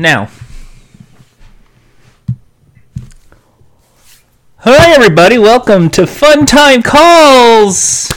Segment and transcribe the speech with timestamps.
[0.00, 0.28] now.
[4.58, 5.38] Hi, everybody.
[5.38, 8.10] Welcome to Fun Time Calls.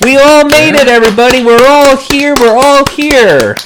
[0.00, 1.44] We all made it, everybody.
[1.44, 2.34] We're all here.
[2.40, 3.56] We're all here.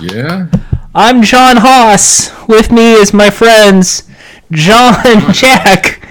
[0.00, 0.48] Yeah.
[0.94, 2.30] I'm John Haas.
[2.48, 4.08] With me is my friends
[4.52, 4.94] John
[5.32, 6.02] Jack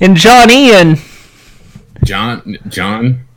[0.00, 0.96] and John Ian.
[2.04, 2.58] John.
[2.68, 3.27] John.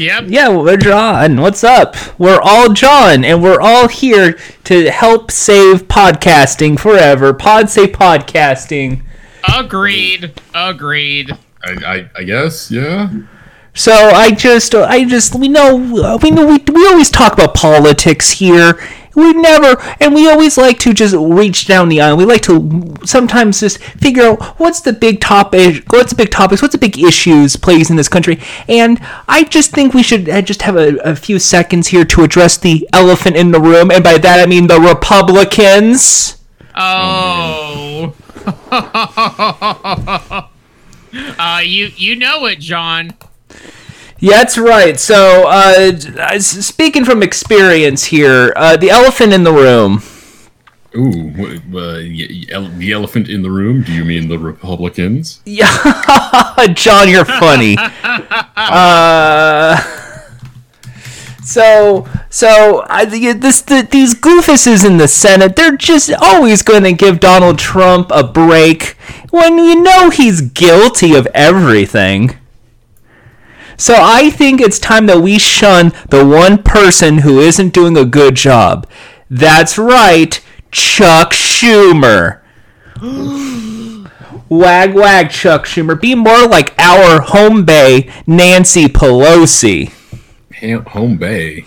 [0.00, 0.24] Yep.
[0.28, 1.42] Yeah, we're John.
[1.42, 1.94] What's up?
[2.18, 7.34] We're all John, and we're all here to help save podcasting forever.
[7.34, 9.02] Pod save podcasting.
[9.54, 10.32] Agreed.
[10.54, 11.32] Agreed.
[11.62, 12.70] I, I, I guess.
[12.70, 13.10] Yeah.
[13.74, 18.30] So I just, I just, we know, we know, we, we always talk about politics
[18.30, 18.80] here.
[19.20, 22.16] We never, and we always like to just reach down the aisle.
[22.16, 26.62] We like to sometimes just figure out what's the big topic, what's the big topics,
[26.62, 28.40] what's the big issues plays in this country.
[28.66, 32.22] And I just think we should uh, just have a, a few seconds here to
[32.22, 36.38] address the elephant in the room, and by that I mean the Republicans.
[36.74, 38.14] Oh.
[41.38, 43.12] uh, you you know it, John.
[44.20, 45.00] Yeah, that's right.
[45.00, 50.02] So, uh, speaking from experience here, uh, the elephant in the room.
[50.94, 51.32] Ooh.
[51.72, 53.82] Uh, y- y- ele- the elephant in the room.
[53.82, 55.40] Do you mean the Republicans?
[55.46, 55.68] Yeah,
[56.74, 57.76] John, you're funny.
[58.56, 59.80] uh,
[61.44, 66.92] so, so I, this, the, these goofuses in the Senate, they're just always going to
[66.92, 68.96] give Donald Trump a break
[69.30, 72.36] when you know he's guilty of everything.
[73.80, 78.04] So I think it's time that we shun the one person who isn't doing a
[78.04, 78.86] good job.
[79.30, 80.38] That's right,
[80.70, 82.40] Chuck Schumer.
[84.50, 85.98] wag wag, Chuck Schumer.
[85.98, 89.90] Be more like our home bay, Nancy Pelosi.
[90.88, 91.64] Home Bay.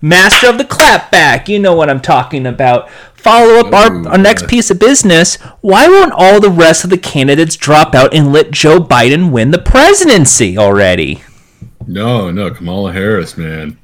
[0.00, 1.48] Master of the clapback.
[1.48, 2.88] You know what I'm talking about.
[3.18, 5.36] Follow up our, our next piece of business.
[5.60, 9.50] Why won't all the rest of the candidates drop out and let Joe Biden win
[9.50, 11.22] the presidency already?
[11.86, 12.50] No, no.
[12.50, 13.78] Kamala Harris, man.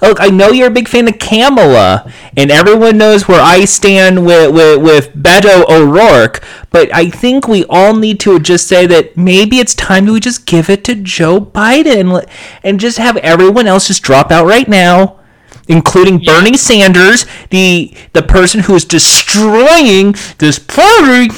[0.00, 4.26] Look, I know you're a big fan of Kamala, and everyone knows where I stand
[4.26, 9.16] with, with, with Beto O'Rourke, but I think we all need to just say that
[9.16, 12.28] maybe it's time that we just give it to Joe Biden
[12.64, 15.20] and just have everyone else just drop out right now,
[15.68, 21.28] including Bernie Sanders, the the person who is destroying this party.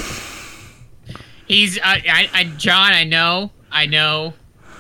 [1.47, 2.93] He's I, I, I John.
[2.93, 3.51] I know.
[3.71, 4.35] I know.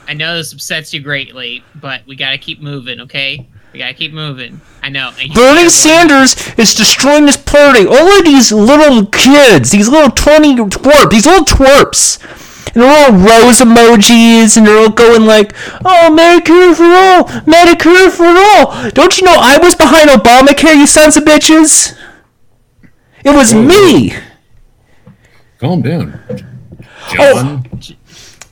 [0.06, 3.00] I know this upsets you greatly, but we gotta keep moving.
[3.00, 3.49] Okay.
[3.75, 4.60] We gotta keep moving.
[4.84, 5.10] I know.
[5.34, 7.84] Bernie Sanders is destroying this party.
[7.84, 12.22] All of these little kids, these little 20 twerp, these little twerps,
[12.72, 15.52] and they're all rose emojis, and they're all going like,
[15.84, 18.91] oh, Medicare for all, Medicare for all.
[18.91, 21.97] Don't you know I was behind Obamacare, you sons of bitches?
[23.25, 24.14] It was Whoa, me.
[25.58, 26.20] Calm down.
[27.19, 27.62] Oh.
[27.78, 27.97] John.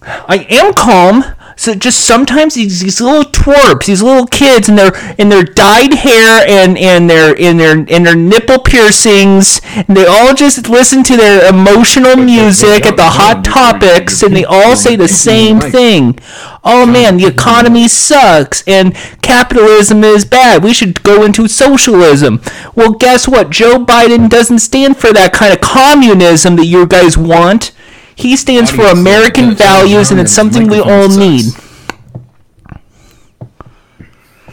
[0.03, 1.25] I am calm.
[1.57, 5.95] So just sometimes these, these little twerps, these little kids, and their and their dyed
[5.95, 11.03] hair and and their in their and their nipple piercings, and they all just listen
[11.05, 16.19] to their emotional music at the hot topics, and they all say the same thing.
[16.65, 20.63] Oh man, the economy sucks and capitalism is bad.
[20.63, 22.41] We should go into socialism.
[22.75, 23.51] Well, guess what?
[23.51, 27.73] Joe Biden doesn't stand for that kind of communism that you guys want.
[28.15, 31.45] He stands for American values, and it's something we all microphone need.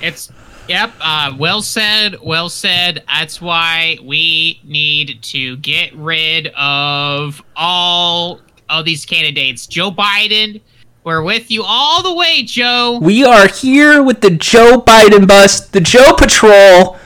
[0.01, 0.31] It's
[0.67, 0.91] yep.
[1.01, 2.17] Uh, well said.
[2.21, 3.03] Well said.
[3.07, 9.67] That's why we need to get rid of all of these candidates.
[9.67, 10.61] Joe Biden,
[11.03, 12.99] we're with you all the way, Joe.
[13.01, 16.98] We are here with the Joe Biden bus, the Joe Patrol.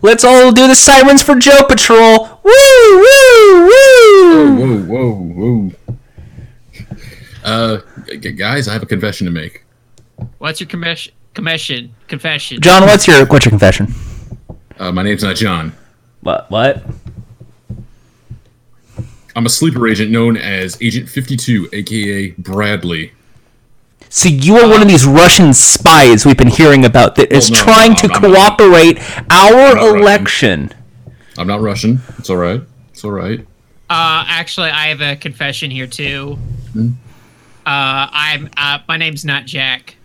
[0.00, 2.40] Let's all do the sirens for Joe Patrol.
[2.44, 2.52] Woo,
[2.98, 4.56] woo, woo.
[4.56, 5.70] Whoa, whoa, whoa.
[7.44, 9.64] Uh, g- g- guys, I have a confession to make.
[10.38, 11.12] What's your commission?
[11.34, 11.94] Commission?
[12.08, 12.60] Confession?
[12.60, 13.92] John, what's your what's your confession?
[14.78, 15.72] Uh, my name's not John.
[16.20, 16.50] What?
[16.50, 16.82] What?
[19.36, 23.12] I'm a sleeper agent known as Agent 52, aka Bradley.
[24.10, 27.56] So you are one of these Russian spies we've been hearing about that is no,
[27.58, 28.98] trying no, to I'm not- cooperate
[29.30, 29.96] our not Russian.
[30.00, 30.74] election.
[31.36, 32.00] I'm not Russian.
[32.18, 32.60] It's all right.
[32.90, 33.40] It's all right.
[33.90, 36.38] Uh, actually, I have a confession here too.
[36.76, 36.90] Uh,
[37.66, 38.48] I'm.
[38.56, 39.96] Uh, my name's not Jack.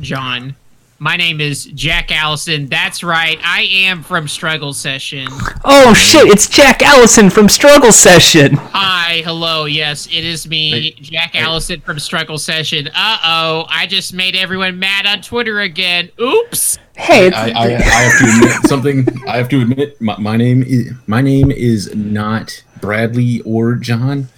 [0.00, 0.54] John.
[0.98, 2.66] My name is Jack Allison.
[2.68, 3.38] That's right.
[3.42, 5.28] I am from Struggle Session.
[5.62, 6.26] Oh shit!
[6.28, 8.54] It's Jack Allison from Struggle Session.
[8.54, 9.66] Hi, hello.
[9.66, 11.40] Yes, it is me, Hey, Jack hey.
[11.40, 12.88] Allison from Struggle Session.
[12.94, 16.10] Uh oh, I just made everyone mad on Twitter again.
[16.18, 16.78] Oops.
[16.96, 19.28] Hey, it's, I, I, I have to admit something.
[19.28, 24.28] I have to admit my, my name is my name is not Bradley or John.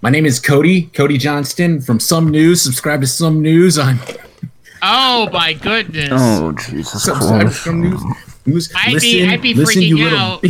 [0.00, 2.62] My name is Cody Cody Johnston from Some News.
[2.62, 3.98] Subscribe to Some News on
[4.82, 6.10] Oh my goodness.
[6.12, 7.64] oh Jesus subscribe Christ!
[7.64, 8.02] Some News.
[8.46, 8.72] News.
[8.76, 10.44] I'd be- I'd be listen, freaking out.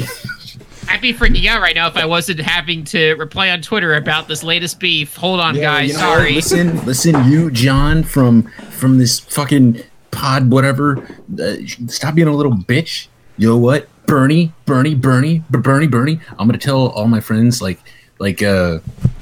[0.91, 4.27] I'd be freaking out right now if I wasn't having to reply on Twitter about
[4.29, 5.17] this latest beef.
[5.17, 5.89] Hold on, Yeah, guys.
[5.89, 6.01] you know?
[6.01, 6.35] Sorry.
[6.35, 10.99] Listen, listen, you John from from this fucking pod, whatever.
[11.39, 11.57] Uh,
[11.89, 13.09] stop being a little bitch.
[13.37, 16.21] You know what, Bernie, Bernie, Bernie, Bernie, Bernie.
[16.39, 17.81] I'm gonna tell all my friends like
[18.19, 18.79] like uh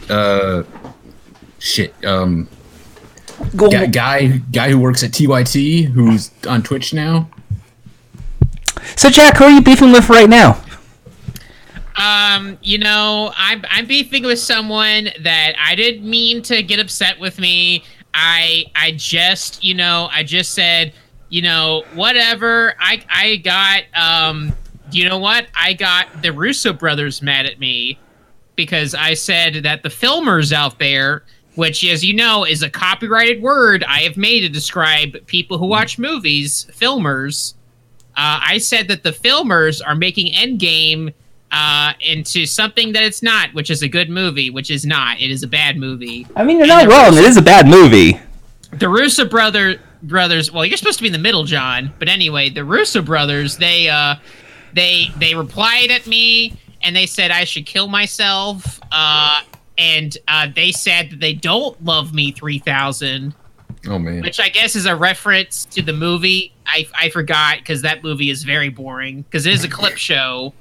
[0.09, 0.63] uh
[1.59, 2.49] shit um
[3.55, 7.29] Go- guy guy, guy who works at TYT who's on Twitch now.
[8.97, 10.63] So Jack, who are you beefing with right now?
[11.97, 17.19] Um, you know, I'm I'm beefing with someone that I didn't mean to get upset
[17.19, 17.85] with me.
[18.13, 20.93] I I just, you know, I just said,
[21.29, 22.75] you know, whatever.
[22.79, 24.53] I I got um
[24.93, 25.47] you know what?
[25.55, 27.99] I got the Russo brothers mad at me
[28.57, 31.25] because I said that the filmers out there,
[31.57, 35.67] which as you know is a copyrighted word I have made to describe people who
[35.67, 37.55] watch movies, filmers.
[38.17, 41.13] Uh, I said that the filmers are making Endgame
[41.53, 45.21] uh, into something that it's not, which is a good movie, which is not.
[45.21, 46.27] It is a bad movie.
[46.37, 47.17] I mean, you're not wrong.
[47.17, 48.21] It is a bad movie.
[48.73, 50.53] The Russo brother brothers.
[50.53, 51.93] Well, you're supposed to be in the middle, John.
[51.99, 53.57] But anyway, the Russo brothers.
[53.57, 54.17] They uh,
[54.75, 58.81] they they replied at me and they said I should kill myself.
[58.93, 59.43] Uh,
[59.79, 63.35] and uh, they said that they don't love me three thousand.
[63.89, 64.23] Oh man.
[64.23, 66.53] which I guess is a reference to the movie.
[66.67, 70.55] I, I forgot because that movie is very boring because it is a clip show.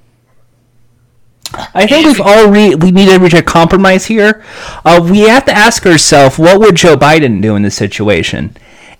[1.73, 4.43] I think we've all re- we need to reach a compromise here.
[4.83, 8.55] Uh, we have to ask ourselves, what would Joe Biden do in this situation?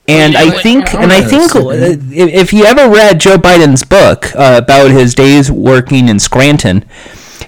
[0.08, 2.14] And Well, you know I think, and I think, step uh, in.
[2.14, 6.86] if if you ever read Joe Biden's book uh, about his days working in Scranton,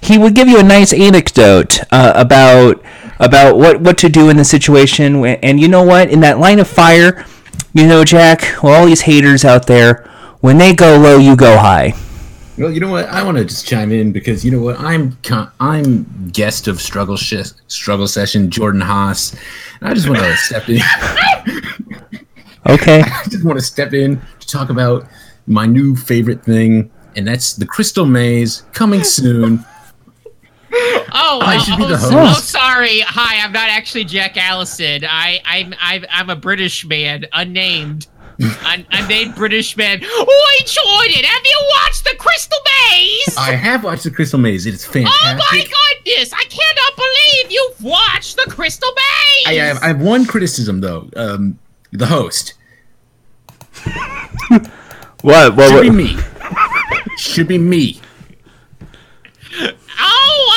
[0.07, 2.83] he would give you a nice anecdote uh, about
[3.19, 5.25] about what what to do in the situation.
[5.25, 6.09] And you know what?
[6.09, 7.25] In that line of fire,
[7.73, 10.09] you know, Jack, well, all these haters out there,
[10.41, 11.93] when they go low, you go high.
[12.57, 13.05] Well, you know what?
[13.05, 14.79] I want to just chime in because you know what?
[14.79, 19.33] I'm con- I'm guest of struggle Sh- struggle session Jordan Haas,
[19.79, 20.79] and I just want to step in.
[22.69, 23.01] Okay.
[23.01, 25.07] I just want to step in to talk about
[25.45, 29.65] my new favorite thing, and that's the Crystal Maze coming soon.
[30.71, 32.37] Oh, I oh, should be oh, the so- host.
[32.37, 32.99] oh, sorry.
[33.01, 35.03] Hi, I'm not actually Jack Allison.
[35.07, 38.07] I I'm I'm, I'm a British man, unnamed.
[38.39, 39.99] Un- unnamed British man.
[40.03, 42.59] Oi, Jordan, have you watched the Crystal
[42.91, 43.35] Maze?
[43.37, 44.67] I have watched the Crystal Maze.
[44.67, 45.21] It's fantastic.
[45.23, 45.71] oh fantastic.
[45.71, 46.33] my goodness!
[46.33, 49.47] I cannot believe you've watched the Crystal Maze.
[49.47, 51.09] I have, I have one criticism though.
[51.15, 51.57] Um,
[51.91, 52.53] the host
[55.21, 55.55] What?
[55.55, 55.69] What?
[55.69, 56.17] should be what me.
[57.17, 58.01] should be me.
[59.99, 60.56] Oh,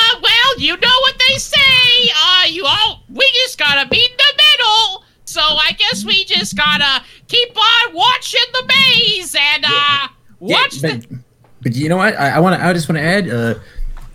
[0.57, 2.11] well, you know what they say.
[2.17, 5.05] Uh, you all, we just gotta be in the middle.
[5.25, 10.09] So I guess we just gotta keep on watching the maze and, uh,
[10.41, 11.07] watch Yeah, the.
[11.09, 11.19] but,
[11.63, 12.19] but you know what?
[12.19, 12.67] I, I want to.
[12.67, 13.29] I just want to add.
[13.29, 13.55] Uh,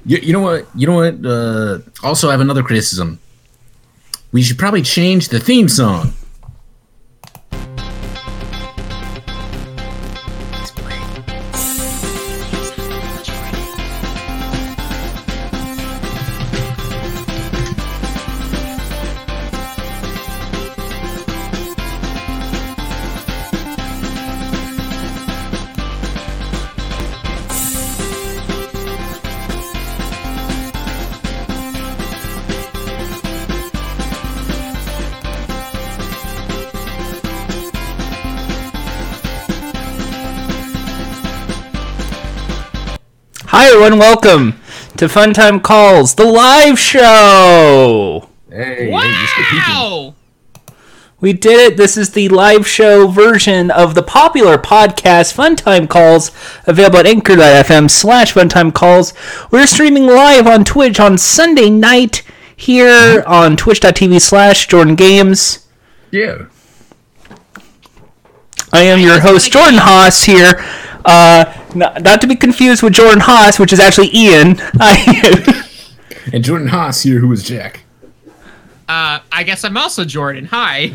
[0.06, 0.68] you, you know what?
[0.76, 1.26] You know what?
[1.26, 3.20] Uh, also, I have another criticism.
[4.32, 6.14] We should probably change the theme song.
[43.58, 44.00] Hi, everyone.
[44.00, 44.60] Welcome
[44.98, 48.28] to Fun Time Calls, the live show.
[48.50, 49.74] Hey, hey, just keep peeking.
[49.74, 50.16] Wow!
[51.22, 51.78] We did it.
[51.78, 56.32] This is the live show version of the popular podcast Fun Time Calls,
[56.68, 59.14] available at anchor.fm slash funtime calls.
[59.52, 62.24] We're streaming live on Twitch on Sunday night
[62.58, 65.66] here on twitch.tv slash Jordan Games.
[66.12, 66.48] Yeah.
[68.74, 70.62] I am your host, Jordan Haas here.
[71.06, 71.46] Uh,
[71.76, 74.58] not, not to be confused with Jordan Haas, which is actually Ian.
[76.34, 77.84] And Jordan Haas here, who is Jack.
[78.90, 80.46] Uh, I guess I'm also Jordan.
[80.46, 80.94] Hi.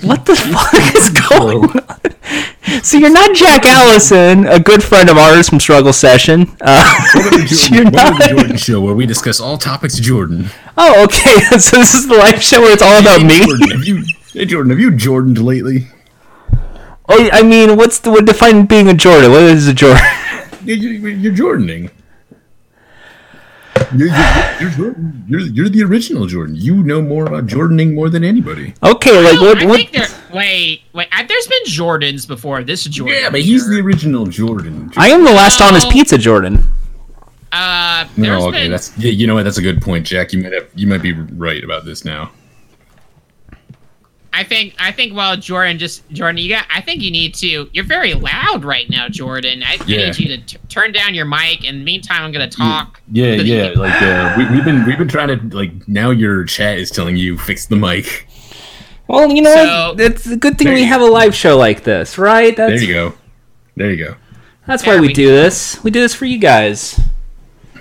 [0.00, 2.82] What the fuck is going on?
[2.82, 6.46] So you're not Jack Allison, a good friend of ours from Struggle Session.
[6.62, 7.40] Uh, Welcome
[7.70, 8.18] you're Jordan, welcome to not.
[8.18, 10.46] the Jordan Show, where we discuss all topics Jordan.
[10.78, 11.34] Oh, okay.
[11.58, 13.44] So this is the live show where it's all about Hey, me.
[13.44, 14.02] Jordan, have you,
[14.32, 15.88] hey Jordan, have you Jordaned lately?
[17.12, 19.32] Oh, I mean, what's the what define being a Jordan?
[19.32, 20.02] What is a Jordan?
[20.64, 21.90] You're, you're, you're Jordaning.
[23.96, 25.24] You're, you're, you're Jordan.
[25.26, 26.54] You're, you're the original Jordan.
[26.54, 28.74] You know more about Jordaning more than anybody.
[28.82, 29.64] Okay, like what?
[29.66, 29.90] What?
[29.92, 30.06] there.
[30.34, 31.08] Wait, wait.
[31.12, 32.62] I, there's been Jordans before.
[32.62, 33.16] This Jordan.
[33.22, 33.76] Yeah, but he's here.
[33.76, 34.92] the original Jordan.
[34.96, 35.92] I am the last honest No.
[35.92, 36.62] pizza Jordan.
[37.52, 38.70] Uh, No, okay, been.
[38.70, 39.10] that's yeah.
[39.10, 39.44] You know what?
[39.44, 40.32] That's a good point, Jack.
[40.32, 42.30] You might have, you might be right about this now.
[44.32, 44.74] I think.
[44.78, 45.14] I think.
[45.14, 46.38] Well, Jordan, just Jordan.
[46.38, 46.64] You got.
[46.72, 47.68] I think you need to.
[47.72, 49.62] You're very loud right now, Jordan.
[49.64, 50.06] I, I Yeah.
[50.06, 51.64] need you to t- turn down your mic.
[51.64, 53.00] And meantime, I'm gonna talk.
[53.10, 53.72] Yeah, to the- yeah.
[53.76, 57.16] Like uh, we, we've been we've been trying to like now your chat is telling
[57.16, 58.28] you fix the mic.
[59.08, 62.16] Well, you know So- It's a good thing we have a live show like this,
[62.16, 62.56] right?
[62.56, 63.14] That's There you go.
[63.76, 64.14] There you go.
[64.66, 65.82] that's Yeah, why we, we- do this.
[65.82, 67.00] We do this for you guys.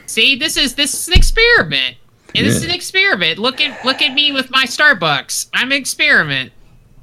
[0.08, 1.98] See, this is this is an experiment.
[2.36, 3.40] And this is an experiment.
[3.40, 5.50] Look at look at me with my Starbucks.
[5.54, 6.52] I'm an experiment.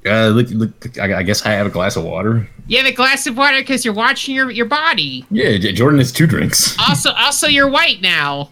[0.04, 0.98] Uh, look, look.
[0.98, 2.48] I, I guess I have a glass of water.
[2.68, 5.24] You have a glass of water because you're watching your, your body.
[5.30, 6.76] Yeah, Jordan has two drinks.
[6.88, 8.50] Also, also, you're white now.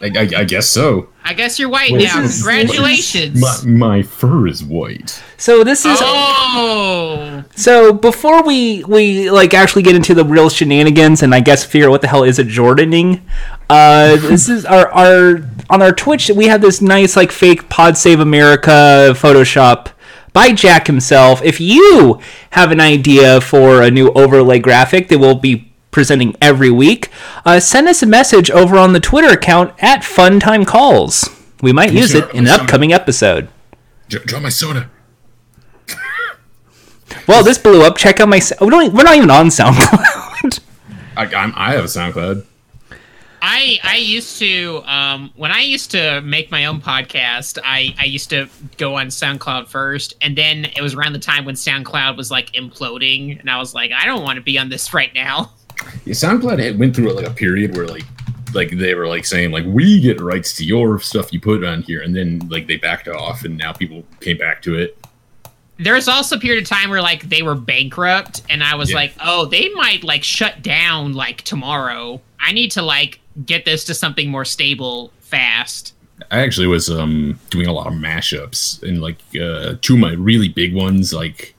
[0.00, 1.08] I, I, I guess so.
[1.24, 2.20] I guess you're white Wait, now.
[2.22, 3.40] this is- Congratulations.
[3.40, 5.22] My, my fur is white.
[5.38, 11.22] So this is Oh, so before we we like actually get into the real shenanigans
[11.22, 13.22] and I guess figure out what the hell is a Jordaning.
[13.70, 15.34] Uh, this is our our
[15.72, 19.88] on our Twitch we have this nice like fake Pod Save America Photoshop
[20.34, 21.42] by Jack himself.
[21.42, 26.70] If you have an idea for a new overlay graphic that we'll be presenting every
[26.70, 27.08] week,
[27.46, 31.28] uh, send us a message over on the Twitter account at Funtime Calls.
[31.62, 33.48] We might use it in an upcoming episode.
[34.08, 34.90] Draw my soda.
[37.26, 37.96] Well, this blew up.
[37.96, 38.40] Check out my.
[38.60, 40.60] We don't, we're not even on SoundCloud.
[41.16, 42.44] I, I'm, I have a SoundCloud.
[43.44, 48.04] I I used to um when I used to make my own podcast, I I
[48.04, 52.16] used to go on SoundCloud first, and then it was around the time when SoundCloud
[52.16, 55.12] was like imploding, and I was like, I don't want to be on this right
[55.14, 55.50] now.
[56.04, 58.04] Yeah, SoundCloud had went through like a period where like
[58.54, 61.82] like they were like saying like we get rights to your stuff you put on
[61.82, 64.96] here, and then like they backed off, and now people came back to it.
[65.78, 68.90] There was also a period of time where like they were bankrupt, and I was
[68.90, 68.96] Yeah.
[68.96, 72.20] like, oh, they might like shut down like tomorrow.
[72.38, 75.94] I need to like get this to something more stable fast.
[76.30, 80.12] I actually was um doing a lot of mashups, and like uh, two of my
[80.12, 81.54] really big ones like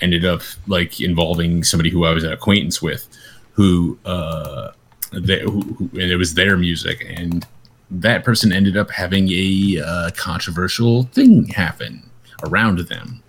[0.00, 3.06] ended up like involving somebody who I was an acquaintance with,
[3.52, 4.70] who uh
[5.12, 7.46] they, who, who, and it was their music, and
[7.90, 12.02] that person ended up having a uh, controversial thing happen
[12.44, 13.22] around them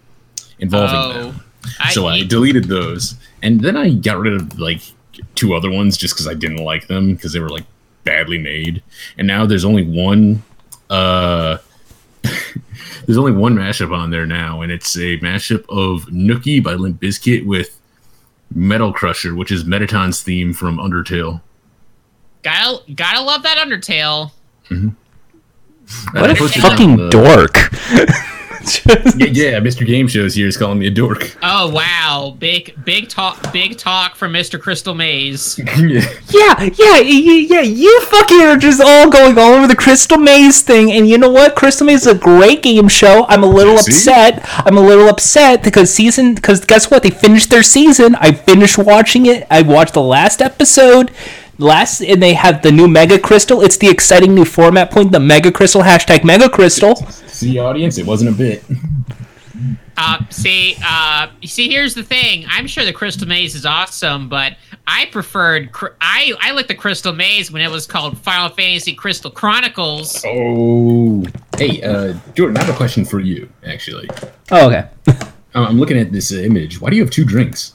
[0.60, 1.44] involving Oh, them.
[1.92, 4.82] so I I, deleted those, and then I got rid of like
[5.36, 7.66] two other ones just because I didn't like them because they were like
[8.08, 8.82] badly made.
[9.18, 10.42] And now there's only one.
[10.90, 11.58] Uh,
[13.06, 17.00] there's only one mashup on there now, and it's a mashup of Nookie by Limp
[17.02, 17.78] Bizkit with
[18.56, 21.42] Metal Crusher, which is Mettaton's theme from Undertale.
[22.44, 24.32] gotta gotta love that Undertale.
[24.70, 27.58] what I a posted it on fucking the- dork.
[29.18, 29.86] Yeah, yeah, Mr.
[29.86, 31.38] Game Shows here is calling me a dork.
[31.42, 34.60] Oh wow, big big talk big talk from Mr.
[34.60, 35.58] Crystal Maze.
[35.78, 36.16] yeah.
[36.30, 37.62] yeah, yeah, yeah.
[37.62, 41.30] You fucking are just all going all over the Crystal Maze thing, and you know
[41.30, 41.56] what?
[41.56, 43.26] Crystal Maze is a great game show.
[43.28, 43.92] I'm a little See?
[43.92, 44.42] upset.
[44.66, 46.36] I'm a little upset because season.
[46.36, 47.04] Because guess what?
[47.04, 48.16] They finished their season.
[48.16, 49.48] I finished watching it.
[49.50, 51.12] I watched the last episode.
[51.60, 53.62] Last, and they have the new Mega Crystal.
[53.62, 55.12] It's the exciting new format point.
[55.12, 56.96] The Mega Crystal hashtag Mega Crystal.
[57.28, 58.64] See, audience, it wasn't a bit.
[60.00, 62.46] Uh, see, uh, see, here's the thing.
[62.48, 65.72] I'm sure the Crystal Maze is awesome, but I preferred.
[66.00, 70.24] I I like the Crystal Maze when it was called Final Fantasy Crystal Chronicles.
[70.28, 71.26] Oh,
[71.58, 73.50] hey, uh, Jordan, I have a question for you.
[73.66, 74.08] Actually,
[74.52, 74.88] Oh, okay.
[75.56, 76.80] I'm I'm looking at this image.
[76.80, 77.74] Why do you have two drinks?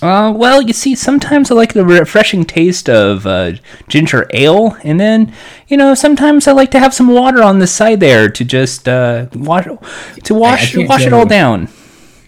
[0.00, 3.52] Uh, well, you see, sometimes I like the refreshing taste of uh,
[3.88, 5.34] ginger ale, and then,
[5.66, 8.88] you know, sometimes I like to have some water on the side there to just
[8.88, 11.18] uh, wash to wash can't wash it tell.
[11.20, 11.68] all down.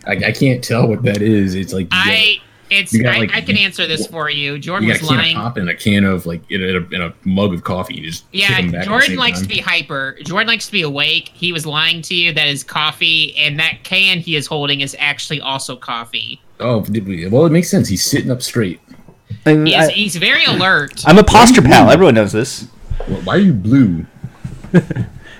[0.07, 1.55] I, I can't tell what that is.
[1.55, 2.37] It's like you got- I
[2.71, 4.57] it's got, I, like, I can answer this for you.
[4.57, 5.37] Jordan you was got a can lying.
[5.37, 7.97] of pop and a can of like in a, in a mug of coffee.
[7.97, 9.49] You just kick Yeah, 'em back Jordan likes time.
[9.49, 10.17] to be hyper.
[10.25, 11.31] Jordan likes to be awake.
[11.35, 14.95] He was lying to you that his coffee and that can he is holding is
[15.01, 16.41] actually also coffee.
[16.61, 17.27] Oh, did we?
[17.29, 17.89] Well, it makes sense.
[17.89, 18.81] He's sitting up straight.
[19.45, 21.03] And He is, I, he's very alert.
[21.07, 21.91] I'm a posture pal.
[21.91, 22.63] Everyone knows this.
[23.25, 24.07] Why are you blue?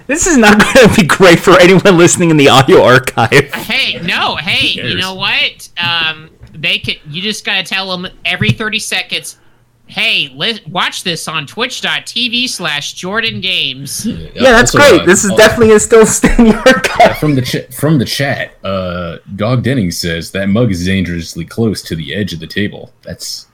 [0.07, 3.31] This is not going to be great for anyone listening in the audio archive.
[3.55, 5.69] Hey, no, hey, you know what?
[5.79, 6.99] Um, they could.
[7.09, 9.39] You just gotta tell them every thirty seconds.
[9.87, 14.05] Hey, li- watch this on twitch.tv slash Jordan Games.
[14.05, 15.03] Yeah, that's Also, great.
[15.03, 17.19] uh, this is uh, definitely a still standing the archive.
[17.19, 18.55] from the ch- from the chat.
[18.65, 22.93] Uh, Dog Denning says that mug is dangerously close to the edge of the table.
[23.03, 23.47] That's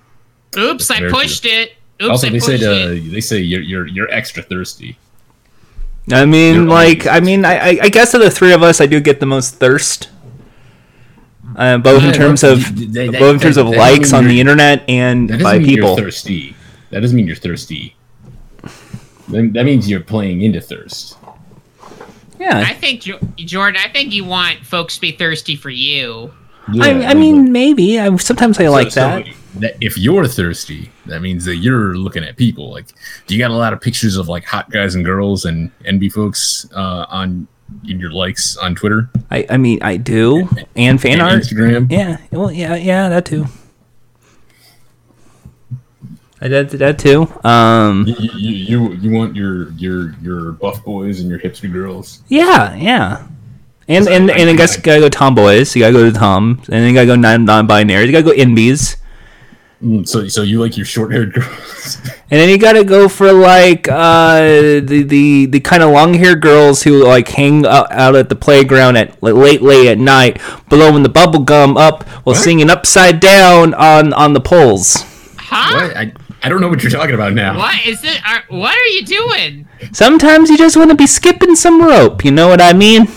[0.57, 1.73] Oops, I very pushed it.
[2.03, 4.99] Oops, also I they pushed said uh, they say you're you're you're extra thirsty.
[6.13, 8.81] I mean, You're like, I mean, I, I- I guess of the three of us,
[8.81, 10.09] I do get the most thirst.
[11.57, 12.61] Uh, both in terms of
[12.93, 15.67] that- both in terms that- of that likes on the internet and That by mean
[15.69, 15.89] people.
[15.91, 16.55] you're thirsty.
[16.91, 17.97] That doesn't mean you're thirsty.
[19.29, 21.17] That that means you're playing into thirst.
[22.41, 23.03] I think
[23.37, 23.81] Jordan.
[23.85, 26.33] I think you want folks to be thirsty for you.
[26.81, 27.99] I, I mean, maybe.
[28.01, 29.27] I, sometimes I like so- that.
[29.57, 32.71] that if you're thirsty, that means that you're looking at people.
[32.71, 32.87] Like,
[33.27, 36.13] do you got a lot of pictures of like hot guys and girls and NB
[36.13, 37.47] folks uh, on
[37.89, 41.43] in your likes on Twitter I, I mean, I do, and fan and art.
[41.43, 41.91] Instagram?
[41.91, 43.47] Yeah, well, yeah, yeah, that too.
[46.41, 47.29] I did that too.
[47.45, 52.21] Um, You, you, you you want your your your buff boys and your hipster girls.
[52.29, 53.27] yeah, yeah.
[53.89, 55.75] And So and I- and I guess I- you gotta go tomboys.
[55.75, 58.05] You gotta go to Tom, and then you gotta go non non-binary.
[58.07, 58.97] You gotta go inbies,
[59.85, 61.99] Mm, So so you like your short haired girls.
[62.31, 64.41] and then you gotta go for like uh
[64.81, 68.97] the the the kind of long-haired girls who like hang out, out at the playground
[68.97, 70.41] at like, late late at night,
[70.71, 72.43] blowing the bubble gum up while What?
[72.43, 75.05] singing upside down on on the poles.
[75.37, 75.89] Huh?
[75.89, 75.97] what?
[75.97, 76.13] I
[76.47, 77.59] I don't know what you're talking about now.
[77.59, 78.25] What is it?
[78.25, 79.67] Are, what are you doing?
[79.91, 82.25] Sometimes you just want to be skipping some rope.
[82.25, 83.09] You know what I mean?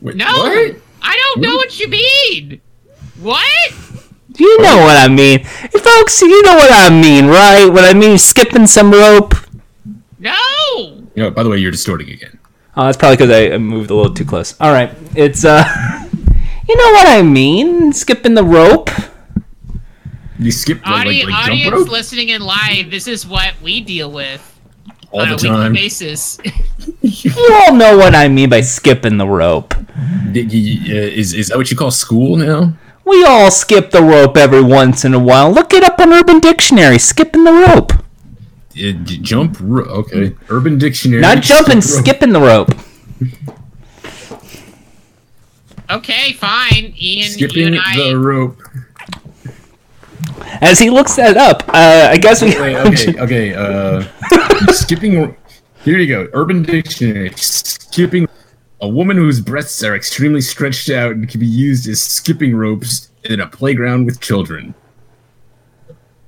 [0.00, 0.74] Wait, No, what?
[1.00, 2.60] I don't know what you mean.
[3.20, 3.46] What?
[4.36, 6.20] You know what I mean, Hey, folks.
[6.22, 7.66] You know what I mean, right?
[7.68, 9.32] What I mean, skipping some rope.
[10.18, 10.34] No.
[11.14, 12.36] You know, by the way, you're distorting again.
[12.76, 14.60] Oh, that's probably because I, I moved a little too close.
[14.60, 15.62] All right, it's uh,
[16.68, 18.90] you know what I mean, skipping the rope.
[20.40, 23.52] You skip like, Audi- like, like jump audience rope listening in live, this is what
[23.62, 24.40] we deal with
[25.12, 25.72] all on the a weekly time.
[25.72, 26.38] basis.
[27.02, 29.74] You all know what I mean by skipping the rope.
[30.32, 32.72] Did uh, Is is that what you call school now?
[33.04, 35.50] We all skip the rope every once in a while.
[35.52, 36.98] Look it up on Urban Dictionary.
[36.98, 39.56] Skipping the rope, Uh, j- jump.
[39.60, 40.34] Ro- okay.
[40.48, 41.20] Urban Dictionary.
[41.20, 42.04] not jumping, skip rope.
[42.06, 42.70] skipping the rope.
[45.90, 46.94] okay, fine.
[46.96, 47.96] Ian, you Skipping and I.
[48.10, 48.58] the rope.
[50.60, 52.48] As he looks that up, uh, I guess we.
[52.60, 53.54] Wait, okay, okay.
[53.54, 54.02] Uh,
[54.72, 55.36] skipping.
[55.84, 56.28] Here you go.
[56.32, 57.30] Urban Dictionary.
[57.36, 58.28] Skipping.
[58.82, 63.10] A woman whose breasts are extremely stretched out and can be used as skipping ropes
[63.24, 64.74] in a playground with children.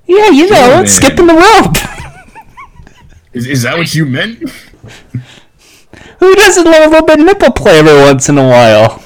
[0.06, 1.76] Yeah, you know, it's skipping the rope.
[3.32, 4.38] Is, is that what you meant?
[6.18, 9.02] Who doesn't love a little bit of nipple play every once in a while?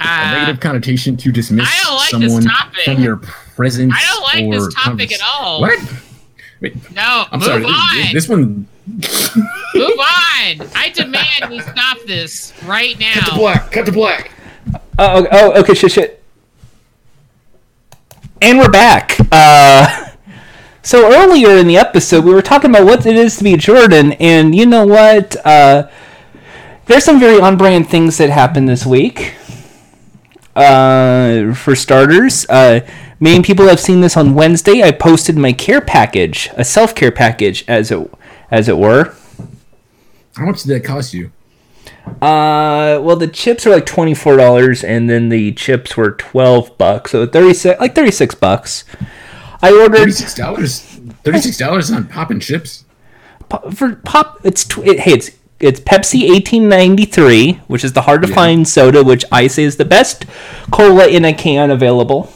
[0.00, 2.80] Uh, Negative connotation to dismiss I don't like this someone topic.
[2.84, 3.92] from your presence.
[3.96, 5.60] I don't like this or topic at all.
[5.60, 5.78] What?
[6.60, 7.64] Wait, no, I'm move sorry.
[7.64, 8.12] on.
[8.14, 8.66] This one.
[8.86, 9.06] Move
[9.74, 10.68] on.
[10.74, 13.12] I demand we stop this right now.
[13.14, 13.72] Cut to black.
[13.72, 14.30] Cut to black.
[14.98, 16.22] Oh, oh, okay, shit, shit.
[18.42, 19.16] And we're back.
[19.32, 20.08] Uh,
[20.82, 24.12] so earlier in the episode, we were talking about what it is to be Jordan,
[24.14, 25.36] and you know what?
[25.46, 25.88] Uh,
[26.86, 29.34] there's some very on-brand things that happened this week.
[30.56, 32.80] Uh, for starters, uh,
[33.20, 34.82] many people have seen this on Wednesday.
[34.82, 38.10] I posted my care package, a self-care package, as it
[38.50, 39.14] as it were.
[40.36, 41.30] How much did that cost you?
[42.20, 46.76] Uh, well, the chips are like twenty four dollars, and then the chips were twelve
[46.78, 48.84] bucks, so thirty six, like thirty six bucks.
[49.62, 50.80] I ordered Thirty-six dollars.
[51.22, 52.84] Thirty-six dollars on popping chips.
[53.72, 54.38] for pop.
[54.42, 58.28] It's tw- it, hey, it's it's Pepsi eighteen ninety three, which is the hard to
[58.28, 58.34] Yeah.
[58.34, 60.26] find soda, which I say is the best
[60.70, 62.32] cola in a can available,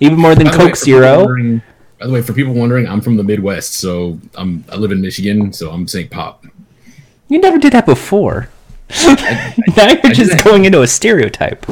[0.00, 1.26] even more than the way, Coke Zero.
[1.98, 5.00] By the way, for people wondering, I'm from the Midwest, so I'm I live in
[5.00, 6.44] Michigan, so I'm saying pop.
[7.28, 8.48] You never did that before.
[9.06, 11.66] now you're did just going into a stereotype.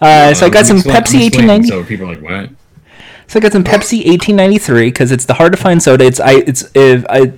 [0.00, 1.68] Uh, so I got I'm some Pepsi eighteen explaining, ninety.
[1.68, 2.50] So people are like, what?
[3.28, 6.04] So I got some Pepsi 1893 because it's the hard to find soda.
[6.04, 7.32] It's I it's if I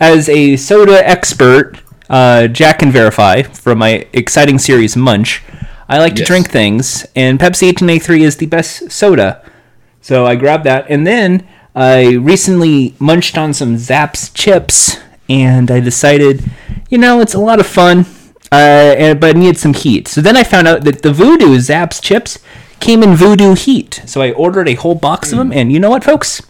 [0.00, 1.76] as a soda expert,
[2.08, 5.42] uh, Jack can verify from my exciting series Munch.
[5.88, 9.42] I like to drink things, and Pepsi 1883 is the best soda.
[10.00, 14.96] So I grabbed that, and then I recently munched on some Zapp's chips,
[15.28, 16.42] and I decided,
[16.88, 18.06] you know, it's a lot of fun,
[18.52, 18.54] uh,
[18.98, 20.08] and, but I needed some heat.
[20.08, 22.38] So then I found out that the Voodoo Zapp's chips
[22.80, 24.02] came in Voodoo heat.
[24.06, 26.42] So I ordered a whole box of them, and you know what, folks?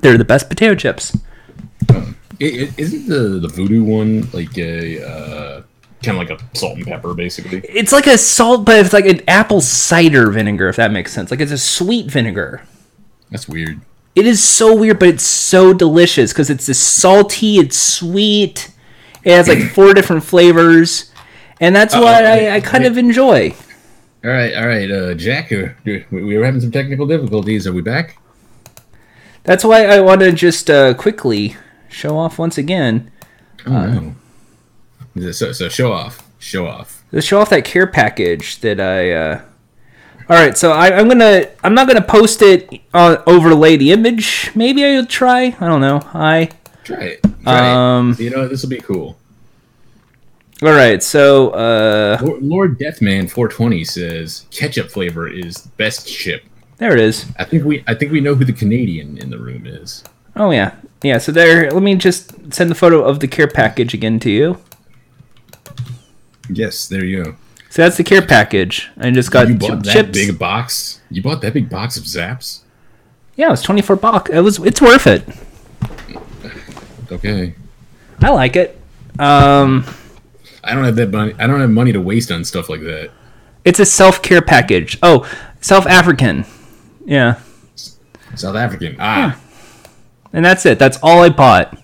[0.00, 1.16] They're the best potato chips.
[1.88, 5.62] It, it, isn't the the voodoo one like a uh,
[6.02, 7.60] kind of like a salt and pepper, basically?
[7.64, 11.30] It's like a salt, but it's like an apple cider vinegar, if that makes sense.
[11.30, 12.62] Like it's a sweet vinegar.
[13.30, 13.80] That's weird.
[14.16, 18.72] It is so weird, but it's so delicious because it's this salty, it's sweet.
[19.22, 21.12] It has like four different flavors,
[21.60, 23.54] and that's Uh-oh, what I, I kind of enjoy.
[24.24, 25.52] All right, all right, uh, Jack.
[25.52, 27.66] Uh, we we were having some technical difficulties.
[27.66, 28.18] Are we back?
[29.44, 31.56] That's why I want to just uh, quickly
[31.90, 33.10] show off once again.
[33.66, 34.14] Oh
[35.16, 35.32] no.
[35.32, 37.02] So so show off, show off.
[37.12, 39.10] Let's show off that care package that I.
[39.12, 39.40] Uh...
[40.28, 41.46] All right, so I, I'm gonna.
[41.64, 42.70] I'm not gonna post it.
[42.94, 44.50] Uh, overlay the image.
[44.54, 45.56] Maybe I'll try.
[45.60, 46.00] I don't know.
[46.14, 46.50] I.
[46.84, 47.22] Try it.
[47.42, 48.20] Try Um, it.
[48.20, 49.16] You know this will be cool.
[50.62, 56.44] All right, so uh, Lord, Lord Deathman 420 says ketchup flavor is best chip.
[56.76, 57.24] there it is.
[57.38, 60.04] I think we I think we know who the Canadian in the room is.
[60.36, 61.18] Oh yeah, yeah.
[61.18, 61.70] So there.
[61.70, 64.58] Let me just send the photo of the care package again to you.
[66.48, 67.36] Yes, there you go.
[67.68, 68.90] So that's the care package.
[68.98, 71.00] I just got you bought that big box.
[71.10, 72.64] You bought that big box of Zapp's.
[73.36, 74.30] Yeah, it was twenty four bucks.
[74.30, 74.58] It was.
[74.58, 75.24] It's worth it.
[77.12, 77.54] Okay.
[78.22, 78.78] I like it.
[79.18, 79.84] Um,
[80.62, 81.34] I don't have that money.
[81.38, 83.10] I don't have money to waste on stuff like that.
[83.64, 84.98] it's a self care package.
[85.02, 85.28] Oh,
[85.60, 86.44] South African.
[87.04, 87.40] Yeah,
[88.34, 88.96] South African.
[88.98, 89.38] Ah,
[90.32, 90.78] and that's it.
[90.78, 91.76] That's all I bought.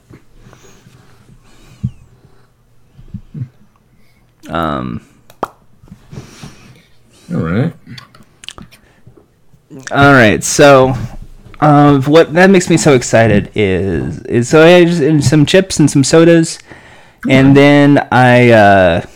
[4.48, 5.06] Um.
[7.32, 7.72] all right.
[9.90, 10.94] All right, so
[11.60, 15.90] uh, what that makes me so excited is is so I just some chips and
[15.90, 16.58] some sodas,
[17.28, 19.06] and then I uh,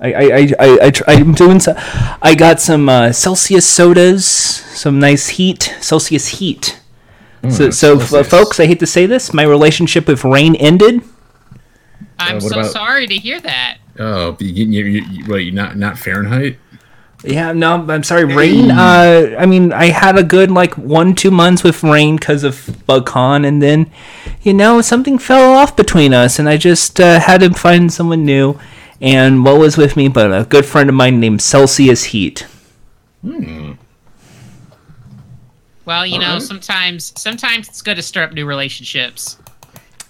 [0.00, 1.74] I I I, I, I I'm doing so
[2.20, 6.80] I got some uh, Celsius sodas, some nice heat Celsius heat.
[7.50, 8.28] So so f- Celsius.
[8.28, 11.02] folks, I hate to say this, my relationship with rain ended.
[12.18, 13.78] I'm Uh, so about- sorry to hear that.
[13.98, 16.58] Oh, you, you, you, you, wait, not not Fahrenheit.
[17.22, 18.24] Yeah, no, I'm sorry.
[18.26, 18.70] Rain.
[18.70, 22.54] Uh, I mean, I had a good like one, two months with rain because of
[22.86, 23.90] BugCon, and then,
[24.42, 28.24] you know, something fell off between us, and I just uh, had to find someone
[28.26, 28.58] new.
[29.00, 32.46] And what was with me but a good friend of mine named Celsius Heat.
[35.84, 36.42] Well, you know, Alright.
[36.42, 39.36] sometimes sometimes it's good to stir up new relationships.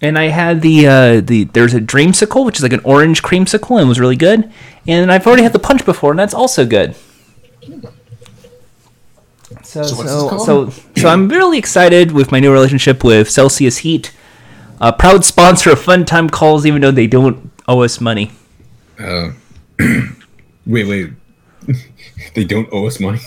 [0.01, 3.79] And I had the uh, the there's a dreamsicle, which is like an orange creamsicle,
[3.79, 4.53] and it was really good.
[4.87, 6.95] And I've already had the punch before, and that's also good.
[9.63, 13.31] So So what's so this so, so I'm really excited with my new relationship with
[13.31, 14.15] Celsius Heat.
[14.81, 18.33] A proud sponsor of Fun Time Calls, even though they don't owe us money.
[18.99, 19.31] Uh,
[20.67, 21.11] wait, wait.
[22.35, 23.21] they don't owe us money.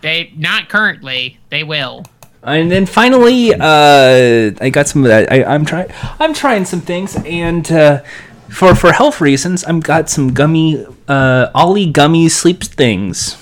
[0.00, 1.38] They not currently.
[1.50, 2.04] They will.
[2.42, 5.30] And then finally, uh, I got some of that.
[5.32, 5.88] I, I'm trying.
[6.20, 8.02] I'm trying some things, and uh,
[8.48, 13.36] for for health reasons, I'm got some gummy, uh, Olly gummy sleep things.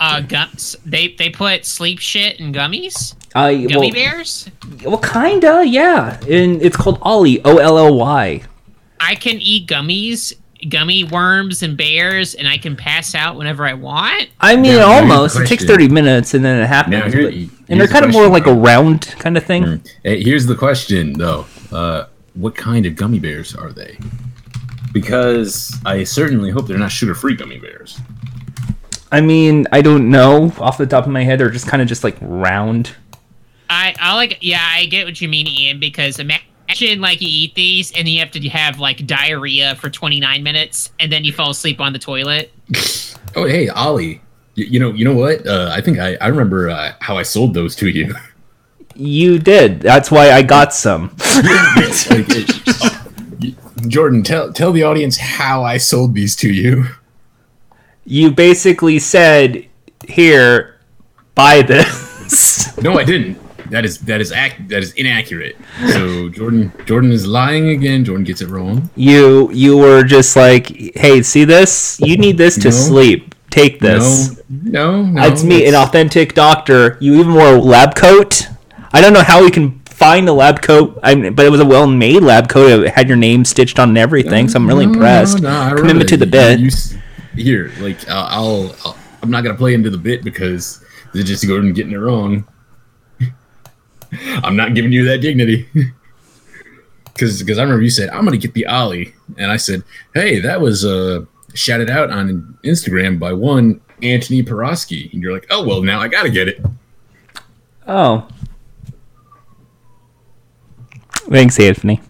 [0.00, 0.76] Uh, gums.
[0.84, 3.14] They they put sleep shit in gummies.
[3.34, 4.50] I Gummy well, bears.
[4.84, 6.20] well, kinda, yeah.
[6.28, 8.42] And it's called Olly, O L L Y.
[9.00, 10.32] I can eat gummies,
[10.68, 14.28] gummy worms and bears, and I can pass out whenever I want.
[14.40, 15.40] I mean, Now, here's the almost.
[15.40, 16.92] It takes thirty minutes, and then it happens.
[16.92, 17.34] Now, here- but-
[17.68, 19.80] and they're the kind of more like a round kind of thing.
[20.02, 21.46] Hey, here's the question, though.
[21.72, 23.96] Uh, what kind of gummy bears are they?
[24.92, 27.98] Because I certainly hope they're not sugar-free gummy bears.
[29.10, 31.38] I mean, I don't know off the top of my head.
[31.40, 32.94] They're just kind of just like round.
[33.70, 34.38] I I like.
[34.40, 35.80] Yeah, I get what you mean, Ian.
[35.80, 36.44] Because imagine
[37.00, 41.12] like you eat these and you have to have like diarrhea for 29 minutes, and
[41.12, 42.52] then you fall asleep on the toilet.
[43.36, 44.20] Oh, hey, Olly.
[44.54, 45.44] You, you know, you know what?
[45.44, 48.14] Uh, I think I, I remember uh, how I sold those to you.
[48.96, 49.80] You did.
[49.80, 51.16] That's why I got some.
[53.88, 56.84] Jordan, tell tell the audience how I sold these to you.
[58.04, 59.66] you basically said,
[60.06, 60.78] "Here,
[61.34, 63.36] buy this." No, I didn't.
[63.70, 65.56] That is that is ac- that is inaccurate.
[65.92, 68.04] So Jordan Jordan is lying again.
[68.04, 68.90] Jordan gets it wrong.
[68.94, 71.98] you you were just like, "Hey, see this?
[72.00, 72.70] You need this to No.
[72.70, 73.34] sleep.
[73.50, 75.26] Take this." No, no, no.
[75.26, 76.98] It's me, an authentic doctor.
[77.00, 78.48] You even wore a lab coat.
[78.92, 81.60] I don't know how we can find a lab coat, I mean, but it was
[81.60, 82.84] a well-made lab coat.
[82.84, 85.38] It had your name stitched on and everything, so I'm really No, impressed.
[85.38, 86.58] Commitment to the bit.
[86.60, 86.94] you s-
[87.36, 91.46] here, like I'll, I'll, I'll, I'm not gonna play into the bit because they're just
[91.46, 92.44] Gordon getting it wrong.
[94.44, 95.68] I'm not giving you that dignity.
[97.14, 100.40] Because because I remember you said I'm gonna get the Olly, and I said, hey,
[100.40, 101.24] that was uh
[101.54, 106.08] shouted out on Instagram by one Anthony Peroski, and you're like, oh well, now I
[106.08, 106.60] gotta get it.
[107.86, 108.26] Oh.
[111.30, 112.00] Thanks, Anthony.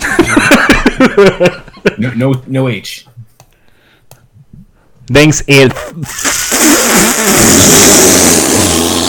[1.98, 3.06] No, no, no H.
[5.06, 5.74] Thanks, Anth.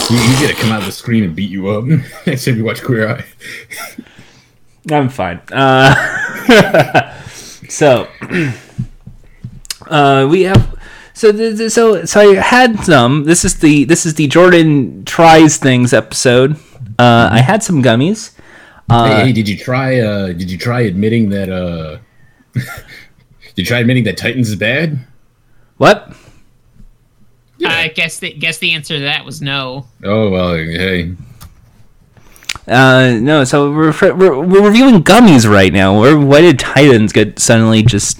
[0.08, 1.84] You, you gotta come out of the screen and beat you up
[2.26, 3.24] next time you watch Queer Eye.
[4.90, 5.40] I'm fine.
[5.50, 7.20] Uh,
[7.68, 8.06] so,
[9.88, 10.78] uh, we have.
[11.12, 13.24] So, th- th- so, so I had some.
[13.24, 16.52] This is the this is the Jordan tries things episode.
[17.00, 18.32] Uh, I had some gummies.
[18.88, 19.98] hey, hey, did you try?
[19.98, 21.50] Uh, did you try admitting that?
[21.50, 21.98] Uh,
[22.54, 22.62] did
[23.56, 25.00] you try admitting that Titans is bad?
[25.78, 26.14] What?
[27.64, 29.86] I guess the guess the answer to that was no.
[30.04, 31.14] Oh well, hey.
[32.68, 33.44] Uh, no.
[33.44, 35.98] So we're, we're we're reviewing gummies right now.
[36.00, 38.18] Where why did Titans get suddenly just?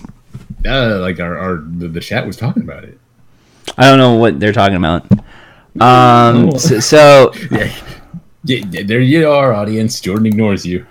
[0.64, 2.98] Uh, like our, our the, the chat was talking about it.
[3.76, 5.10] I don't know what they're talking about.
[5.80, 6.50] Um.
[6.54, 6.56] Oh.
[6.56, 7.72] So, so Yeah.
[8.44, 10.00] yeah, yeah, there you are, audience.
[10.00, 10.86] Jordan ignores you.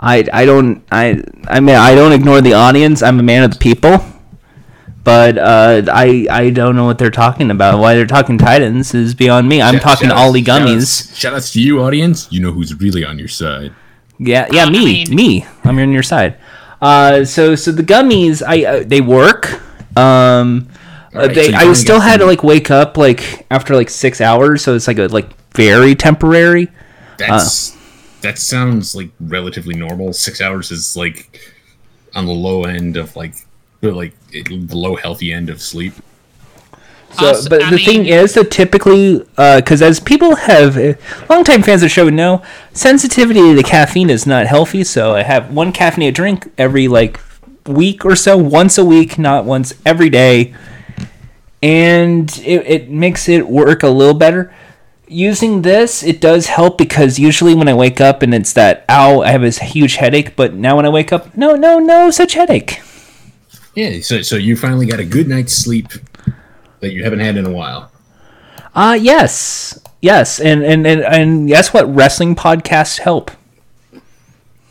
[0.00, 3.02] I I don't I I mean I don't ignore the audience.
[3.02, 3.98] I'm a man of the people.
[5.08, 7.78] But uh, I I don't know what they're talking about.
[7.80, 9.62] Why they're talking Titans is beyond me.
[9.62, 10.76] I'm Shout- talking shout outs- Olly shout gummies.
[11.10, 12.28] outs- Shout outs to you, audience.
[12.30, 13.72] You know who's really on your side.
[14.18, 15.46] Yeah, yeah, I me, mean- me.
[15.64, 16.36] I'm on your side.
[16.82, 19.50] Uh, so so the gummies, I uh, they work.
[19.96, 20.68] Um,
[21.14, 24.20] uh, Alright, they so I still had to like wake up like after like six
[24.20, 26.68] hours, so it's like a like very temporary.
[27.16, 27.76] That's
[28.20, 30.12] that sounds like relatively normal.
[30.12, 31.40] Six hours is like
[32.14, 33.34] on the low end of like
[33.80, 35.94] the like the low healthy end of sleep.
[37.12, 40.94] So, Also, but I the thing is that typically, because as people have, uh,
[41.30, 42.42] longtime fans of the show would know,
[42.74, 44.84] sensitivity to caffeine is not healthy.
[44.84, 47.18] So I have one caffeinated drink every like
[47.66, 50.54] week or so, once a week, not once every day,
[51.62, 54.52] and it, it makes it work a little better.
[55.10, 59.22] Using this, it does help because usually when I wake up and it's that ow,
[59.22, 60.36] I have this huge headache.
[60.36, 62.82] But now when I wake up, no, no, no such headache.
[63.74, 65.88] Yeah, so so you finally got a good night's sleep
[66.80, 67.90] that you haven't had in a while.
[68.74, 69.78] Uh yes.
[70.00, 71.92] Yes, and and and, and guess what?
[71.94, 73.30] Wrestling podcasts help.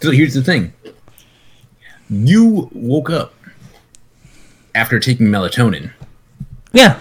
[0.02, 0.74] So here's the thing.
[2.10, 3.34] You woke up
[4.76, 5.92] after taking melatonin.
[6.72, 7.00] Yeah.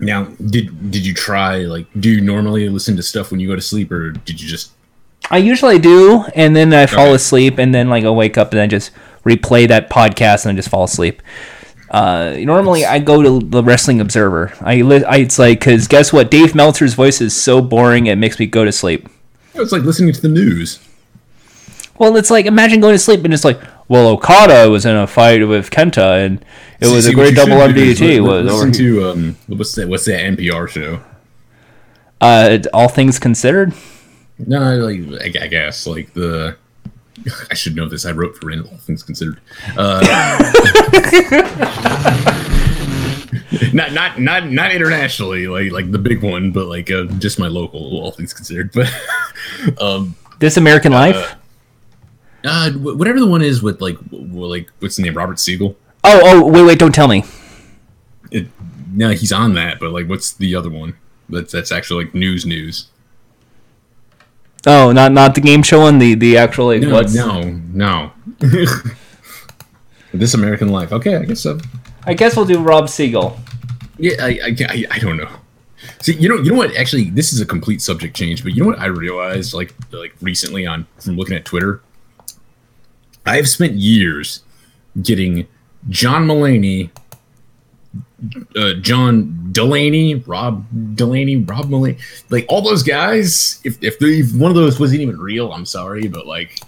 [0.00, 3.56] Now, did did you try like do you normally listen to stuff when you go
[3.56, 4.72] to sleep or did you just
[5.30, 7.14] I usually do, and then I fall Okay.
[7.14, 8.90] asleep, and then like I wake up and I just
[9.24, 11.22] replay that podcast and I just fall asleep.
[11.90, 14.52] Uh, normally I go to the Wrestling Observer.
[14.60, 16.30] I, li- I it's like because guess what?
[16.30, 19.08] Dave Meltzer's voice is so boring it makes me go to sleep.
[19.54, 20.80] it's like listening to the news.
[21.98, 25.06] Well, it's like imagine going to sleep and it's like, well, Okada was in a
[25.06, 26.44] fight with Kenta and
[26.78, 28.20] it was See, a great double should do is RDT.
[28.22, 31.00] Was listen to um what's that what's that NPR show?
[32.20, 33.72] uh, all things considered.
[34.38, 36.56] No, like I guess like the
[37.50, 38.06] I should know this.
[38.06, 39.40] I wrote for it, all things considered.
[39.76, 40.00] Uh,
[43.72, 47.48] not not not not internationally, like like the big one, but like uh, just my
[47.48, 48.70] local, all things considered.
[48.72, 48.92] But
[49.80, 51.34] um, This American Life.
[52.44, 55.16] uh, whatever the one is with like like what's the name?
[55.16, 55.76] Robert Siegel.
[56.04, 57.24] Oh, oh, wait, wait, don't tell me.
[58.30, 58.46] It,
[58.92, 60.96] no, he's on that, but like, what's the other one?
[61.28, 62.88] That's that's actually like news news.
[64.66, 67.42] Oh, not not the game show one, the the actual like No, what's no,
[67.72, 68.12] no.
[70.12, 70.92] this American Life.
[70.92, 71.58] Okay, I guess so.
[72.04, 73.38] I guess we'll do Rob Siegel.
[73.98, 75.28] Yeah, I, I, I, I don't know.
[76.00, 76.74] See, you know, you know what?
[76.76, 78.42] Actually, this is a complete subject change.
[78.42, 81.82] But you know what I realized, like, like recently on from looking at Twitter,
[83.26, 84.42] I have spent years
[85.02, 85.46] getting
[85.88, 86.90] John Mulaney,
[88.56, 91.98] uh, John Delaney, Rob Delaney, Rob Mulaney,
[92.30, 93.60] like all those guys.
[93.64, 96.60] If if, they, if one of those wasn't even real, I'm sorry, but like.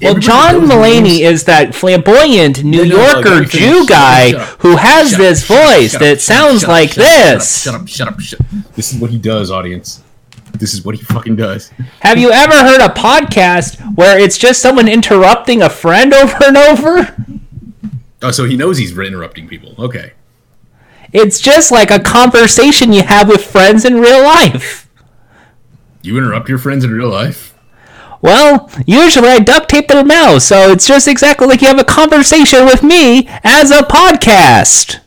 [0.00, 3.52] Well, John Mulaney is that flamboyant New No, no, no, Yorker finish.
[3.52, 4.60] Jew Shut guy up, shut up.
[4.60, 7.62] who has Shut this voice shut that up, sounds shut like shut this.
[7.62, 8.46] Shut up, shut up, shut up.
[8.76, 10.04] This is what he does, audience.
[10.52, 11.70] This is what he fucking does.
[12.00, 16.56] Have you ever heard a podcast where it's just someone interrupting a friend over and
[16.56, 17.16] over?
[18.22, 19.74] Oh, so he knows he's interrupting people.
[19.78, 20.12] Okay.
[21.12, 24.90] It's just like a conversation you have with friends in real life.
[26.02, 27.54] You interrupt your friends in real life?
[28.20, 31.84] Well, usually I duct tape their mouths, so it's just exactly like you have a
[31.84, 35.00] conversation with me as a podcast.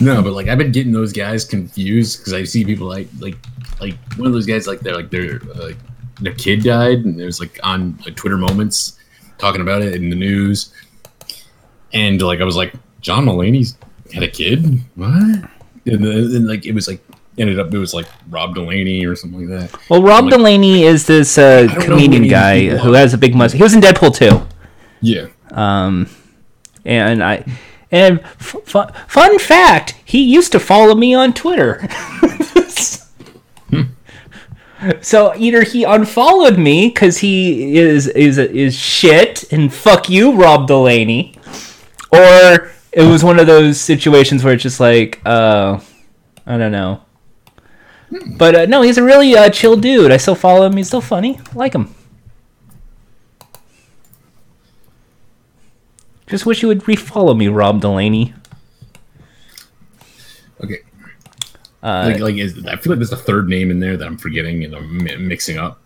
[0.00, 3.36] No, but like I've been getting those guys confused because I see people like like
[3.80, 5.72] like one of those guys like they're like their uh,
[6.20, 8.98] their kid died and it was like on like Twitter moments
[9.38, 10.72] talking about it in the news,
[11.92, 13.76] and like I was like John Mulaney's
[14.12, 15.10] had a kid what?
[15.86, 17.00] And, then and like it was like
[17.38, 19.80] ended up it was like Rob Delaney or something like that.
[19.88, 23.56] Well, Rob Like- Delaney is this uh, comedian guy who has a big mustache.
[23.58, 24.46] He was in Deadpool too.
[25.00, 25.28] Yeah.
[25.52, 26.08] Um,
[26.84, 27.44] and I
[27.90, 31.86] and f- fu- fun fact, he used to follow me on Twitter.
[35.02, 40.66] So either he unfollowed me because he is is is shit and fuck you, Rob
[40.68, 41.34] Delaney,
[42.12, 45.80] or it was one of those situations where it's just like, uh,
[46.46, 47.02] I don't know.
[48.36, 50.10] But uh, no, he's a really uh, chill dude.
[50.10, 50.76] I still follow him.
[50.76, 51.38] He's still funny.
[51.38, 51.94] I like him.
[56.26, 58.34] Just wish you would refollow me, Rob Delaney.
[60.62, 60.78] Okay.
[61.82, 64.18] Uh, like, like is, I feel like there's a third name in there that I'm
[64.18, 65.80] forgetting and I'm mi- mixing up.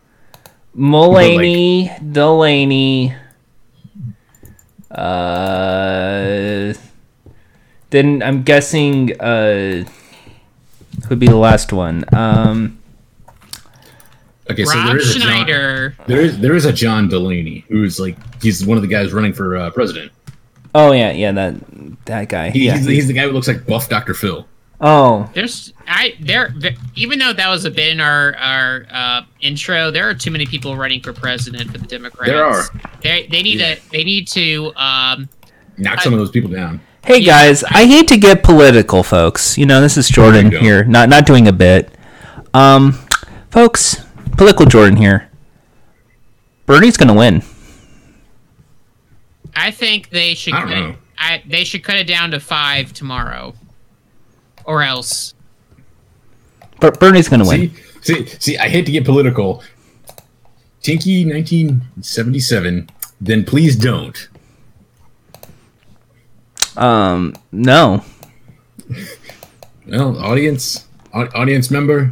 [0.76, 3.14] Mulaney, Delaney.
[4.94, 6.74] Uh,
[7.90, 9.84] then I'm guessing uh,
[11.06, 12.04] could be the last one.
[12.14, 12.78] Um,
[14.50, 15.96] Okay, so there Rob is a John, Schneider.
[16.06, 19.32] there is there is a John Delaney who's like he's one of the guys running
[19.32, 20.12] for uh, president.
[20.74, 21.54] oh yeah, yeah, that
[22.04, 22.50] that guy.
[22.50, 22.76] He, yeah.
[22.76, 24.12] he's, he's the guy who looks like buff Dr.
[24.12, 24.46] Phil.
[24.84, 29.22] Oh, There's I there th- even though that was a bit in our our uh,
[29.40, 32.30] intro, there are too many people running for president for the Democrats.
[32.30, 32.62] There are.
[33.02, 35.28] They they need to they need to um
[35.76, 36.80] Knock some of those people down.
[37.04, 39.58] hey guys, I hate to get political, folks.
[39.58, 41.90] You know, this is Jordan here, not not doing a bit.
[42.54, 42.92] Um,
[43.50, 44.04] folks,
[44.36, 45.28] political Jordan here.
[46.66, 47.42] Bernie's gonna win.
[49.56, 50.88] I think they should I don't cut know.
[50.90, 53.54] it, I they should cut it down to 5 tomorrow.
[54.64, 55.34] Or else.
[56.80, 57.74] But Bernie's gonna win.
[58.02, 58.58] See, see, see.
[58.58, 59.62] I hate to get political.
[60.82, 62.90] Tinky, 1977.
[63.20, 64.28] Then please don't.
[66.76, 68.04] Um, no.
[69.86, 72.10] Well, audience, audience member.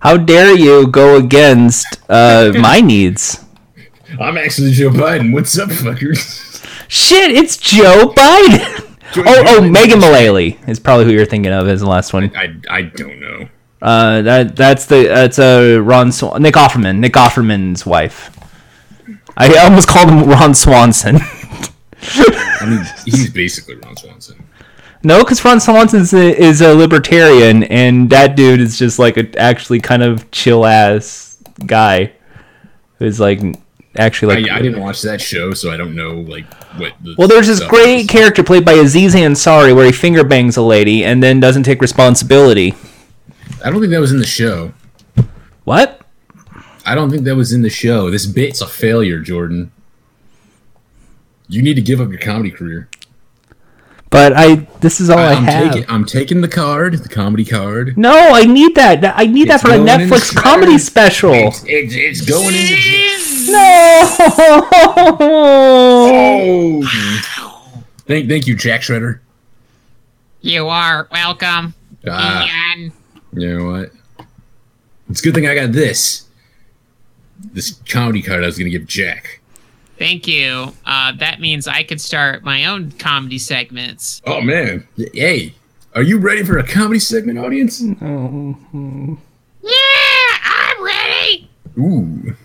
[0.00, 3.44] How dare you go against uh, my needs?
[4.18, 5.34] I'm actually Joe Biden.
[5.34, 6.64] What's up, fuckers?
[6.88, 8.86] Shit, it's Joe Biden.
[9.16, 12.34] oh, oh, Megan Mullally is probably who you're thinking of as the last one.
[12.36, 13.48] I, I don't know.
[13.80, 18.36] Uh, that that's the that's uh, Ron Swan- Nick Offerman, Nick Offerman's wife.
[19.36, 21.16] I almost called him Ron Swanson.
[22.02, 24.44] I mean, he's basically Ron Swanson.
[25.04, 29.16] no, because Ron Swanson is a, is a libertarian, and that dude is just like
[29.16, 32.12] a actually kind of chill ass guy
[32.98, 33.40] who's like
[33.98, 36.46] actually like I, I didn't watch that show, so I don't know like
[36.78, 36.92] what.
[37.02, 38.06] The Well, there's this great is.
[38.06, 41.80] character played by Aziz Ansari where he finger bangs a lady and then doesn't take
[41.80, 42.74] responsibility.
[43.64, 44.72] I don't think that was in the show.
[45.64, 46.00] What?
[46.86, 48.10] I don't think that was in the show.
[48.10, 49.72] This bit's a failure, Jordan.
[51.48, 52.88] You need to give up your comedy career.
[54.10, 55.72] But I this is all I, I'm have.
[55.74, 57.98] taking I'm taking the card, the comedy card.
[57.98, 59.04] no, I need that.
[59.18, 61.32] I need that for a going in the Netflix comedy special.
[61.34, 62.76] It's, it's, it's going in the
[63.50, 64.68] No.
[65.20, 66.82] Oh!
[68.06, 69.20] Thank thank you, Jack Shredder.
[70.40, 71.74] You are welcome.
[72.08, 72.92] Ah, Ian.
[73.32, 73.90] you know what?
[75.10, 76.26] It's a good thing I got this.
[77.52, 79.40] This comedy card I was gonna give Jack.
[79.98, 80.72] Thank you.
[80.86, 84.22] Uh, that means I could start my own comedy segments.
[84.26, 84.86] Oh man.
[85.12, 85.54] Hey,
[85.94, 87.80] are you ready for a comedy segment, audience?
[87.80, 87.96] Yeah,
[90.44, 91.50] I'm ready.
[91.78, 92.36] Ooh.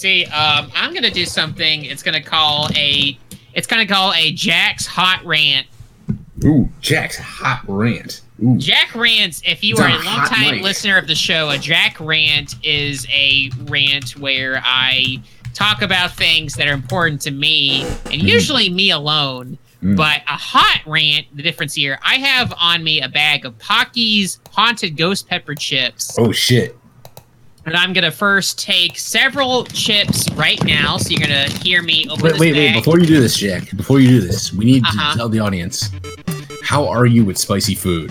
[0.00, 1.84] See, um, I'm gonna do something.
[1.84, 3.18] It's gonna call a.
[3.52, 5.66] It's gonna call a Jack's hot rant.
[6.42, 8.22] Ooh, Jack's hot rant.
[8.42, 8.56] Ooh.
[8.56, 9.42] Jack rants.
[9.44, 13.50] If you It's are a longtime listener of the show, a Jack rant is a
[13.64, 15.18] rant where I
[15.52, 18.26] talk about things that are important to me, and Mm-hmm.
[18.26, 19.58] usually me alone.
[19.82, 19.96] Mm.
[19.96, 24.38] But a hot rant, the difference here, I have on me a bag of Paqui's
[24.50, 26.16] haunted ghost pepper chips.
[26.18, 26.76] Oh shit.
[27.66, 30.96] And I'm gonna first take several chips right now.
[30.96, 32.74] So you're gonna hear me open Wait, this wait, bag.
[32.74, 32.84] wait!
[32.84, 35.12] Before you do this, Jack, before you do this, we need Uh-huh.
[35.12, 35.90] to tell the audience
[36.62, 38.10] how are you with spicy food?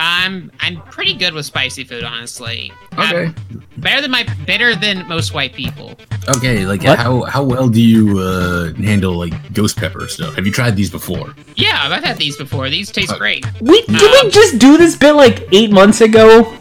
[0.00, 2.72] I'm I'm pretty good with spicy food, honestly.
[2.96, 3.26] Okay.
[3.26, 3.34] I'm
[3.78, 5.98] better than my better than most white people.
[6.36, 6.98] Okay, like What?
[7.00, 10.36] how how well do you uh, handle like ghost pepper stuff?
[10.36, 11.34] Have you tried these before?
[11.56, 12.70] Yeah, I've had these before.
[12.70, 13.44] These taste Uh, great.
[13.60, 16.54] We did we just do this bit like eight months ago?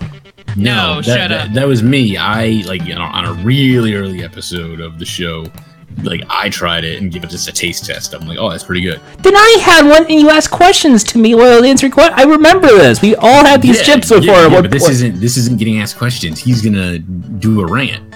[0.57, 1.53] No, that, shut that, up.
[1.53, 2.17] That was me.
[2.17, 5.45] I like you know on a really early episode of the show,
[6.03, 8.13] like I tried it and give it just a taste test.
[8.13, 8.99] I'm like, oh, that's pretty good.
[9.19, 12.19] Then I had one and you asked questions to me while answering questions.
[12.19, 13.01] I remember this.
[13.01, 14.25] We all had these Yeah, chips before.
[14.25, 14.93] Yeah, yeah, but this point.
[14.93, 16.39] isn't this isn't getting asked questions.
[16.39, 18.13] He's gonna do a rant.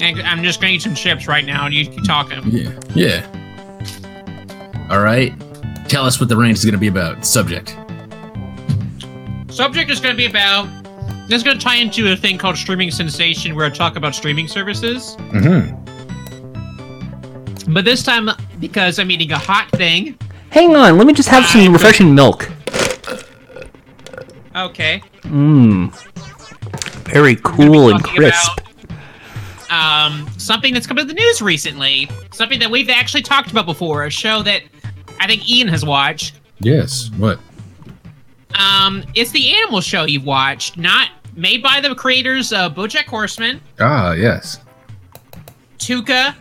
[0.00, 2.40] And I'm just gonna eat some chips right now, and you keep talking.
[2.46, 2.72] Yeah.
[2.94, 4.86] Yeah.
[4.90, 5.32] All right.
[5.88, 7.24] Tell us what the rant is gonna be about.
[7.26, 7.76] Subject.
[9.50, 10.68] subject is going to be about.
[11.30, 14.16] This is going to tie into a thing called streaming sensation, where I talk about
[14.16, 15.14] streaming services.
[15.30, 15.76] Mm-hmm.
[17.72, 20.18] But this time, because I'm eating a hot thing.
[20.48, 22.50] Hang on, let me just have some refreshing milk.
[24.56, 25.00] Okay.
[25.22, 25.94] Mmm.
[27.04, 28.60] Very we're gonna be cool and crisp.
[29.68, 32.10] about, um, something that's come to the news recently.
[32.32, 34.02] Something that we've actually talked about before.
[34.04, 34.62] A show that
[35.20, 36.40] I think Ian has watched.
[36.58, 37.08] Yes.
[37.18, 37.38] What?
[38.58, 41.10] Um, it's the animal show you've watched, not
[41.40, 44.58] made by the creators of BoJack Horseman, Ah, yes.
[45.78, 46.34] Tuca.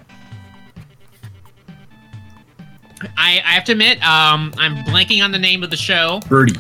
[3.18, 6.20] I, I have to admit, um, I'm blanking on the name of the show.
[6.28, 6.60] Birdie.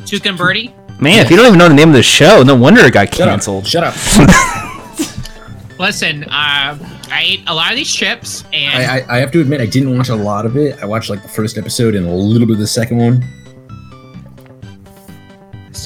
[0.00, 0.74] Tuca and Birdie.
[0.98, 3.14] Man, if you don't even know the name of the show, no wonder it got
[3.14, 3.64] Shut canceled.
[3.64, 3.68] up.
[3.70, 3.94] Shut up.
[5.78, 6.78] Listen, uh,
[7.10, 9.66] I ate a lot of these chips, and I, I I have to admit I
[9.66, 10.82] didn't watch a lot of it.
[10.82, 13.22] I watched like the first episode and a little bit of the second one.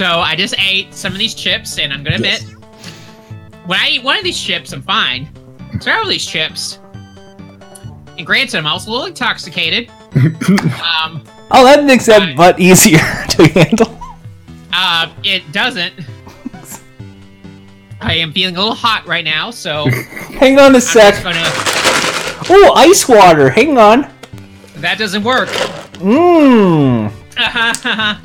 [0.01, 2.55] So I just ate some of these chips, and I'm gonna admit, Yes.
[3.67, 5.29] when I eat one of these chips, I'm fine.
[5.79, 6.79] Several of these chips,
[8.17, 9.91] and granted, I'm also a little intoxicated.
[11.05, 12.35] um, Oh, that makes that Right.
[12.37, 12.97] butt easier
[13.29, 14.01] to handle.
[14.73, 15.93] uh, it doesn't.
[18.01, 19.87] I am feeling a little hot right now, so
[20.39, 21.23] Hang on a just sec.
[21.23, 21.43] gonna.
[22.49, 23.51] Oh, ice water.
[23.51, 24.11] Hang on.
[24.77, 25.51] That doesn't work.
[26.01, 27.13] Mmm.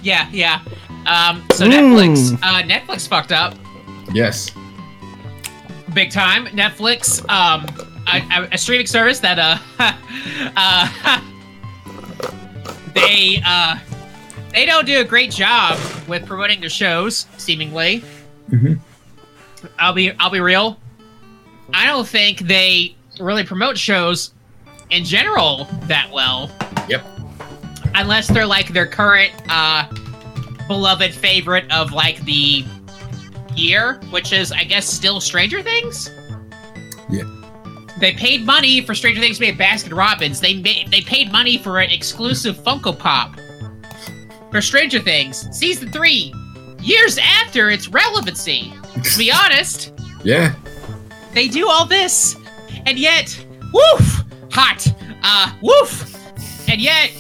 [0.02, 0.62] yeah, yeah.
[1.06, 1.72] Um, so Mm.
[1.72, 3.56] Netflix, uh, Netflix fucked up
[4.14, 4.52] Yes.
[5.94, 6.48] big time.
[6.48, 7.66] Netflix, um,
[8.08, 9.58] a, a, streaming service that uh,
[10.58, 11.22] uh,
[12.94, 13.78] they uh,
[14.54, 15.78] they don't do a great job
[16.08, 17.26] with promoting their shows.
[17.38, 18.04] Seemingly,
[18.52, 18.80] Mhm.
[19.80, 20.80] I'll be I'll be real.
[21.74, 24.32] I don't think they really promote shows
[24.92, 26.50] in general that well.
[26.88, 27.04] Yep.
[27.96, 29.86] unless they're like their current uh
[30.68, 32.66] beloved favorite of like the
[33.56, 36.10] year, which is I guess still Stranger Things.
[37.10, 37.24] Yeah.
[38.00, 40.40] They paid money for Stranger Things to be a Baskin Robbins.
[40.42, 43.36] They made they paid money for an exclusive Funko Pop
[44.52, 46.34] for Stranger Things season three,
[46.82, 48.74] years after its relevancy.
[49.04, 49.94] To be honest,
[50.24, 50.56] Yeah.
[51.34, 52.36] they do all this,
[52.86, 53.38] and yet,
[53.74, 54.88] woof, hot,
[55.24, 56.16] uh, woof,
[56.70, 57.12] and yet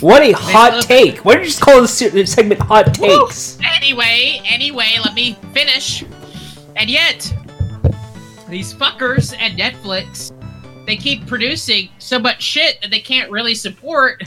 [0.00, 1.24] What a hot take.
[1.24, 3.58] Why did you just call this segment Hot Takes?
[3.76, 6.04] Anyway, anyway, let me finish.
[6.76, 7.32] And yet,
[8.48, 10.32] these fuckers at Netflix,
[10.86, 14.22] they keep producing so much shit that they can't really support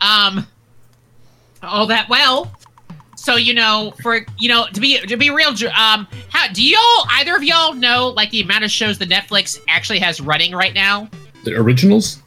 [0.00, 0.46] um
[1.62, 2.52] all that well.
[3.16, 7.06] So you know, for you know, to be to be real, um, how do y'all
[7.10, 10.74] either of y'all know like the amount of shows that Netflix actually has running right
[10.74, 11.08] now?
[11.44, 12.22] The originals.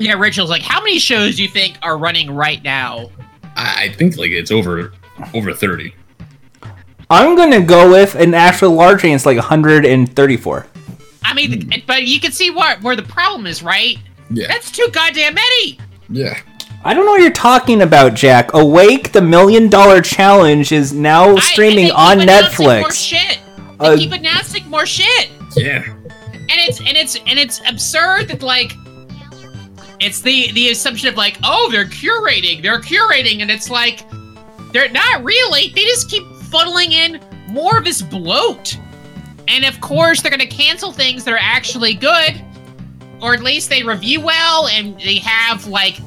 [0.00, 0.50] Yeah, originals.
[0.50, 3.10] Like, how many shows do you think are running right now?
[3.56, 4.92] I, I think like it's over
[5.34, 5.94] over thirty.
[7.10, 10.66] I'm gonna go with an actual large range, like 134.
[11.24, 13.98] I mean, but you can see what where the problem is, right?
[14.30, 14.46] Yeah.
[14.48, 15.78] That's too goddamn many.
[16.08, 16.40] Yeah.
[16.82, 18.54] I don't know what you're talking about, Jack.
[18.54, 23.06] Awake, the Million Dollar Challenge, is now streaming and they on keep announcing More Netflix.
[23.08, 23.38] shit.
[23.80, 25.82] They Uh, keep announcing more shit, Yeah.
[25.84, 28.72] and it's and it's and it's absurd that like.
[30.00, 34.04] It's the the assumption of like, oh, they're curating, they're curating, and it's like,
[34.72, 35.68] they're not really.
[35.68, 38.78] They just keep funneling in more of this bloat,
[39.48, 42.42] and of course they're gonna cancel things that are actually good,
[43.20, 46.00] or at least they review well and they have like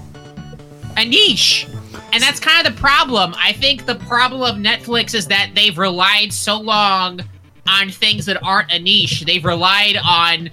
[0.97, 1.67] a niche.
[2.11, 3.33] And that's kind of the problem.
[3.37, 7.21] I think the problem of Netflix is that they've relied so long
[7.67, 9.23] on things that aren't a niche.
[9.25, 10.51] They've relied on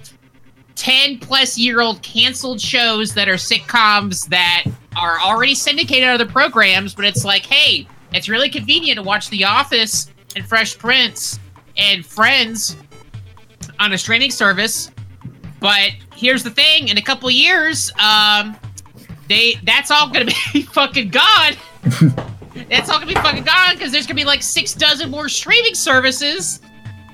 [0.81, 4.63] 10 plus year old canceled shows that are sitcoms that
[4.97, 9.29] are already syndicated on other programs, but it's like, hey, it's really convenient to watch
[9.29, 11.39] The Office and Fresh Prince
[11.77, 12.77] and Friends
[13.79, 14.89] on a streaming service.
[15.59, 18.57] But here's the thing: in a couple years, um,
[19.27, 21.53] they that's all gonna be fucking gone.
[22.69, 25.75] that's all gonna be fucking gone because there's gonna be like six dozen more streaming
[25.75, 26.59] services,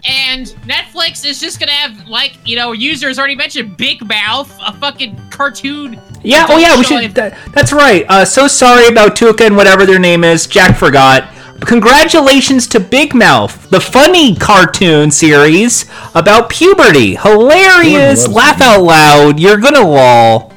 [0.07, 4.73] and Netflix is just gonna have like you know users already mentioned Big Mouth, a
[4.73, 5.99] fucking cartoon.
[6.23, 7.13] Yeah, oh yeah, we should.
[7.15, 8.05] That, that's right.
[8.09, 10.47] Uh, so sorry about Tuca and whatever their name is.
[10.47, 11.33] Jack forgot.
[11.61, 17.15] Congratulations to Big Mouth, the funny cartoon series about puberty.
[17.15, 19.39] Hilarious, laugh out loud.
[19.39, 20.53] You're gonna lol.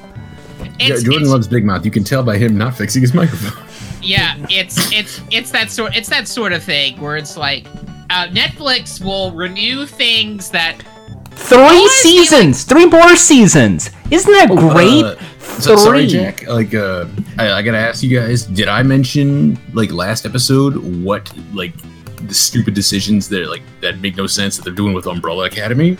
[0.78, 1.84] It's, Jordan loves Big Mouth.
[1.84, 3.66] You can tell by him not fixing his microphone.
[4.02, 7.66] yeah it's it's it's that sort it's that sort of thing where it's like
[8.10, 10.82] uh, netflix will renew things that
[11.32, 11.70] Three I
[12.02, 13.90] feel seasons, three more seasons.
[14.10, 15.02] Isn't that Oh, great?
[15.04, 15.16] uh,
[15.58, 16.46] So, sorry, Jack.
[16.46, 17.06] Like, uh,
[17.38, 21.72] I, I gotta ask you guys: Did I mention like last episode what like
[22.28, 25.96] the stupid decisions that like that make no sense that they're doing with Umbrella Academy?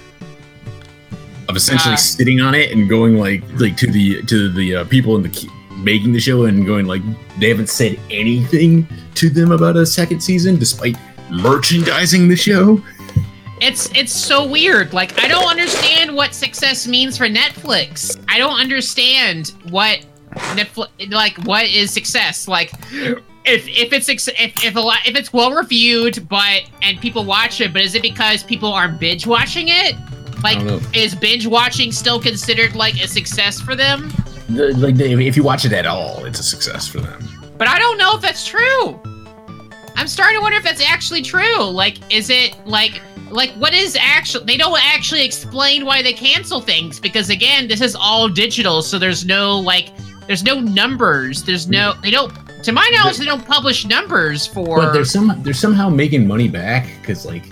[1.49, 1.97] Of essentially Uh.
[1.97, 5.31] sitting on it and going like like to the to the uh, people in the
[5.31, 7.03] ki- making the show and going like
[7.39, 10.97] they haven't said anything to them about a second season despite
[11.31, 12.83] merchandising the show.
[13.61, 14.93] It's it's so weird.
[14.93, 18.19] Like I don't understand what success means for Netflix.
[18.29, 20.01] I don't understand what
[20.33, 22.49] Netflix like what is success.
[22.49, 22.73] Like
[23.45, 27.61] if if it's if if a lot if it's well reviewed but and people watch
[27.61, 29.95] it, but is it because people are binge watching it?
[30.43, 30.89] Like I don't know.
[30.95, 34.11] is binge watching still considered like a success for them?
[34.49, 37.23] The- like if you watch it at all, it's a success for them.
[37.59, 38.99] But I don't know if that's true.
[39.97, 41.63] I'm starting to wonder if that's actually true.
[41.65, 46.61] Like, is it like like what is actually they don't actually explain why they cancel
[46.61, 49.91] things because again, this is all digital, so there's no like
[50.27, 51.43] there's no numbers.
[51.43, 52.33] There's no they don't
[52.63, 56.47] to my knowledge they don't publish numbers for but they're some they're somehow making money
[56.47, 57.45] back because like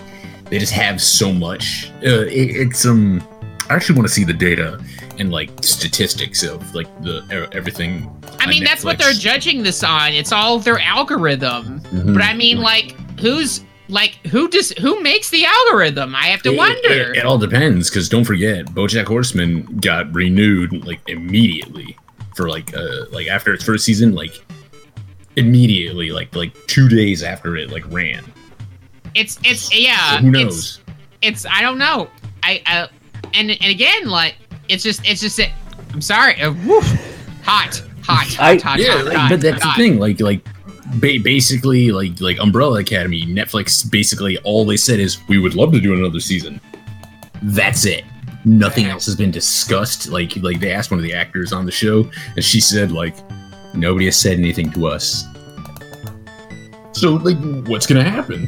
[0.49, 1.91] they just have so much.
[2.03, 3.23] Uh, it, it's um,
[3.69, 4.83] I actually want to see the data
[5.19, 8.09] and like statistics of like the e- everything.
[8.39, 10.13] I mean that's what they're judging this on.
[10.13, 11.81] It's all their algorithm.
[11.81, 12.13] Mhm.
[12.13, 16.15] But I mean like who's like who just who makes the algorithm?
[16.15, 17.11] I have to It- wonder.
[17.11, 21.97] It, it all depends because don't forget, BoJack Horseman got renewed like immediately
[22.35, 24.33] for like uh like after its first season, like
[25.35, 28.23] immediately, like like two days after it like ran.
[29.15, 30.17] It's it's yeah.
[30.17, 30.79] So who It's, knows?
[31.21, 32.09] it's I don't know.
[32.43, 32.87] I uh,
[33.33, 34.35] and and again like
[34.69, 35.51] it's just it's just it.
[35.93, 36.39] I'm sorry.
[36.41, 36.85] Uh, woof.
[37.43, 39.75] hot, hot, hot, I- hot, yeah, hot, like, hot, but that's hot.
[39.77, 39.99] the thing.
[39.99, 40.43] Like, like
[40.95, 43.89] ba- basically, like, like Umbrella Academy, Netflix.
[43.89, 46.61] Basically, all they said is we would love to do another season.
[47.41, 48.03] That's it.
[48.45, 50.07] Nothing else has been discussed.
[50.09, 53.15] Like, like they asked one of the actors on the show, and she said, like,
[53.73, 55.25] nobody has said anything to us.
[56.93, 58.47] So, like, what's gonna happen?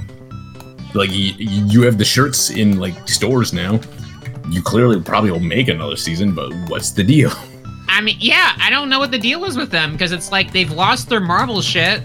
[0.94, 3.80] Like, y- you have the shirts in like stores now.
[4.50, 7.32] You clearly probably will make another season, but what's the deal?
[7.88, 10.52] I mean, yeah, I don't know what the deal is with them because it's like
[10.52, 12.02] they've lost their Marvel shit.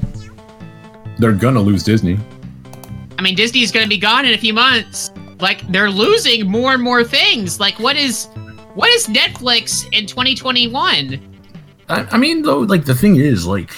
[1.19, 2.19] They're gonna lose Disney.
[3.19, 5.11] I mean, Disney's gonna be gone in a few months.
[5.41, 7.61] Like they're losing more and more things.
[7.61, 8.29] Like what is
[8.75, 11.19] what is Netflix in 2021?
[11.89, 13.71] I, I mean, though, like the thing is, like,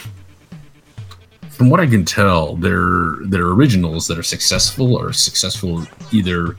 [1.50, 6.56] from what I can tell, their their originals that are successful are successful either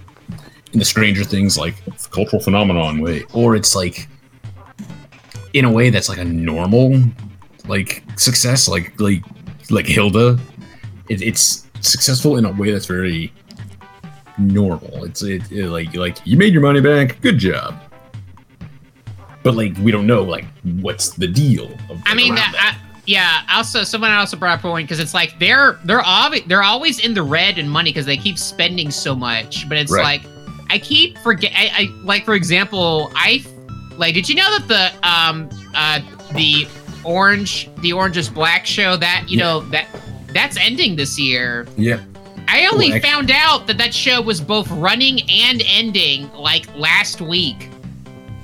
[0.74, 1.76] in the Stranger Things like
[2.12, 4.08] cultural phenomenon way, or it's like
[5.54, 7.02] in a way that's like a normal
[7.68, 9.24] like success, like like
[9.70, 10.40] like Hilda.
[11.10, 13.34] It, it's successful in a way that's very
[14.38, 15.04] normal.
[15.06, 17.76] It's it, it like like you made your money back, good job.
[19.42, 20.46] But like we don't know like
[20.82, 21.66] what's the deal.
[21.90, 23.42] Of, I like, mean, around I, yeah.
[23.50, 27.00] Also, someone also brought up a point because it's like they're they're obvi- they're always
[27.00, 29.68] in the red in money because they keep spending so much.
[29.68, 30.22] But it's Right.
[30.22, 30.39] like
[30.70, 31.52] I keep forget.
[31.56, 33.44] I, I like for example, I
[33.98, 34.14] like.
[34.14, 36.00] Did you know that the um uh
[36.34, 36.68] the
[37.04, 39.44] orange the orange is black show that you Yeah.
[39.46, 39.88] know that
[40.34, 41.68] that's ending this year.
[41.78, 42.02] Yeah.
[42.48, 47.22] I only act- found out that that show was both running and ending like last
[47.22, 47.70] week.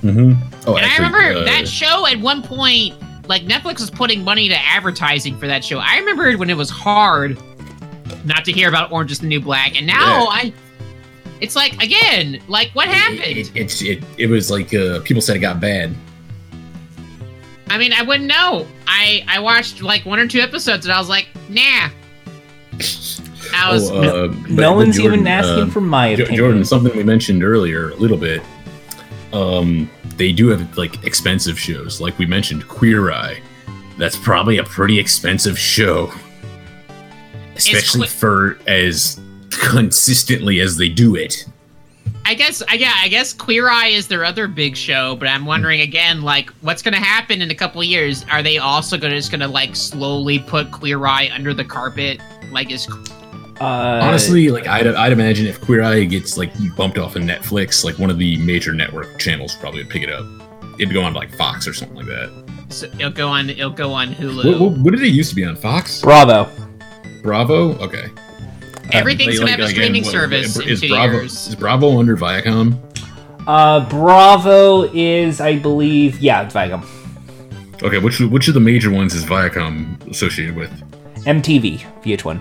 [0.02, 0.32] Mm-hmm.
[0.68, 2.94] Oh, And actually, I remember uh, that show at one point,
[3.28, 5.78] like Netflix was putting money to advertising for that show.
[5.78, 7.36] I remember when it was hard
[8.24, 10.28] not to hear about Orange is the New Black, and now Yeah.
[10.30, 10.52] I.
[11.40, 13.20] It's like again, like what happened?
[13.20, 15.94] It, it, it's it, it was like uh, people said it got bad.
[17.68, 18.66] I mean, I wouldn't know.
[18.86, 21.88] I I watched like one or two episodes, and I was like, nah.
[23.54, 26.36] I was Oh, uh, but- no one's Jordan, even asking uh, for my Jo- opinion.
[26.44, 28.42] Jordan, something we mentioned earlier a little bit.
[29.32, 33.40] Um, they do have like expensive shows, like we mentioned, Queer Eye.
[33.98, 36.12] That's probably a pretty expensive show,
[37.56, 39.20] especially que- for as
[39.56, 41.46] consistently as they do it.
[42.24, 45.46] I guess I yeah, I guess Queer Eye is their other big show, but I'm
[45.46, 48.24] wondering again, like, what's gonna happen in a couple of years?
[48.30, 52.20] Are they also gonna just gonna like slowly put Queer Eye under the carpet?
[52.50, 52.88] Like, is
[53.60, 57.84] uh, Honestly, like I'd, I'd imagine if Queer Eye gets like bumped off of Netflix,
[57.84, 60.26] like one of the major network channels probably would pick it up.
[60.80, 62.66] It'd go on like Fox or something like that.
[62.70, 64.44] so it'll go on it'll go on Hulu?
[64.44, 66.02] What, what, what did it used to be on Fox?
[66.02, 66.50] Bravo.
[67.22, 67.78] Bravo.
[67.78, 68.10] Okay.
[68.92, 71.48] Everything's gonna have a streaming what- service in Is two Bravo years.
[71.48, 72.78] is Bravo under Viacom?
[73.46, 76.84] Uh, Bravo is, I believe, yeah, it's Viacom.
[77.82, 80.70] Okay, which which of the major ones is Viacom associated with?
[81.26, 82.40] MTV, VH1.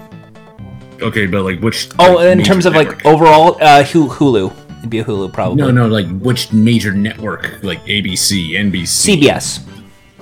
[1.02, 1.90] Okay, but like which?
[2.00, 4.54] Oh, like, in terms of like overall, uh, Hulu.
[4.80, 5.58] It'd be a Hulu probably.
[5.58, 7.60] No, no, like which major network?
[7.64, 9.60] Like ABC, NBC, CBS.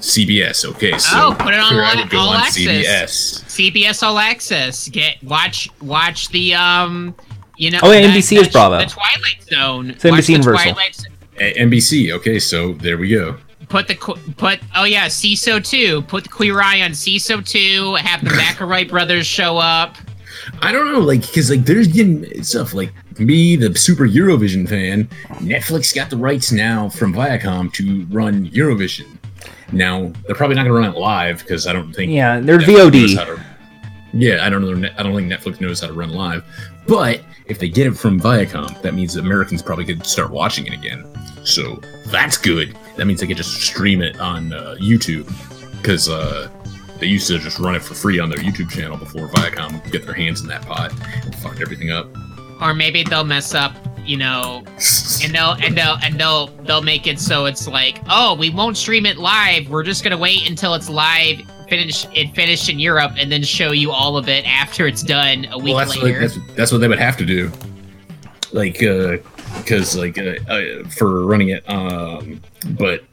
[0.04, 0.66] CBS.
[0.66, 2.58] Okay, so Oh, put it on here I all- would go all on access.
[2.58, 3.44] CBS.
[3.48, 4.90] CBS All Access.
[4.90, 7.16] Get watch watch the um,
[7.58, 7.80] you know.
[7.82, 8.80] Oh, yeah, that- NBC is Bravo.
[8.80, 9.96] The Twilight Zone.
[10.00, 10.78] So Watch NBC the Universal.
[11.40, 12.12] A- NBC.
[12.12, 13.38] Okay, so there we go.
[13.70, 16.02] Put the qu- put oh yeah, Seeso two.
[16.04, 17.96] Put the Queer Eye on Seeso two.
[17.96, 19.96] Have the McElroy brothers show up.
[20.62, 25.06] I don't know, like, because like there's getting stuff like me, the super Eurovision fan.
[25.40, 29.13] Netflix got the rights now from Viacom to run Eurovision.
[29.72, 32.60] Now they're probably not going to run it live because I don't think Yeah, they're
[32.60, 33.26] Netflix VOD.
[33.26, 33.40] to-
[34.16, 34.90] yeah, I don't know.
[34.98, 36.44] I don't think Netflix knows how to run live.
[36.88, 40.74] But if they get it from Viacom, that means Americans probably could start watching it
[40.74, 41.04] again.
[41.44, 42.78] So that's good.
[42.98, 45.26] That means they could just stream it on uh, YouTube
[45.82, 46.50] because uh,
[47.00, 50.06] they used to just run it for free on their YouTube channel before Viacom get
[50.06, 50.94] their hands in that pot
[51.26, 52.08] and fucked everything up.
[52.62, 53.74] Or maybe they'll mess up,
[54.06, 54.64] you know,
[55.24, 58.78] and they'll and they'll and they'll they'll make it so it's like, oh, we won't
[58.78, 59.70] stream it live.
[59.70, 63.72] We're just gonna wait until it's live, finish it finished in Europe, and then show
[63.72, 66.20] you all of it after it's done a week well, that's what, later.
[66.22, 67.52] that's, that's what they would have to do.
[68.52, 69.18] Like, uh,
[69.58, 72.42] because like uh, uh, for running it, um,
[72.72, 73.04] but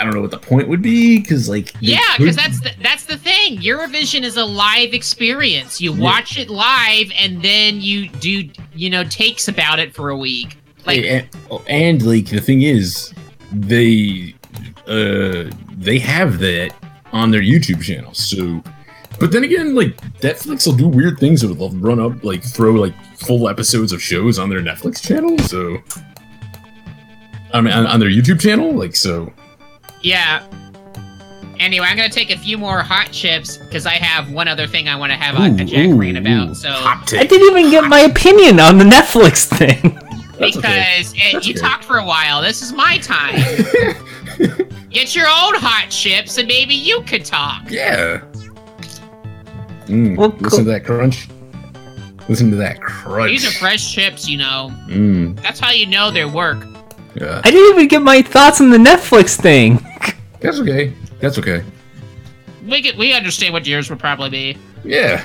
[0.00, 3.04] I don't know what the point would be because like yeah, because that's the, that's
[3.04, 3.58] the thing.
[3.58, 5.80] Eurovision is a live experience.
[5.80, 6.00] You Yeah.
[6.02, 10.56] watch it live, and then you do you know takes about it for a week.
[10.86, 11.28] Like and,
[11.68, 13.12] and like the thing is,
[13.52, 14.34] they
[14.88, 16.72] uh they have that
[17.12, 18.14] on their YouTube channel.
[18.14, 18.62] So,
[19.18, 21.42] but then again, like Netflix will do weird things.
[21.42, 25.36] They'll run up like throw like full episodes of shows on their Netflix channel.
[25.40, 25.76] So,
[27.52, 29.30] I mean, on, on their YouTube channel, like so.
[30.02, 30.46] Yeah.
[31.58, 34.88] Anyway, I'm gonna take a few more hot chips because I have one other thing
[34.88, 36.48] I want to have a, Ooh, a Jack ooh, about.
[36.50, 36.54] ooh.
[36.54, 39.98] So hot I didn't even get my opinion on the Netflix thing.
[40.38, 41.02] That's okay.
[41.02, 41.60] because it, you okay.
[41.60, 43.34] talked for a while, this is my time.
[44.90, 47.70] Get your own hot chips, and maybe you could talk.
[47.70, 48.22] Yeah.
[49.86, 50.58] Mm, Well, listen cool.
[50.60, 51.28] to that crunch.
[52.28, 53.30] Listen to that crunch.
[53.30, 54.70] These are fresh chips, you know.
[54.88, 56.66] Mm, That's how you know they work.
[57.14, 57.40] Yeah.
[57.44, 59.84] I didn't even get my thoughts on the Netflix thing.
[60.40, 60.92] That's okay.
[61.20, 61.62] That's okay.
[62.66, 64.58] We get, we understand what yours would probably be.
[64.84, 65.24] Yeah.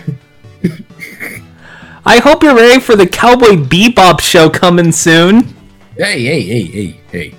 [2.05, 5.43] I hope you're ready for the Cowboy Bebop show coming soon.
[5.97, 7.35] Hey, hey, hey, hey, hey.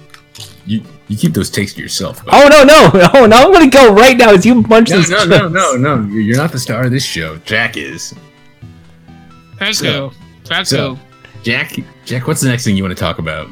[0.65, 2.25] You you keep those takes to yourself.
[2.25, 2.33] bud.
[2.35, 3.37] Oh no no no oh, no!
[3.37, 5.29] I'm gonna go right now as you munch no, these no, chips.
[5.31, 6.03] no, no, no.
[6.09, 7.37] You're you're not the star of this show.
[7.39, 8.13] Jack is.
[9.61, 10.13] Let's So- go.
[10.51, 11.01] Let's so- go.
[11.45, 13.49] Jack, Jack, what's the next thing you want to talk about?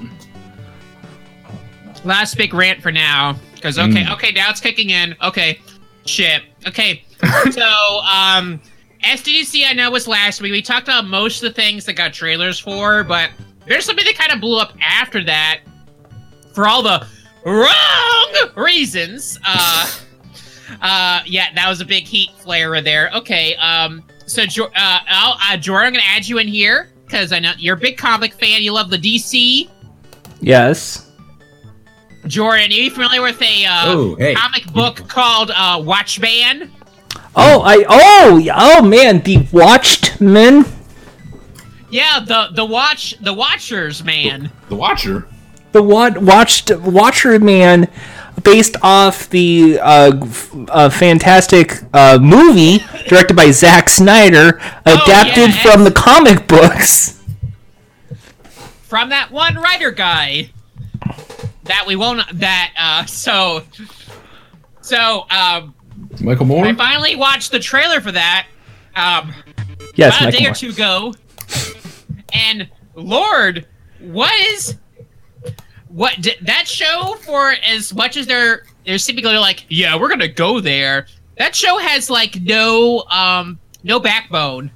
[2.05, 3.37] Last big rant for now.
[3.55, 4.13] Because okay, Mm.
[4.13, 5.17] okay, now it's kicking in.
[5.23, 5.59] Okay,
[6.07, 6.43] shit.
[6.67, 7.03] Okay,
[7.51, 8.61] so um,
[9.03, 10.53] SDCC I know was last week.
[10.53, 13.31] We talked about most of the things that got trailers for, but
[13.67, 15.61] there's something that kind of blew up after that
[16.55, 17.07] for all the
[17.47, 19.39] wrong reasons.
[19.47, 19.91] Uh,
[20.83, 23.11] uh, yeah, that was a big heat flare there.
[23.15, 27.33] Okay, um, so Jo- uh, I'll, uh, Jordan, I'm gonna add you in here because
[27.33, 28.63] I know you're a big comic fan.
[28.63, 29.71] You love the DC.
[30.41, 31.04] Yes.
[32.27, 34.35] Jordan, are you familiar with a uh, Oh, hey.
[34.35, 36.71] comic book called uh, Watchman?
[37.37, 40.65] Oh I oh oh man the Watchmen.
[41.91, 44.51] Yeah, the the watch the Watchers man.
[44.69, 45.27] The Watcher.
[45.73, 47.89] The what watched Watcher Man,
[48.45, 55.63] based off the uh, f- uh, fantastic uh, movie directed by Zack Snyder, adapted yeah,
[55.63, 57.21] from the comic books.
[58.83, 60.51] from that one writer guy
[61.65, 63.63] that we won't that uh so
[64.81, 65.75] so um
[66.21, 66.65] Michael Moore.
[66.65, 68.47] I finally watched the trailer for that
[68.97, 69.33] um
[69.95, 71.15] Yes, about a Michael day or two ago
[72.33, 73.67] and lord
[74.01, 74.77] what is
[75.89, 80.29] what d- that show for as much as they're they're typically like yeah we're gonna
[80.29, 81.07] go there
[81.39, 84.71] that show has like no um no backbone.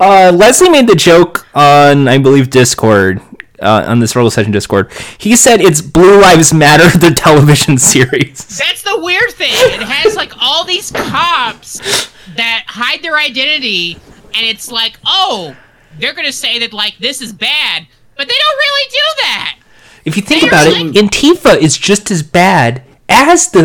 [0.00, 3.20] Uh, Leslie made the joke on, I believe, Discord,
[3.64, 4.92] uh, on this Roll Session Discord.
[5.18, 8.58] He said it's Blue Lives Matter, the television series.
[8.58, 9.50] That's the weird thing.
[9.52, 13.94] It has like all these cops that hide their identity,
[14.34, 15.56] and it's like, oh,
[15.98, 17.86] they're gonna say that like this is bad,
[18.16, 19.58] but they don't really do that.
[20.04, 23.62] If you think about it, Antifa is just as bad as the.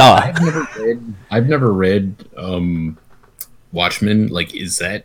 [0.00, 1.14] Uh, I've never read.
[1.30, 2.98] I've never read um,
[3.72, 4.28] Watchmen.
[4.28, 5.04] Like, is that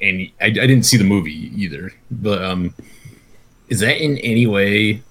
[0.00, 0.34] any?
[0.40, 2.74] I, I didn't see the movie either, but um,
[3.68, 5.02] is that in any way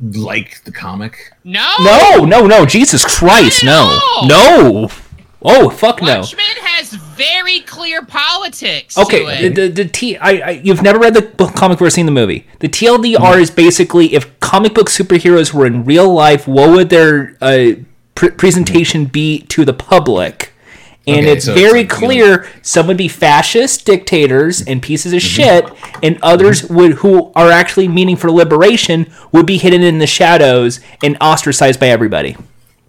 [0.00, 1.32] like the comic?
[1.44, 3.98] No, no, no, no, Jesus Christ, no.
[4.22, 4.90] Not No!
[5.44, 6.20] Oh, fuck no.
[6.20, 8.96] Watchmen has very clear politics.
[8.96, 9.54] Okay, to the, it.
[9.54, 10.16] the, the T.
[10.16, 12.46] I, I you've never read the book comic or seen the movie.
[12.60, 17.36] The TLDR is basically if comic book superheroes were in real life, what would their
[17.40, 17.72] uh,
[18.14, 20.51] pr- presentation be to the public?
[21.06, 24.62] And Okay, it's so it's very like, you know- clear some would be fascist dictators
[24.62, 25.68] and pieces of shit,
[26.02, 30.78] and others would who are actually meaning for liberation would be hidden in the shadows
[31.02, 32.36] and ostracized by everybody.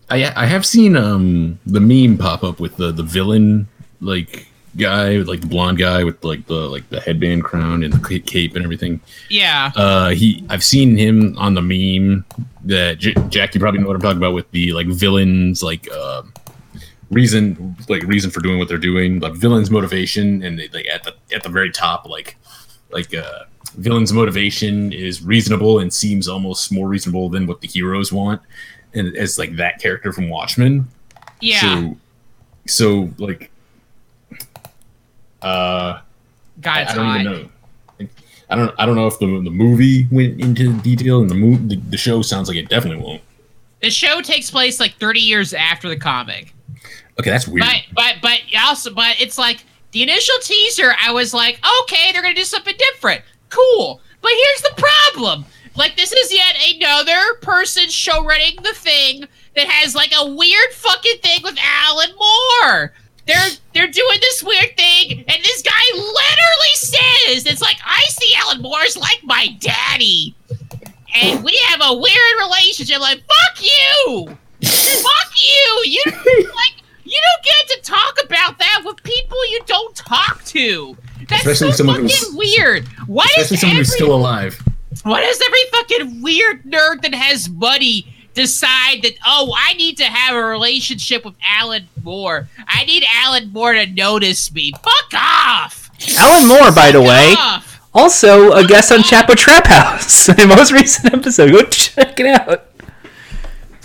[0.09, 3.67] I I have seen um the meme pop up with the the villain
[3.99, 4.47] like
[4.77, 8.55] guy like the blonde guy with like the like the headband crown and the cape
[8.55, 8.99] and everything.
[9.29, 9.71] yeah.
[9.75, 12.25] Uh, he I've seen him on the meme
[12.65, 15.87] that J- Jack you probably know what I'm talking about with the like villains like
[15.91, 16.23] uh,
[17.13, 21.03] reason like reason for doing what they're doing like villains motivation and they, like at
[21.03, 22.37] the at the very top like
[22.91, 23.43] like uh
[23.75, 28.41] villains motivation is reasonable and seems almost more reasonable than what the heroes want
[28.93, 30.87] and it's like that character from Watchmen
[31.39, 31.59] yeah.
[31.59, 31.97] so
[32.65, 33.51] so like
[35.41, 35.99] uh
[36.61, 37.49] God, I, I don't even know.
[38.49, 38.75] I don't.
[38.77, 41.97] I don't know if the the movie went into detail, and the move the, the
[41.97, 43.21] show sounds like it definitely won't.
[43.81, 46.53] The show takes place like 30 years after the comic.
[47.19, 47.65] Okay, that's weird.
[47.65, 50.93] But but but also but it's like the initial teaser.
[50.99, 53.21] I was like, okay, they're gonna do something different.
[53.49, 54.01] Cool.
[54.21, 55.45] But here's the problem.
[55.75, 60.71] Like this is yet another person show running the thing that has like a weird
[60.71, 62.93] fucking thing with Alan Moore.
[63.25, 68.33] They're they're doing this weird thing, and this guy literally says it's like I see
[68.37, 70.35] Alan Moore's like my daddy,
[71.15, 72.99] and we have a weird relationship.
[72.99, 74.27] Like fuck you,
[74.63, 75.83] fuck you.
[75.85, 76.01] You
[76.55, 76.82] like
[77.13, 80.97] you don't get to talk about that with people you don't talk to.
[81.29, 82.87] That's Especially so someone fucking who's- weird.
[83.07, 84.61] Why Especially is someone every who's still alive.
[85.03, 90.05] why does every fucking weird nerd that has money decide that oh I need to
[90.05, 92.49] have a relationship with Alan Moore?
[92.67, 94.71] I need Alan Moore to notice me.
[94.83, 95.89] Fuck off.
[96.17, 97.79] Alan Moore, by the way, Off.
[97.93, 101.51] also a guest on Chapo Trap House, the most recent episode.
[101.51, 102.65] Go check it out.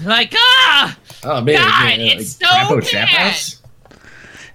[0.04, 0.96] Like ah.
[1.24, 3.36] Oh man, God, it's so bad.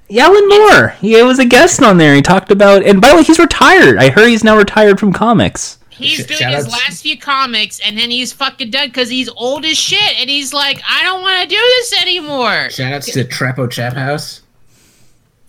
[0.09, 0.89] Yeah, Alan Moore.
[0.99, 2.13] He was a guest on there.
[2.13, 3.97] He talked about, and by the way, he's retired.
[3.97, 5.79] I heard he's now retired from comics.
[5.89, 9.09] He's Sh- doing shout his outs- last few comics and then he's fucking done because
[9.09, 12.69] he's old as shit and he's like, I don't want to do this anymore.
[12.71, 14.41] Shout outs to Trapo Chap House.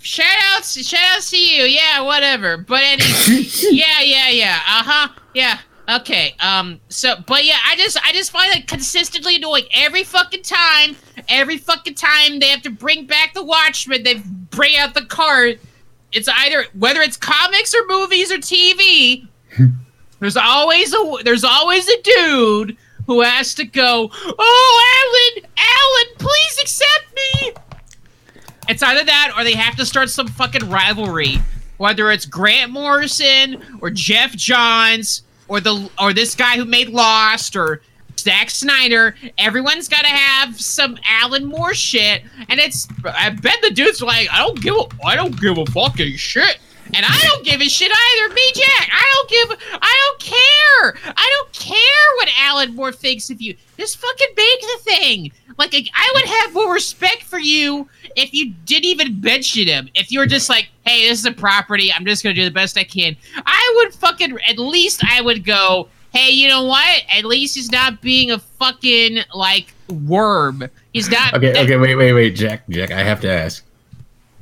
[0.01, 1.65] Shout outs, shout outs to you.
[1.65, 2.59] Yeah, whatever.
[2.59, 3.03] But any,
[3.71, 4.57] yeah, yeah, yeah.
[4.69, 5.09] Uh huh.
[5.33, 5.59] Yeah.
[5.89, 6.35] Okay.
[6.41, 6.79] Um.
[6.91, 10.97] So, but yeah, I just, I just find it consistently annoying every fucking time.
[11.29, 15.59] Every fucking time they have to bring back the Watchmen, they bring out the card.
[16.13, 19.27] It's either whether it's comics or movies or TV.
[20.21, 24.11] there's always a, there's always a dude who has to go.
[24.13, 27.53] Oh, Alan, Alan, please accept me.
[28.69, 31.39] It's either that or they have to start some fucking rivalry.
[31.77, 37.57] Whether it's Grant Morrison or Geoff Johns or the or this guy who made Lost
[37.57, 37.83] or
[38.25, 42.23] Zack Snyder, everyone's got to have some Alan Moore shit.
[42.49, 45.67] And it's I bet the dude's like, I don't give a I don't give a
[45.67, 46.59] fucking shit.
[46.95, 48.35] And I don't give a shit either.
[48.35, 48.89] Me, Jack.
[48.93, 49.79] I don't give.
[49.83, 51.13] I don't care.
[51.17, 53.57] I don't care what Alan Moore thinks of you.
[53.79, 55.33] Just fucking make the thing.
[55.59, 59.89] Like I would have more respect for you if you didn't even mention him.
[59.95, 61.93] If you were just like, "Hey, this is a property.
[61.93, 65.45] I'm just gonna do the best I can." I would fucking at least I would
[65.45, 67.03] go, "Hey, you know what?
[67.15, 70.65] At least he's not being a fucking like worm.
[70.93, 72.91] He's not." Okay, okay, wait, wait, wait, Jack, Jack.
[72.91, 73.65] I have to ask.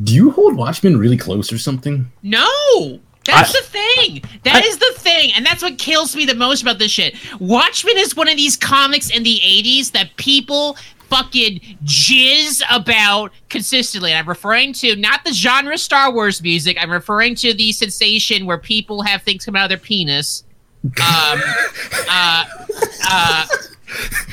[0.03, 2.11] Do you hold Watchmen really close or something?
[2.23, 3.01] No.
[3.25, 4.25] That's I- the thing.
[4.43, 5.31] That I- is the thing.
[5.37, 7.15] And that's what kills me the most about this shit.
[7.39, 10.77] Watchmen is one of these comics in the 80s that people
[11.09, 14.11] fucking jizz about consistently.
[14.11, 16.77] And I'm referring to not the genre Star Wars music.
[16.81, 20.43] I'm referring to the sensation where people have things come out of their penis.
[20.85, 21.43] Um,
[22.09, 22.45] uh,
[23.09, 23.47] uh,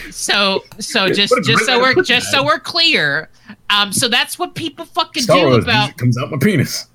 [0.09, 3.29] so so just just so we're just so we're clear.
[3.69, 6.87] Um, so that's what people fucking Star do Wars about comes out my penis.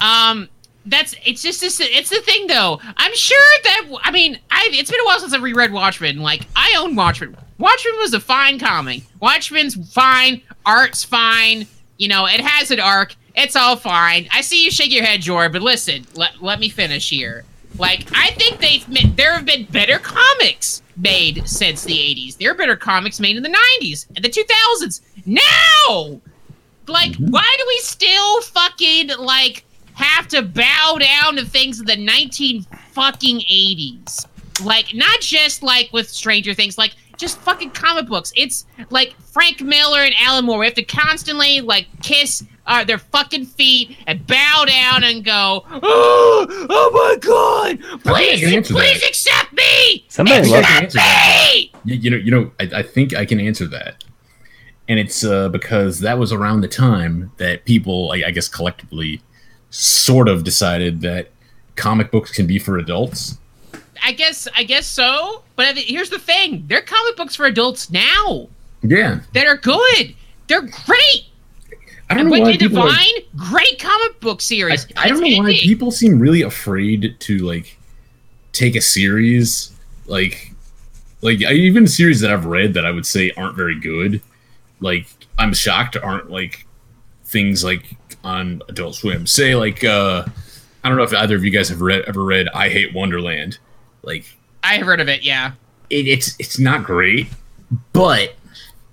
[0.00, 0.48] um,
[0.86, 1.78] that's it's just this.
[1.80, 2.80] It's the thing though.
[2.96, 6.18] I'm sure that I mean, I it's been a while since I reread Watchmen.
[6.18, 7.36] Like I own Watchmen.
[7.58, 9.02] Watchmen was a fine comic.
[9.20, 10.42] Watchmen's fine.
[10.66, 11.66] Art's fine.
[11.98, 13.14] You know, it has an arc.
[13.36, 14.26] It's all fine.
[14.32, 17.44] I see you shake your head, Jordan, but listen, let, let me finish here.
[17.82, 22.38] Like, I think they've made, there have been better comics made since the 80s.
[22.38, 23.48] There are better comics made in the
[23.80, 25.00] 90s and the 2000s.
[25.26, 26.20] Now!
[26.86, 27.30] Like, mhm.
[27.30, 29.64] why do we still fucking, like,
[29.94, 32.62] have to bow down to things of the 19
[32.92, 34.26] fucking 80s?
[34.64, 38.32] Like, not just, like, with Stranger Things, like, just fucking comic books.
[38.36, 40.58] It's like Frank Miller and Alan Moore.
[40.58, 45.64] We have to constantly like kiss uh, their fucking feet and bow down and go,
[45.70, 49.08] oh, oh my god, please, please that.
[49.08, 50.04] accept me.
[50.08, 51.68] Somebody can that.
[51.84, 54.04] You, you know, you know, I, I think I can answer that,
[54.88, 59.20] and it's uh, because that was around the time that people, I, I guess, collectively,
[59.70, 61.30] sort of decided that
[61.76, 63.38] comic books can be for adults.
[64.04, 65.42] I guess, I guess so.
[65.56, 68.48] But here's the thing: they're comic books for adults now
[68.82, 70.14] Yeah, that are good.
[70.48, 71.26] They're great.
[72.10, 72.68] I don't know Witch why people.
[72.82, 74.86] Divine, like- great comic book series.
[74.96, 77.78] I don't know why people seem really afraid to like
[78.52, 79.72] take a series
[80.06, 80.52] like
[81.22, 84.20] like even series that I've read that I would say aren't very good.
[84.80, 85.06] Like
[85.38, 86.66] I'm shocked aren't like
[87.24, 89.26] things like on Adult Swim.
[89.26, 90.24] Say like uh
[90.84, 93.58] I don't know if either of you guys have read ever read I Hate Wonderland.
[94.02, 94.24] Like
[94.62, 95.22] I have heard of it.
[95.22, 95.52] Yeah.
[95.90, 97.28] it, it's it's not great,
[97.92, 98.34] but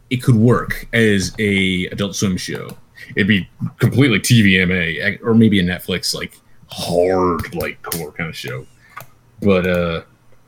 [0.10, 2.70] it could work as a Adult Swim show.
[3.16, 3.48] It'd be
[3.78, 6.38] completely TVMA or maybe a Netflix like
[6.68, 8.66] hard like core kind of show,
[9.42, 10.02] but uh,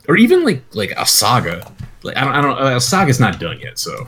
[0.07, 1.71] or even like like a saga.
[2.03, 4.07] Like I don't I don't uh, a saga's not done yet, so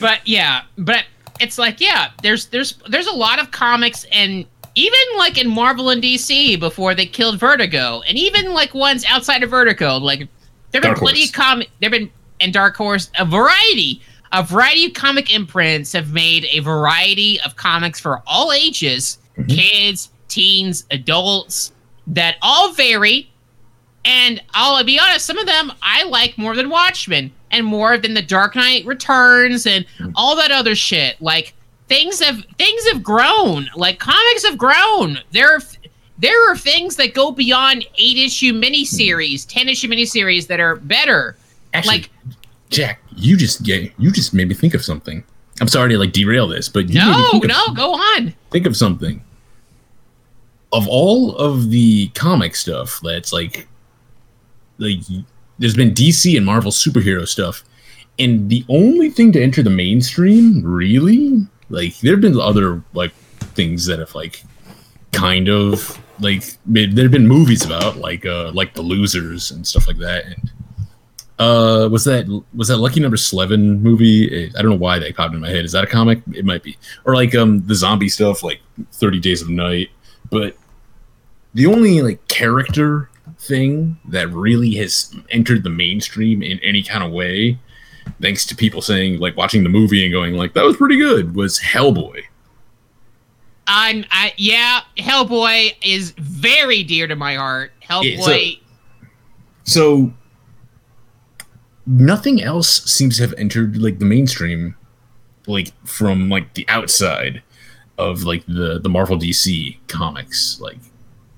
[0.00, 1.04] but yeah but
[1.40, 5.90] it's like yeah there's there's there's a lot of comics and even like in marvel
[5.90, 10.28] and dc before they killed vertigo and even like ones outside of vertigo like
[10.70, 12.10] there have been plenty of comic there have been
[12.40, 14.00] and dark horse a variety
[14.32, 19.48] a variety of comic imprints have made a variety of comics for all ages Mhm.
[19.48, 21.72] kids teens adults
[22.06, 23.28] that all vary
[24.04, 28.14] and I'll be honest, some of them I like more than Watchmen and more than
[28.14, 31.22] The Dark Knight Returns and all that other shit.
[31.22, 31.54] Like
[31.92, 33.68] things have things have grown.
[33.76, 35.18] Like comics have grown.
[35.30, 35.60] There are
[36.18, 41.36] there are things that go beyond eight issue miniseries, ten issue miniseries that are better.
[41.74, 42.10] actually, Like-
[42.70, 45.22] Jack, you just yeah, you just made me think of something.
[45.60, 48.34] I'm sorry to like derail this, but me No, of- no, go on.
[48.50, 49.22] think of something.
[50.72, 53.68] Of all of the comic stuff that's like
[54.78, 55.00] like
[55.58, 57.62] there's been DC and Marvel superhero stuff
[58.18, 63.12] and the only thing to enter the mainstream really like there've been other like
[63.54, 64.44] things that have like
[65.10, 69.88] kind of like made, there've been movies about like uh like the losers and stuff
[69.88, 70.52] like that and
[71.38, 74.50] uh was that was that lucky number 11 movie?
[74.54, 75.64] I don't know why that popped in my head.
[75.64, 76.20] Is that a comic?
[76.32, 76.76] It might be.
[77.04, 78.60] Or like um the zombie stuff like
[78.92, 79.88] 30 days of night.
[80.30, 80.56] But
[81.54, 87.10] the only like character thing that really has entered the mainstream in any kind of
[87.12, 87.58] way
[88.20, 91.34] thanks to people saying like watching the movie and going like that was pretty good
[91.34, 92.22] was hellboy
[93.64, 97.72] I'm I yeah, Hellboy is very dear to my heart.
[97.80, 98.58] Hellboy
[99.64, 100.12] so
[101.86, 104.76] nothing else seems to have entered like the mainstream
[105.46, 107.42] like from like the outside
[107.98, 110.78] of like the the marvel dc comics like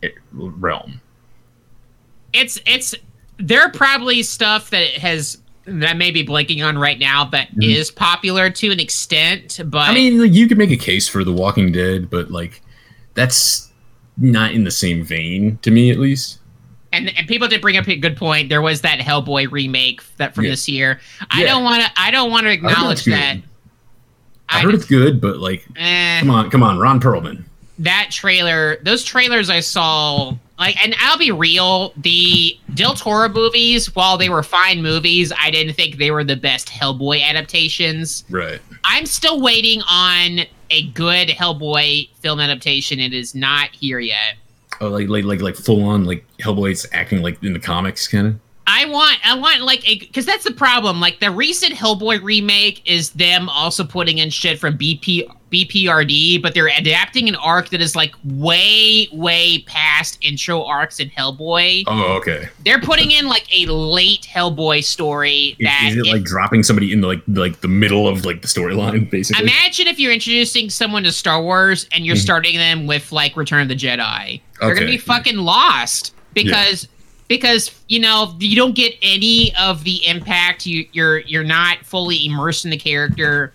[0.02, 1.00] eh, realm
[2.32, 2.94] it's it's
[3.38, 7.90] there are probably stuff that has that may be blanking on right now that is
[7.90, 7.96] Mhm.
[7.96, 11.32] popular to an extent, but i mean like, you could make a case for the
[11.32, 12.60] walking dead but like
[13.14, 13.70] that's
[14.18, 16.38] not in the same vein to me at least
[16.92, 18.48] and, and people did bring up a good point.
[18.48, 20.50] There was that Hellboy remake that from Yeah.
[20.50, 21.00] this year.
[21.28, 21.48] I Yeah.
[21.48, 21.90] don't want to.
[21.96, 23.38] I don't want to acknowledge that.
[24.48, 27.42] i heard it's good but like eh, come on come on ron perlman
[27.80, 33.94] that trailer, those trailers I saw, like, and I'll be real, the Del Toro movies,
[33.94, 38.24] while they were fine movies, I didn't think they were the best Hellboy adaptations.
[38.30, 40.40] right I'm still waiting on
[40.70, 43.00] a good Hellboy film adaptation.
[43.00, 44.36] It is not here yet.
[44.80, 48.26] oh like like like like full on like hellboy's acting like in the comics kind
[48.26, 50.98] of I want, I want like a, because that's the problem.
[50.98, 56.54] Like the recent Hellboy remake is them also putting in shit from BP BPRD, but
[56.54, 61.84] they're adapting an arc that is like way, way past intro arcs in Hellboy.
[61.86, 66.12] oh okay They're putting in like a late Hellboy story Is, that is it if-
[66.12, 69.42] like dropping somebody in the like like the middle of like the storyline basically?
[69.42, 72.20] Imagine if you're introducing someone to Star Wars and you're Mhm.
[72.22, 74.40] starting them with like Return of the Jedi.
[74.60, 76.88] They're gonna be fucking lost because
[77.28, 80.66] because you know you don't get any of the impact.
[80.66, 83.52] You you're you're not fully immersed in the character.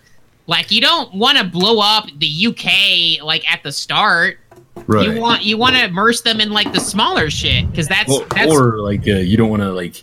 [0.50, 4.38] Like you don't want to blow up the UK like at the start.
[4.88, 5.08] right.
[5.08, 8.24] You want you want to immerse them in like the smaller shit because that's or,
[8.26, 10.02] that's or like uh, you don't want to like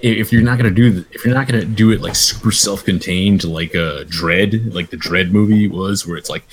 [0.00, 3.44] if you're not gonna do the, if you're not gonna do it like super self-contained
[3.44, 6.44] like uh Dredd like the Dredd movie was where it's like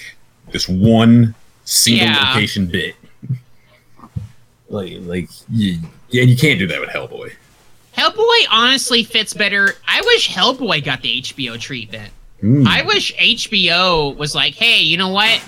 [0.54, 1.36] this one
[1.66, 2.30] single Yeah.
[2.34, 2.96] location bit
[4.70, 5.80] like like you
[6.10, 7.34] yeah you can't do that with hellboy
[7.98, 9.74] Hellboy honestly fits better.
[9.88, 12.12] I wish Hellboy got the HBO treatment.
[12.44, 12.68] Mm.
[12.68, 15.42] I wish HBO was like, hey, you know what?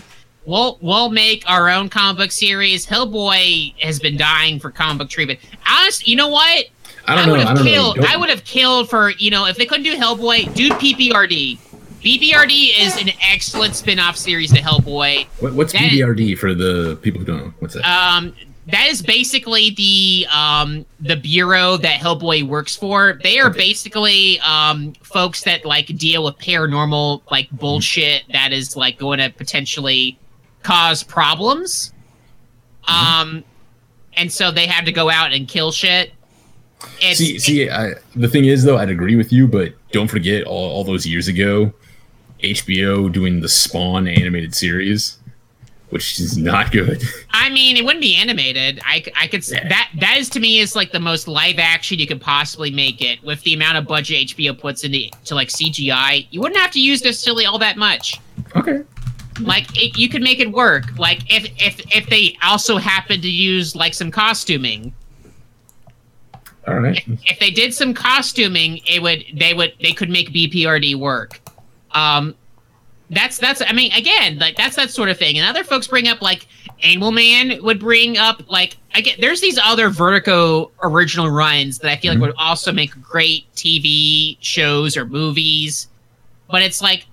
[0.45, 2.85] We'll we'll make our own comic book series.
[2.85, 5.39] Hellboy has been dying for comic book treatment.
[5.67, 6.65] Honestly, you know what?
[7.07, 7.31] I don't know.
[7.33, 7.97] would I have don't killed.
[7.97, 8.05] know.
[8.07, 11.57] I would have killed for you know if they couldn't do Hellboy, do PPRD.
[12.01, 15.25] BPRD is an excellent spin-off series to Hellboy.
[15.39, 17.53] What, what's that- BPRD for the people who don't know?
[17.59, 17.83] What's that?
[17.83, 18.33] Um,
[18.67, 23.19] that is basically the um the bureau that Hellboy works for.
[23.21, 28.97] They are basically um folks that like deal with paranormal like bullshit that is like
[28.97, 30.17] going to potentially
[30.63, 31.93] cause problems.
[32.87, 33.43] Um,
[34.17, 36.11] and so they have to go out and kill shit.
[36.99, 40.43] It's, see, see, I, the thing is though, I'd agree with you, but don't forget
[40.43, 41.73] all, all those years ago,
[42.41, 45.17] HBO doing the Spawn animated series,
[45.89, 47.03] which is not good.
[47.31, 48.81] I mean, it wouldn't be animated.
[48.83, 49.67] I, I could Yeah.
[49.69, 53.01] that that is to me is like the most live action you could possibly make
[53.01, 56.27] it with the amount of budget HBO puts into to like CGI.
[56.31, 58.19] You wouldn't have to use necessarily all that much.
[58.55, 58.81] Okay.
[59.41, 60.97] Like it, you could make it work.
[60.97, 64.93] Like if if if they also happen to use like some costuming.
[66.67, 66.99] All right.
[67.25, 71.39] If they did some costuming, it would they would they could make BPRD work.
[71.91, 72.33] Um,
[73.09, 75.37] that's that's I mean again like that's that sort of thing.
[75.37, 76.47] And other folks bring up like
[76.83, 81.97] Animal Man would bring up like again there's these other Vertigo original runs that I
[81.97, 82.27] feel like mhm.
[82.27, 85.87] would also make great TV shows or movies.
[86.49, 87.05] But it's like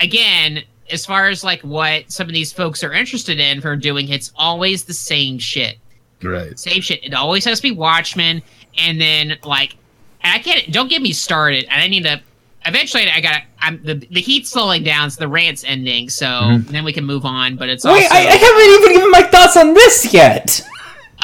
[0.00, 4.08] again as far as like what some of these folks are interested in for doing
[4.08, 5.78] it's always the same shit
[6.22, 6.58] Right.
[6.58, 7.04] same shit.
[7.04, 8.42] It always has to be Watchmen,
[8.78, 9.76] and then like,
[10.22, 10.70] and I can't.
[10.72, 11.64] Don't get me started.
[11.70, 12.20] And I need to.
[12.66, 13.42] Eventually, I got.
[13.60, 16.08] I'm the the heat's slowing down, so the rant's ending.
[16.08, 16.66] So Mhm.
[16.68, 17.56] then we can move on.
[17.56, 20.62] But it's Wait, also I, I haven't even given my thoughts on this yet.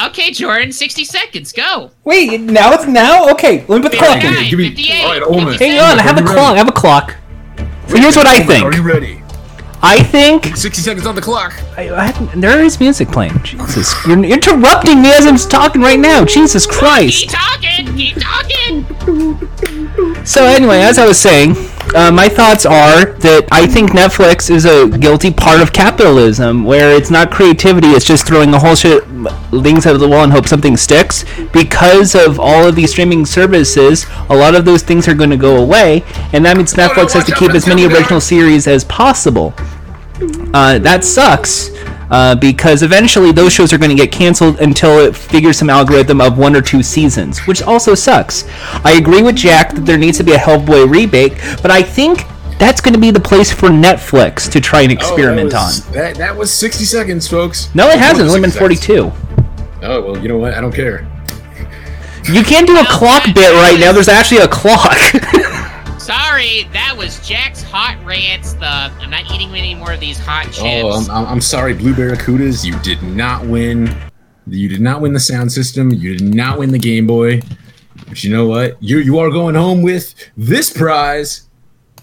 [0.07, 0.31] okay.
[0.33, 1.53] Jordan, sixty seconds.
[1.53, 1.91] Go.
[2.05, 3.29] Wait, now it's now?
[3.31, 4.35] Okay, let me put the clock in.
[4.35, 5.47] 59, give me- 58, all right, hold on.
[5.49, 5.77] 57.
[5.77, 6.55] Hang on, I have a clock.
[6.55, 7.17] I have a clock.
[7.89, 8.65] So here's what I think.
[8.65, 9.23] Are you ready?
[9.81, 11.55] I think 60 seconds on the clock.
[11.77, 13.41] I, I, there is music playing.
[13.45, 16.25] Jesus, you're interrupting me as I'm talking right now.
[16.25, 17.29] Jesus Christ.
[17.29, 17.97] Keep talking.
[17.97, 19.88] Keep talking.
[20.25, 21.57] So anyway, as I was saying,
[21.95, 26.95] uh, my thoughts are that I think Netflix is a guilty part of capitalism, where
[26.95, 29.05] it's not creativity; it's just throwing a whole shit
[29.51, 31.25] things out of the wall and hope something sticks.
[31.53, 35.37] Because of all of these streaming services, a lot of those things are going to
[35.37, 39.55] go away, and that means Netflix has to keep as many original series as possible.
[40.53, 41.71] Uh, that sucks.
[42.11, 46.21] Uh, because eventually those shows are going to get canceled until it figures some algorithm
[46.21, 48.45] of one or two seasons, which also sucks.
[48.85, 52.25] I agree with Jack that there needs to be a Hellboy remake, but I think
[52.59, 55.87] that's going to be the place for Netflix to try and experiment oh, that was,
[55.87, 55.93] on.
[55.93, 57.73] That, that was 60 seconds, folks.
[57.75, 58.27] No, it hasn't.
[58.27, 59.13] It's only been 42.
[59.83, 60.55] Oh, well, you know what?
[60.55, 61.07] I don't care.
[62.25, 63.93] You can't do a clock bit right now.
[63.93, 64.99] There's actually a clock.
[66.09, 68.55] Sorry, that was Jack's hot rants.
[68.55, 70.57] The I'm not eating any more of these hot chips.
[70.65, 72.65] Oh, I'm, I'm, I'm sorry, Blue Barracudas.
[72.65, 73.95] You did not win.
[74.47, 75.93] You did not win the sound system.
[75.93, 77.43] You did not win the Game Boy.
[78.07, 78.83] But you know what?
[78.83, 81.47] You you are going home with this prize.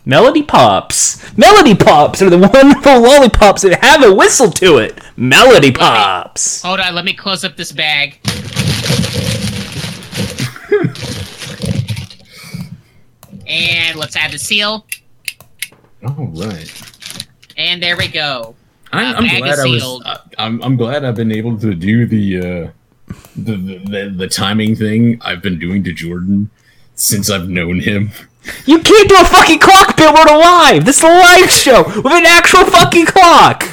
[0.06, 1.36] Melody Pops.
[1.36, 5.00] Melody Pops are the wonderful lollipops that have a whistle to it.
[5.18, 6.62] Melody Pops.
[6.62, 8.20] Hold on, let me close up this bag.
[13.48, 14.86] And let's add the seal.
[16.06, 16.72] All right.
[17.58, 18.56] And there we go.
[18.92, 20.02] I'm, Uh, I'm glad is I was.
[20.06, 24.28] I, I'm, I'm glad I've been able to do the, uh, the, the the the
[24.28, 26.50] timing thing I've been doing to Jordan
[26.96, 28.12] since I've known him.
[28.66, 30.14] You can't do a fucking clock bit.
[30.14, 30.86] We're live.
[30.86, 33.64] This is a live show with an actual fucking clock.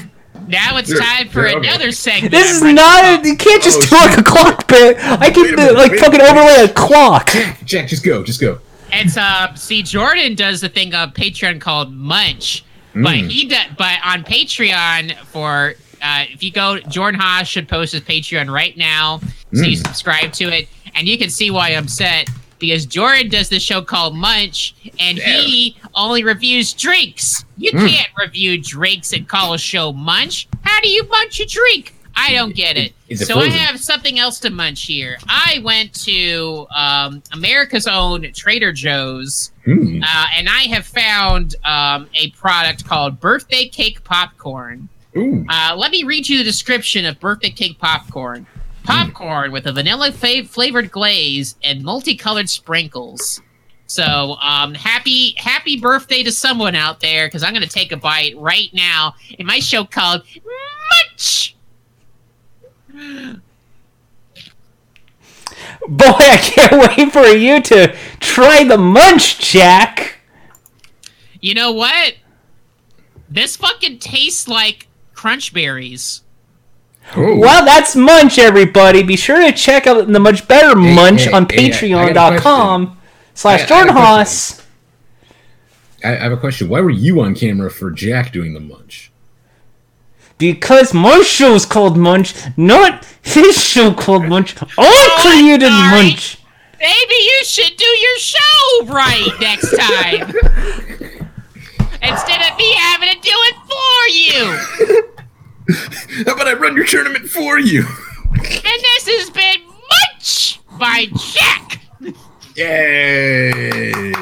[0.49, 1.57] Now it's time for okay.
[1.69, 2.33] another segment.
[2.33, 3.05] This is not.
[3.25, 4.21] A, you can't just Oh, do like shit.
[4.21, 4.97] a clock bit.
[4.99, 6.31] I Wait can minute, uh, like wait fucking minute.
[6.33, 7.29] overlay a clock.
[7.31, 8.59] Jack, Jack, just go, just go.
[8.93, 12.65] It's uh, see, Jordan does the thing on Patreon called Munch,
[12.95, 13.31] but Mm.
[13.31, 13.67] he does.
[13.79, 18.77] But on Patreon, for uh, if you go, Jordan Haas should post his Patreon right
[18.77, 19.21] now,
[19.55, 19.87] so you Mm.
[19.87, 22.29] subscribe to it, and you can see why I'm upset
[22.59, 27.45] because Jordan does this show called Munch, and he only reviews drinks.
[27.57, 27.89] You Mm.
[27.89, 30.47] can't review drinks and call a show Munch.
[30.63, 31.95] How do you munch a drink?
[32.15, 32.93] I don't get it.
[33.19, 35.19] So I have something else to munch here.
[35.29, 40.03] I went to um, America's own Trader Joe's, Hmm.
[40.03, 44.89] uh, and I have found um, a product called birthday cake popcorn.
[45.17, 48.47] Uh, let me read you the description of birthday cake popcorn.
[48.85, 53.41] Popcorn with a vanilla fa- flavored glaze and multicolored sprinkles.
[53.87, 58.35] So, um, happy happy birthday to someone out there because I'm gonna take a bite
[58.39, 61.42] right now in my show called Munch.
[65.89, 70.19] Boy, I can't wait for you to try the munch, Jack.
[71.41, 72.15] You know what?
[73.29, 76.23] This fucking tastes like crunch berries.
[77.17, 79.03] Well, that's Munch, everybody.
[79.03, 82.33] Be sure to check out the much better Hey, Munch hey, on hey, I got
[82.35, 82.99] a patreon.com
[83.35, 84.65] slash I- I Jordan got.
[86.05, 86.69] I, I have a question.
[86.69, 89.12] Why were you on camera for Jack doing the munch?
[90.43, 94.61] Because my show's called Munch, not his show called Munch.
[94.61, 96.09] I oh, created sorry.
[96.09, 96.39] Munch.
[96.81, 100.23] Maybe you should do your show right next time.
[102.03, 104.59] Instead of me having to do it for you.
[106.27, 107.87] How about I run your tournament for you?
[108.35, 111.83] And this has been Munch by Jack.
[112.57, 114.13] Yay!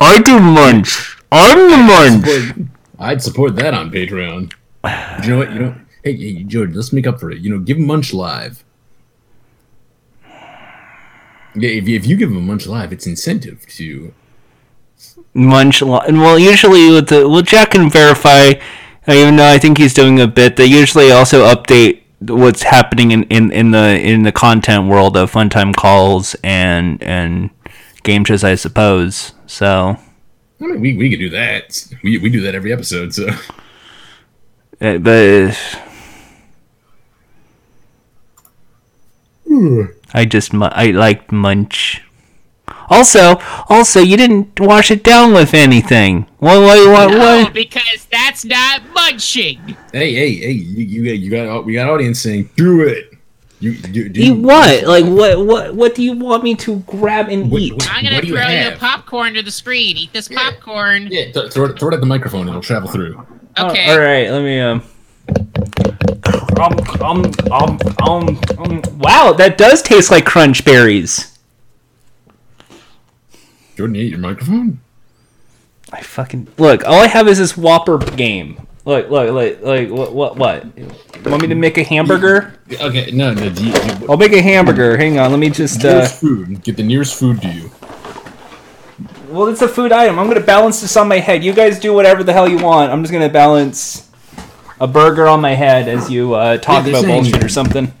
[0.00, 1.16] I do Munch.
[1.30, 2.26] I'm the Munch.
[2.26, 2.66] Support-
[2.98, 4.52] I'd support that on Patreon.
[4.82, 4.92] But
[5.24, 5.52] you know what?
[5.52, 5.74] You know,
[6.04, 7.38] hey, hey, George, let's make up for it.
[7.40, 8.64] You know, give him Munch live.
[11.54, 14.12] Yeah, if, if you give him Munch live, it's incentive to.
[15.34, 15.82] Munch.
[15.82, 18.52] lo- and Well, usually with the well, Jack can verify.
[19.08, 23.22] Even though I think he's doing a bit, they usually also update what's happening in,
[23.24, 27.48] in, in the in the content world of funtime calls and and
[28.02, 29.32] game shows, I suppose.
[29.46, 29.96] So,
[30.60, 31.86] I mean, we, we could do that.
[32.02, 33.14] We, we do that every episode.
[33.14, 33.28] So
[34.80, 35.56] uh, but
[40.14, 42.02] I just I liked Munch.
[42.90, 43.36] Also,
[43.68, 46.22] also, you didn't wash it down with anything.
[46.38, 46.60] What?
[46.60, 46.88] What?
[46.90, 47.10] What?
[47.10, 47.52] No, what?
[47.54, 49.58] because that's not munching.
[49.92, 53.12] hey, hey, hey, you, you got you got we got audience saying do it.
[53.60, 54.84] You do, do Eat what?
[54.84, 55.44] Like what?
[55.44, 55.74] What?
[55.74, 57.72] What do you want me to grab and What- eat?
[57.74, 58.74] what- I'm gonna What do you throw you have?
[58.74, 59.96] the popcorn to the screen.
[59.96, 61.08] Eat this popcorn.
[61.10, 62.48] Yeah, th- throw it throw it at the microphone.
[62.48, 63.26] It'll travel through.
[63.60, 63.86] Okay.
[63.88, 64.30] Oh, all right.
[64.30, 64.82] Let me um.
[66.58, 68.82] Um, um, um, um, um.
[68.98, 71.38] Wow, that does taste like crunch berries.
[73.76, 74.80] Jordan, you ate your microphone.
[75.92, 76.84] I fucking look.
[76.84, 78.60] All I have is this Whopper game.
[78.84, 80.12] Look, look, look, like what?
[80.14, 80.36] What?
[80.36, 80.78] What?
[80.78, 82.58] You want me to make a hamburger?
[82.72, 83.50] Okay, no, no.
[83.50, 84.96] Do you, do you, I'll make a hamburger.
[84.96, 85.30] Hang on.
[85.30, 85.84] Let me just.
[85.84, 86.62] uh nearest food.
[86.62, 87.70] Get the nearest food to you.
[89.28, 90.18] Well, it's a food item.
[90.18, 91.44] I'm gonna balance this on my head.
[91.44, 92.90] You guys do whatever the hell you want.
[92.90, 94.10] I'm just gonna balance
[94.80, 97.92] a burger on my head as you uh, talk they're about saying- bullshit or something.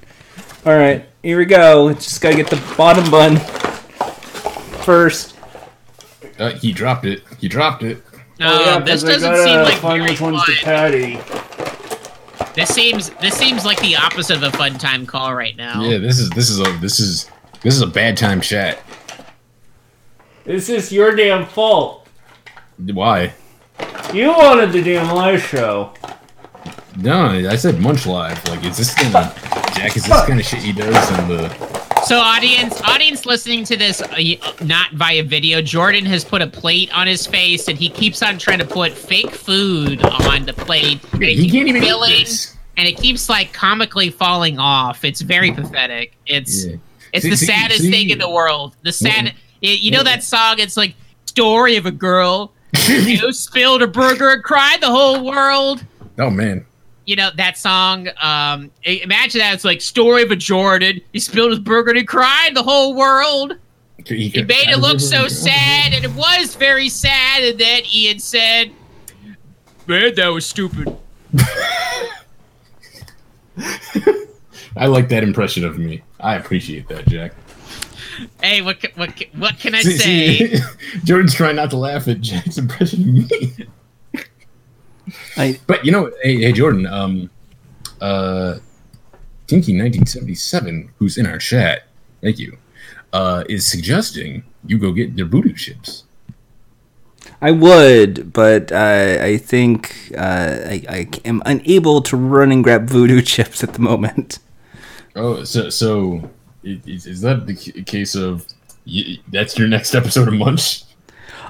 [0.64, 1.92] All right, here we go.
[1.92, 3.36] Just gotta get the bottom bun
[4.84, 5.36] first.
[6.38, 7.22] Uh, he dropped it.
[7.38, 8.02] He dropped it.
[8.40, 10.38] No, this doesn't seem like very fun.
[10.62, 11.18] patty.
[12.54, 15.82] This seems this seems like the opposite of a fun time call right now.
[15.82, 18.78] Yeah, this is this is a this is this is a bad time chat.
[20.48, 22.08] This is your damn fault.
[22.78, 23.34] Why?
[24.14, 25.92] You wanted the damn live show.
[26.96, 28.42] No, I said munch live.
[28.48, 29.34] Like, is this kind of
[29.74, 29.94] Jack?
[29.94, 32.02] Is this kind of shit he does in the?
[32.06, 34.16] So audience audience listening to this uh,
[34.64, 38.38] not via video, Jordan has put a plate on his face and he keeps on
[38.38, 41.04] trying to put fake food on the plate.
[41.12, 42.56] And it He keeps can't even eat this.
[42.78, 45.04] and it keeps like comically falling off.
[45.04, 46.14] It's very pathetic.
[46.26, 46.76] It's Yeah.
[47.12, 48.74] it's See- the see- saddest see- thing in the world.
[48.82, 50.94] The sad Well- you know that song it's like
[51.26, 52.52] story of a girl
[52.86, 55.84] who spilled a burger and cried the whole world.
[56.18, 56.64] Oh man.
[57.06, 61.50] you know that song um imagine that it's like story of a jordan he spilled
[61.50, 63.56] his burger and he cried the whole world
[64.04, 68.70] he made it look so sad and it was very sad and then ian said
[69.86, 70.94] man that was stupid
[74.76, 76.02] I like that impression of me.
[76.20, 77.32] I appreciate that, Jack.
[78.42, 80.60] Hey what what what can i See- say see,
[81.04, 83.66] Jordan's trying not to laugh at Jack's impression of me.
[85.36, 87.30] I But you know, hey, hey Jordan, um,
[88.00, 88.58] uh,
[89.46, 91.84] Tinky nineteen seventy seven, who's in our chat,
[92.22, 92.58] thank you,
[93.12, 96.04] uh, is suggesting you go get their voodoo chips.
[97.40, 102.88] I would, but uh, I think uh, I, I am unable to run and grab
[102.90, 104.40] voodoo chips at the moment.
[105.16, 106.28] Oh, so so i-
[106.86, 108.46] is, is that the case of
[108.86, 110.84] y- that's your next episode of Munch?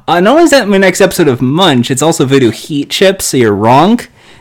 [0.07, 3.27] Uh, not only is that my next episode of Munch, it's also voodoo heat chips,
[3.27, 4.01] so you're wrong.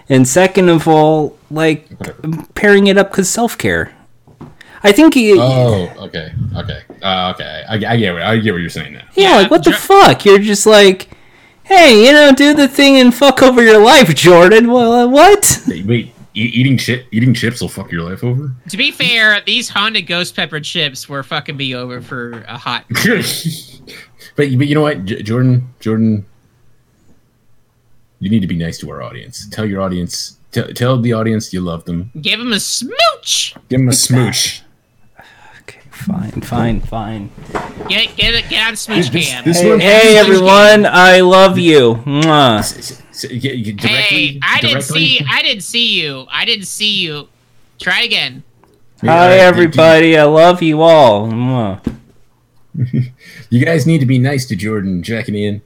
[0.10, 1.88] And second of all, like
[2.24, 3.94] I'm pairing it up because self care.
[4.84, 7.64] I think you, Oh, okay, okay, uh, okay.
[7.68, 9.04] I, I get what I get what you're saying now.
[9.16, 10.24] yeah, like what the fuck?
[10.24, 11.10] You're just like,
[11.64, 14.72] hey, you know, do the thing and fuck over your life, Jordan.
[14.72, 15.62] Well, uh, what?
[15.68, 16.14] Wait, wait
[16.46, 18.52] eating chip eating chips will fuck your life over.
[18.70, 22.86] to be fair these honda ghost pepper chips were fucking be over for a hot
[24.36, 26.26] but but you know what, J- Jordan, Jordan,
[28.20, 29.48] you need to be nice to our audience.
[29.50, 32.12] Tell your audience, tell tell the audience you love them.
[32.22, 34.62] give him a smooch Give them a smooch.
[35.62, 37.30] Okay, fine, fine, fine.
[37.90, 39.44] Get get get on Smooch This- Cam.
[39.46, 41.96] this Hey, one- hey everyone, I love you.
[42.06, 43.02] Mwah.
[43.24, 46.26] You- hey, directly- I didn't see I didn't see you.
[46.32, 47.28] I didn't see you.
[47.80, 48.44] Try again.
[49.02, 51.82] Hi alright, do- do- everybody, I love you all.
[53.50, 55.62] You guys need to be nice to Jordan, Jack and Ian.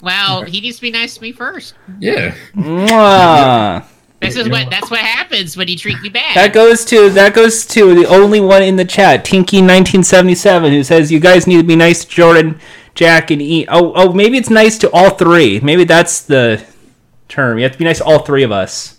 [0.00, 1.74] Well, he needs to be nice to me first.
[1.98, 2.34] Yeah.
[2.56, 3.84] Mwah.
[4.22, 4.70] This is what what?
[4.70, 6.36] that's what happens when you treat me bad.
[6.36, 11.10] That goes to that goes to the only one in the chat, Tinky1977, who says
[11.10, 12.58] you guys need to be nice to Jordan,
[12.94, 13.66] Jack, and E.
[13.68, 15.60] Oh, oh, maybe it's nice to all three.
[15.60, 16.64] Maybe that's the
[17.28, 17.58] term.
[17.58, 18.96] You have to be nice to all three of us.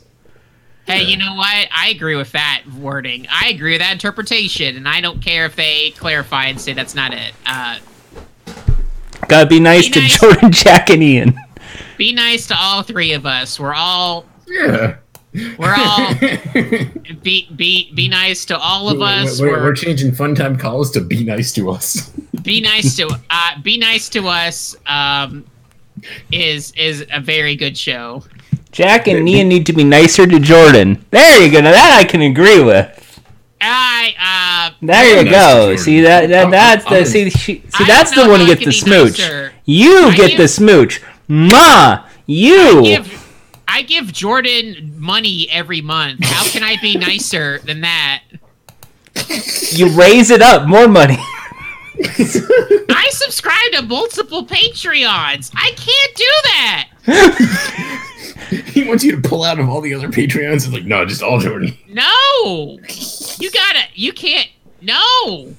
[0.87, 1.67] Hey, you know what?
[1.71, 3.27] I agree with that wording.
[3.29, 6.95] I agree with that interpretation, and I don't care if they clarify and say that's
[6.95, 7.33] not it.
[7.45, 7.77] Uh,
[9.27, 10.19] Gotta be nice Be to nice.
[10.19, 11.39] Jordan, Jack, and Ian.
[11.97, 13.59] be nice to all three of us.
[13.59, 14.97] We're all Yeah.
[15.57, 16.13] We're all
[17.23, 19.39] be be be nice to all of us.
[19.39, 22.09] We're, We're, we're changing fun time calls to be nice to us.
[22.43, 24.75] be nice to uh, be nice to us.
[24.87, 25.45] Um,
[26.31, 28.23] is is a very good show.
[28.71, 31.05] Jack and Nia need to be nicer to Jordan.
[31.11, 31.59] There you go.
[31.61, 32.97] Now that I can agree with.
[33.63, 35.61] I uh, There you go.
[35.67, 35.77] Jordan.
[35.77, 39.19] See that, that that's the see she, see that's the one who gets the smooch.
[39.19, 39.53] nicer.
[39.65, 41.01] You I get give- the smooch.
[41.27, 42.79] Ma, you.
[42.79, 43.20] I give
[43.71, 46.23] I give Jordan money every month.
[46.23, 48.23] How can I be nicer than that?
[49.71, 51.17] You raise it up, more money.
[52.03, 55.51] I subscribe to multiple Patreons.
[55.55, 56.89] I can't do that.
[58.65, 60.55] he wants you to pull out of all the other Patreons.
[60.55, 61.77] It's like, no, just all Jordan.
[61.87, 62.77] No.
[63.39, 63.83] You gotta.
[63.93, 64.49] You can't.
[64.81, 65.53] No.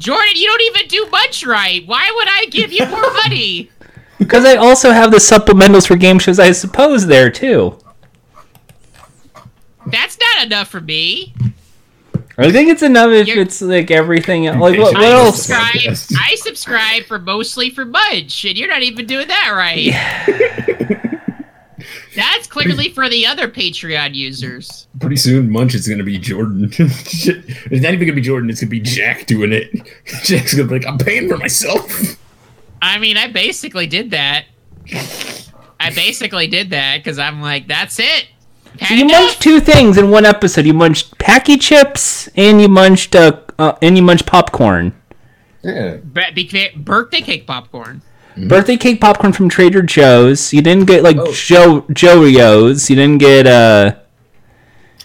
[0.00, 1.86] Jordan, you don't even do much right.
[1.86, 3.70] Why would I give you more money?
[4.28, 7.78] Because I also have the supplementals for game shows, I suppose, there too.
[9.86, 11.32] That's not enough for me.
[12.36, 14.44] I think it's enough if You're- it's like everything.
[14.44, 15.46] Like what, what I else?
[15.46, 16.20] subscribe.
[16.22, 19.94] I subscribe for mostly for Munch, and you're not even doing that right.
[22.14, 24.88] That's clearly for the other Patreon users.
[25.00, 26.70] Pretty soon, Munch is going to be Jordan.
[26.70, 27.44] Shit.
[27.48, 28.50] it's not even going to be Jordan.
[28.50, 29.70] It's going to be Jack doing it.
[30.22, 32.18] Jack's going to be like, I'm paying for myself.
[32.80, 34.46] I mean, I basically did that.
[35.80, 38.26] I basically did that because I'm like, that's it.
[38.80, 39.20] Had You enough.
[39.22, 40.66] munched two things in one episode.
[40.66, 44.94] You munched Paqui chips and you munched uh, uh and you munched popcorn.
[45.62, 45.98] Yeah.
[46.02, 48.02] Ba- be birthday cake popcorn.
[48.36, 50.52] Birthday cake popcorn from Trader Joe's.
[50.52, 51.32] You didn't get like Oh.
[51.32, 52.88] Joe Joe's.
[52.88, 53.96] You didn't get uh.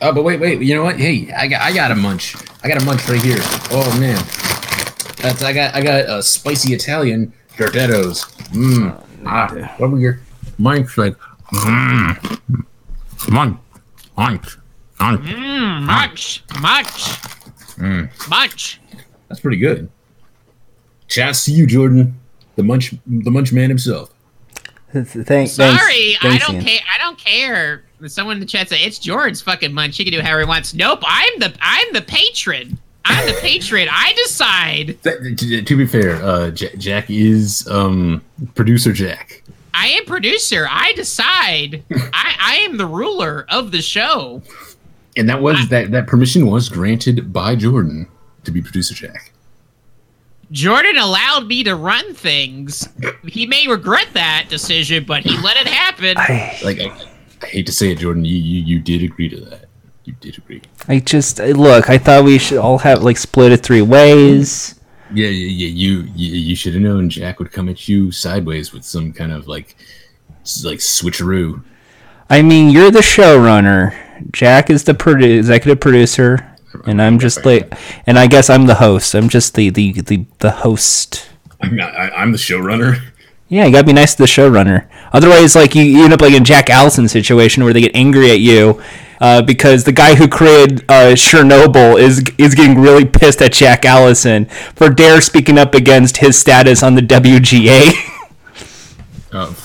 [0.02, 0.62] Oh, but wait, wait.
[0.62, 1.00] You know what?
[1.00, 2.36] Hey, I got, I got a munch.
[2.64, 3.38] I got a munch right here.
[3.72, 4.18] Oh man,
[5.22, 8.26] that's I got, I got a spicy Italian Gardettos.
[8.52, 9.04] Mmm.
[9.26, 9.48] Ah,
[9.78, 10.20] what were your?
[10.58, 11.16] Mine's like,
[11.54, 12.40] mmm.
[13.30, 13.58] Munch,
[14.18, 14.58] munch,
[15.00, 15.22] munch.
[15.22, 16.90] Mmm, munch, munch,
[17.78, 18.30] Mm.
[18.30, 18.80] munch.
[19.28, 19.90] That's pretty good.
[21.08, 22.20] Shouts to you, Jordan,
[22.56, 24.14] the munch, the munch man himself.
[24.94, 25.54] Thanks.
[25.54, 26.80] Sorry, thanks, I don't care.
[26.94, 27.84] I don't care.
[28.06, 29.98] Someone in the chat said it's Jordan's fucking munch.
[29.98, 30.74] He can do however he wants.
[30.76, 32.78] Nope, I'm the I'm the patron.
[33.06, 33.90] I'm the patriot.
[33.92, 34.98] I decide.
[35.04, 38.24] That, to, to be fair, uh, Jack, Jack is um
[38.56, 39.44] producer Jack.
[39.74, 40.68] I am producer.
[40.70, 41.84] I decide.
[41.92, 44.42] I I am the ruler of the show.
[45.18, 48.08] And that was that that permission was granted by Jordan
[48.46, 49.32] to be producer Jack.
[50.52, 52.88] Jordan allowed me to run things.
[53.26, 56.16] He may regret that decision, but he let it happen.
[56.18, 56.96] I, Like I,
[57.42, 59.63] I hate to say it, Jordan, you, you you did agree to that.
[60.06, 60.62] You did agree.
[60.88, 61.90] I just uh, look.
[61.90, 64.80] I thought we should all have like split it three ways.
[65.14, 65.68] Yeah, yeah, yeah.
[65.68, 69.32] You you, you should have known Jack would come at you sideways with some kind
[69.32, 69.78] of like
[70.64, 71.64] like switcheroo.
[72.30, 73.96] I mean, you're the showrunner.
[74.32, 76.54] Jack is the produ- executive producer,
[76.86, 77.74] and I'm just like,
[78.06, 79.14] and I guess I'm the host.
[79.14, 81.30] I'm just the the the, the host.
[81.62, 83.02] I'm not, I, I'm the showrunner.
[83.54, 84.88] Yeah, you gotta be nice to the showrunner.
[85.14, 88.32] Otherwise, like you, you end up like in Jack Allison situation where they get angry
[88.32, 88.82] at you
[89.22, 93.86] uh, because the guy who created uh, Chernobyl is is getting really pissed at Jack
[93.86, 97.92] Allison for dare speaking up against his status on the WGA.
[99.36, 99.58] Oh,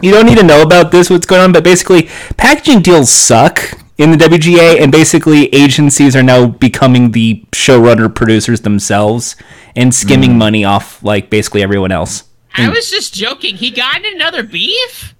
[0.00, 3.60] you don't need to know about this what's going on, but basically, packaging deals suck
[3.98, 9.36] in the WGA, and basically agencies are now becoming the showrunner producers themselves
[9.76, 12.25] and skimming money off like basically everyone else.
[12.56, 13.56] I was just joking.
[13.56, 15.14] He got in another beef?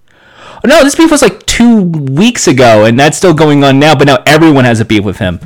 [0.65, 3.95] No, this beef was like two weeks ago, and that's still going on now.
[3.95, 5.39] But now everyone has a beef with him.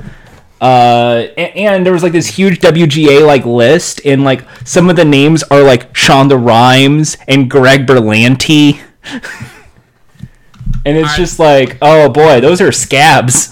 [0.61, 4.95] Uh, a- and, there was like this huge WGA like list, and like some of
[4.95, 8.79] the names are like Shonda Rhimes and Greg Berlanti,
[10.85, 11.17] and it's Alright.
[11.17, 13.49] just like, oh boy, those are scabs.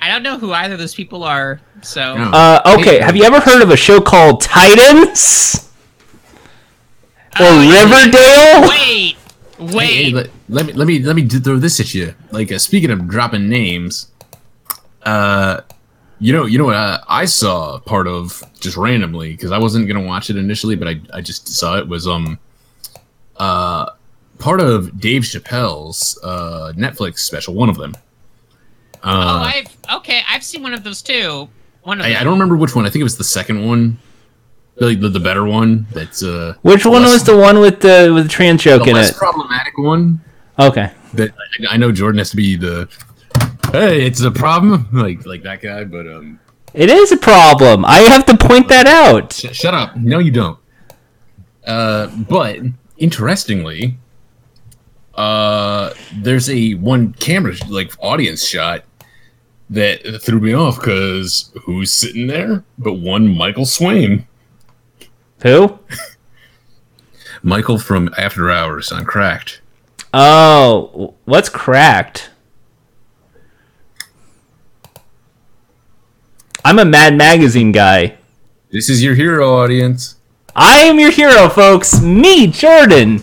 [0.00, 1.60] I I don't know who either of those people are.
[1.82, 5.65] So Uh, okay, have you ever heard of a show called Titans
[7.40, 7.82] or Oh, yeah.
[7.84, 8.68] Riverdale?
[8.68, 9.16] Wait,
[9.74, 9.86] wait.
[9.86, 12.14] Hey, hey, let, let me let me let me throw this at you.
[12.30, 14.10] Like uh, speaking of dropping names,
[15.02, 15.60] uh,
[16.18, 19.86] you know you know what uh, I saw part of just randomly because I wasn't
[19.88, 22.38] gonna watch it initially, but I I just saw it was um
[23.36, 23.90] uh
[24.38, 27.94] part of Dave Chappelle's uh Netflix special, one of them.
[29.04, 30.22] oh, Uh, I've okay.
[30.28, 31.48] I've seen one of those too.
[31.82, 32.16] One of I.
[32.16, 32.86] I don't remember which one.
[32.86, 33.98] I think it was the second one,
[34.76, 35.86] the the, the better one.
[35.92, 38.90] That's uh Which one less- was the one with the with the trans joke the
[38.90, 39.16] in less it?
[39.16, 40.20] problematic one?
[40.58, 40.90] Okay.
[41.14, 41.32] that
[41.70, 42.88] I I know Jordan has to be the
[43.72, 46.38] hey, it's a problem like like that guy, but um,
[46.74, 47.84] It is a problem.
[47.84, 49.32] I have to point that out.
[49.32, 49.96] sh- shut up.
[49.96, 50.58] No, you don't.
[51.66, 52.60] Uh, but
[52.98, 53.98] interestingly,
[55.14, 58.84] uh, there's a one camera like audience shot
[59.70, 64.24] that threw me off because who's sitting there but one Michael Swaim,
[65.42, 65.78] Who?
[67.42, 69.60] Michael from After Hours on Cracked.
[70.12, 72.30] Oh, what's cracked?
[76.64, 78.16] I'm a Mad Magazine guy.
[78.70, 80.16] This is your hero audience.
[80.56, 82.00] I am your hero, folks.
[82.00, 83.22] Me, Jordan.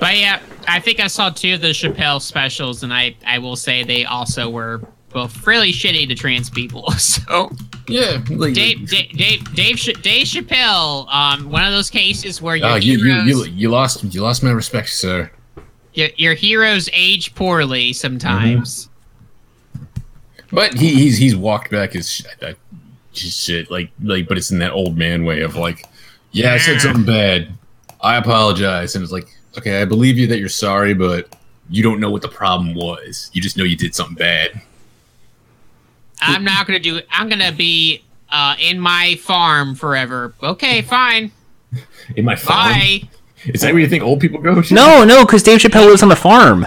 [0.00, 3.56] But yeah, I think I saw two of the Chappelle specials, and I I will
[3.56, 4.80] say they also were
[5.10, 6.92] both really shitty to trans people.
[6.98, 7.50] So
[7.88, 12.68] Yeah, like Dave Dave Dave Dave, Dave Chappelle, um, one of those cases where your
[12.68, 15.30] Oh, you, you, heroes you, you lost you lost my respect, sir.
[15.94, 18.88] your, your heroes age poorly sometimes.
[20.50, 22.54] But he, he's he's walked back his sh- uh,
[23.12, 25.84] his shit like like, but it's in that old man way of like,
[26.32, 27.52] yeah, I said something bad,
[28.00, 29.28] I apologize, and it's like,
[29.58, 31.36] okay, I believe you that you're sorry, but
[31.68, 33.30] you don't know what the problem was.
[33.34, 34.58] You just know you did something bad.
[36.20, 37.00] I'm not gonna do.
[37.10, 40.34] I'm gonna be uh, in my farm forever.
[40.42, 41.30] Okay, fine.
[42.16, 43.02] In my farm, Bye.
[43.46, 44.60] is that where you think old people go?
[44.60, 44.74] to?
[44.74, 46.66] No, no, because Dave Chappelle lives on the farm.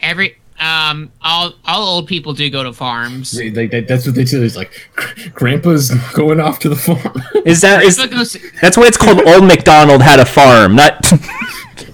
[0.00, 3.32] Every um, all all old people do go to farms.
[3.32, 4.42] They- they- that- that's what they do.
[4.42, 4.72] It's like,
[5.34, 7.22] Grandpa's going off to the farm.
[7.44, 11.04] Is that is Grandpa goes- that's why it's called Old McDonald had a farm, not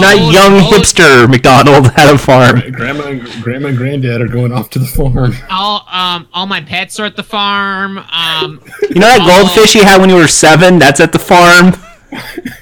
[0.00, 2.60] not Old- young old- hipster McDonald had a farm.
[2.72, 5.34] Grandma, and, grandma, and granddad are going off to the farm.
[5.50, 7.98] all um all my pets are at the farm.
[7.98, 8.60] Um,
[8.90, 10.78] You know that goldfish you had when you were seven?
[10.78, 11.74] That's at the farm.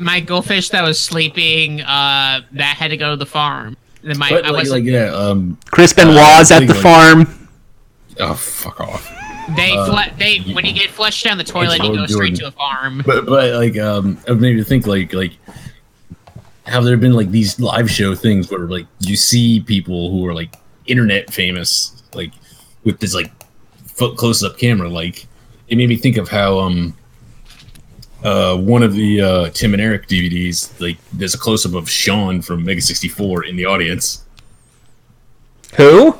[0.00, 3.76] my goldfish that was sleeping, uh, that had to go to the farm.
[4.02, 6.80] Then my But I like, was like yeah, um, Chris Benoit's at the legally.
[6.82, 7.48] farm.
[8.20, 9.10] oh fuck off.
[9.56, 12.36] they uh, fle- they when you get flushed down the toilet, you Lord go straight
[12.36, 13.02] to a farm.
[13.04, 15.32] but but like um it made me think like like
[16.68, 20.34] have there been like these live show things where like you see people who are
[20.34, 20.54] like
[20.86, 22.32] internet famous like
[22.84, 23.30] with this like
[23.86, 25.26] foot close up camera like
[25.68, 26.94] it made me think of how um
[28.22, 31.88] uh one of the uh Tim and Eric DVDs like there's a close up of
[31.88, 34.24] Sean from Mega 64 in the audience
[35.76, 36.16] Who?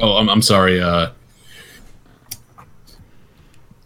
[0.00, 1.10] oh I'm, I'm sorry uh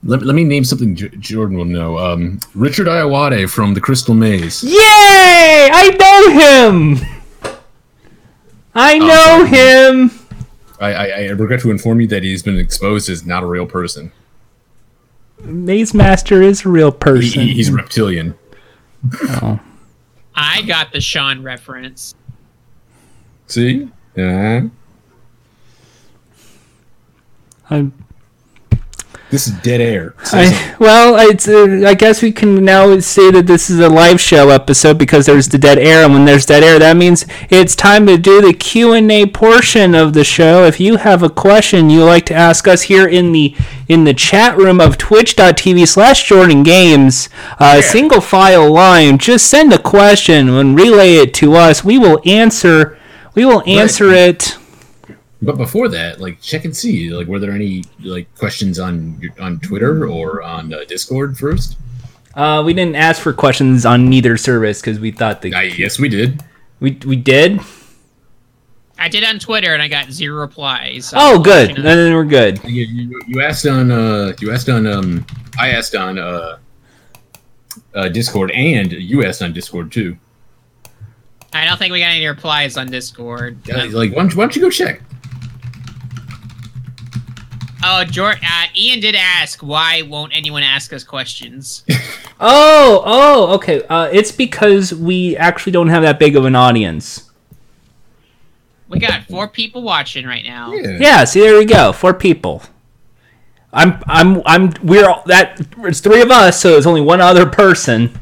[0.03, 1.99] let, let me name something J- Jordan will know.
[1.99, 4.63] Um, Richard Ayoade from The Crystal Maze.
[4.65, 4.73] Yay!
[5.73, 7.07] I know him.
[8.75, 10.11] I know him.
[10.81, 13.67] I, I, I regret to inform you that he's been exposed as not a real
[13.67, 14.13] person.
[15.43, 17.43] Maze Master is a real person.
[17.43, 18.35] he- he's reptilian.
[19.43, 19.59] Oh.
[20.35, 22.15] I got the Sean reference.
[23.47, 23.89] See?
[24.17, 24.63] Yeah.
[27.69, 27.93] I'm-
[29.31, 30.15] This is dead air.
[30.33, 34.21] I, well, it's, uh, I guess we can now say that this is a live
[34.21, 37.77] show episode because there's the dead air, and when there's dead air, that means it's
[37.77, 40.65] time to do the Q and A portion of the show.
[40.65, 43.55] If you have a question you like to ask us here in the
[43.87, 47.29] in the chat room of Twitch.tv/slash Jordan Games,
[47.61, 51.85] uh, single file line, just send a question and relay it to us.
[51.85, 52.99] We will answer.
[53.37, 54.57] We will answer it.
[55.43, 57.11] But before that, like, check and see.
[57.11, 61.79] Like, were there any like questions on on Twitter or on uh, Discord first?
[62.35, 65.99] Uh, we didn't ask for questions on neither service because we thought the I, yes,
[65.99, 66.43] we did.
[66.81, 67.59] we we did.
[68.99, 71.07] I did on Twitter and I got zero replies.
[71.07, 71.71] so Oh, good.
[71.79, 72.63] let Then we're good.
[72.65, 75.25] You, you, you asked on uh, you asked on um,
[75.59, 76.59] I asked on uh,
[77.95, 80.19] uh, Discord, and you asked on Discord too.
[81.55, 83.59] I don't think we got any replies on Discord.
[83.67, 85.01] Yeah, Like, why don't, you- why don't you go check?
[87.83, 91.85] Oh, George, uh, Ian did ask why won't anyone ask us questions?
[92.43, 93.83] Oh, oh, okay.
[93.83, 97.31] Uh, it's because we actually don't have that big of an audience.
[98.89, 100.73] We got four people watching right now.
[100.73, 100.97] Yeah.
[100.99, 101.93] Yeah, see there we go.
[101.93, 102.63] Four people.
[103.75, 107.45] I'm I'm I'm we're all, that it's three of us, so it's only one other
[107.45, 108.19] person.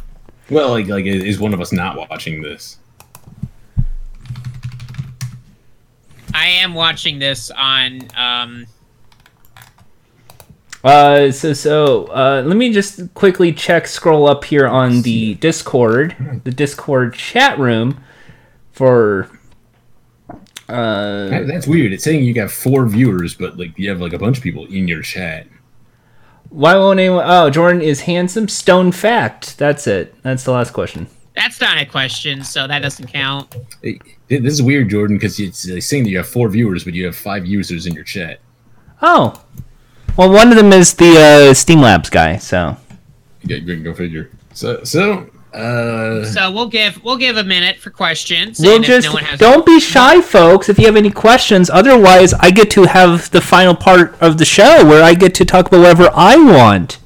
[0.50, 2.78] Well, like like is one of us not watching this?
[6.34, 8.00] I am watching this on.
[8.16, 8.66] Um,
[10.84, 13.86] Uh, so so uh, let me just quickly check.
[13.88, 18.00] Scroll up here on the Discord, the Discord chat room,
[18.72, 19.28] for.
[20.68, 21.92] Uh, That- That's weird.
[21.92, 24.66] It's saying you got four viewers, but like you have like a bunch of people
[24.66, 25.46] in your chat.
[26.50, 27.24] why won't anyone?
[27.26, 28.48] Oh, Jordan is handsome.
[28.48, 29.58] Stone fact.
[29.58, 30.14] That's it.
[30.22, 31.06] That's the last question.
[31.34, 33.54] that's not a question, so that doesn't count.
[33.82, 36.94] It- it- this is weird, Jordan, because it's saying that you have four viewers, but
[36.94, 38.40] you have five users in your chat.
[39.02, 39.40] Oh,
[40.18, 42.36] well, one of them is the uh, Streamlabs guy.
[42.36, 42.76] So
[43.44, 44.30] Yeah, go, go figure.
[44.52, 48.58] So so uh, So we'll give we'll give a minute for questions.
[48.60, 50.68] we'll just no don't be shy, folks.
[50.68, 54.44] If you have any questions, otherwise, I get to have the final part of the
[54.44, 56.98] show where I get to talk about whatever I want.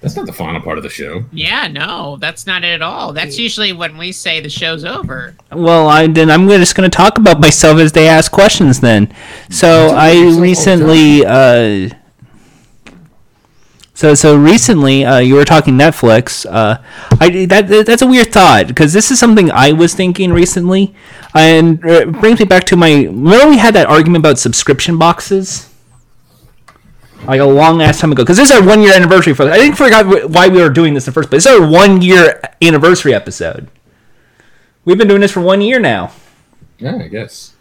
[0.00, 1.24] that's not the final part of the show.
[1.32, 3.12] Yeah, no, that's not it at all.
[3.14, 5.34] That's usually when we say the show's over.
[5.50, 8.80] Well, I then I'm just going to talk about myself as they ask questions.
[8.80, 9.12] Then,
[9.50, 12.03] so I yourself all the recently, uh,
[13.94, 16.44] so so recently, uh, you were talking Netflix.
[16.44, 16.82] Uh,
[17.20, 20.94] I that that's a weird thought because this is something I was thinking recently,
[21.32, 23.04] and it brings me back to my.
[23.04, 25.70] Remember we had that argument about subscription boxes.
[27.24, 29.32] Like a long ass time ago, because this is our one year anniversary.
[29.32, 31.44] For I didn't forget why we were doing this in the first place.
[31.44, 33.70] This is our one year anniversary episode.
[34.84, 36.12] We've been doing this for one year now.
[36.78, 37.53] Yeah, I guess.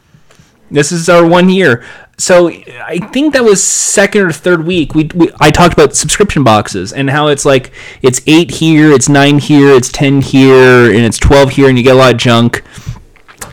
[0.74, 1.86] This is our one year.
[2.18, 4.95] So I think that was second or third week.
[4.95, 7.72] We, we I talked about subscription boxes and how it's like
[8.02, 11.84] it's eight here, it's nine here, it's ten here, and it's twelve here, and you
[11.84, 12.64] get a lot of junk.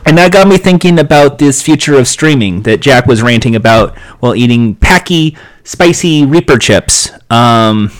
[0.05, 3.95] And that got me thinking about this future of streaming that Jack was ranting about
[4.19, 7.11] while eating Paqui, spicy Reaper chips.
[7.29, 7.91] Um,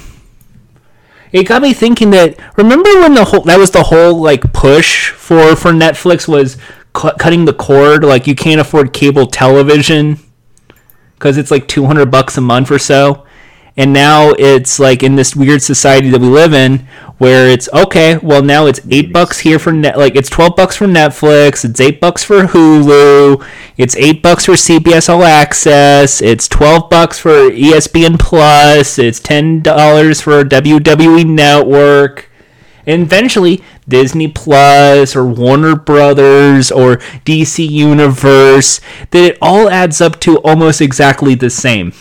[1.31, 5.11] it got me thinking that remember when the whole that was the whole like push
[5.11, 6.57] for for Netflix was
[6.93, 10.19] cu- cutting the cord like you can't afford cable television
[11.15, 13.26] because it's like 200 bucks a month or so.
[13.77, 16.88] And now it's like in this weird society that we live in
[17.19, 20.76] where it's okay well now it's 8 bucks here for net like it's 12 bucks
[20.76, 23.47] for Netflix it's 8 bucks for Hulu
[23.77, 30.22] it's 8 bucks for CBS All Access it's 12 bucks for ESPN Plus it's $10
[30.22, 32.31] for WWE Network
[32.86, 38.80] and eventually Disney Plus or Warner Brothers or DC Universe,
[39.12, 41.94] that it all adds up to almost exactly the same.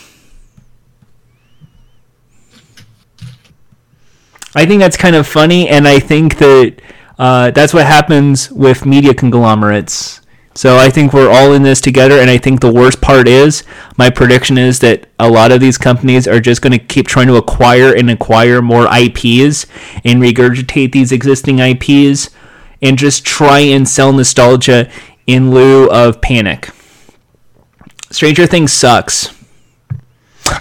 [4.54, 6.76] I think that's kind of funny, and I think that
[7.18, 10.19] uh, that's what happens with media conglomerates.
[10.54, 13.62] So I think we're all in this together, and I think the worst part is
[13.96, 17.28] my prediction is that a lot of these companies are just going to keep trying
[17.28, 19.66] to acquire and acquire more IPs
[20.04, 22.30] and regurgitate these existing IPs
[22.82, 24.90] and just try and sell nostalgia
[25.26, 26.70] in lieu of panic.
[28.10, 29.32] Stranger Things sucks.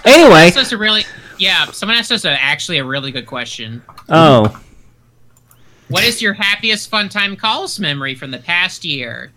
[0.04, 1.04] Anyway, This is a really
[1.36, 1.64] yeah.
[1.72, 3.82] Someone asked us a, actually a really good question.
[4.08, 4.60] oh,
[5.88, 9.32] What is your happiest fun time calls memory from the past year?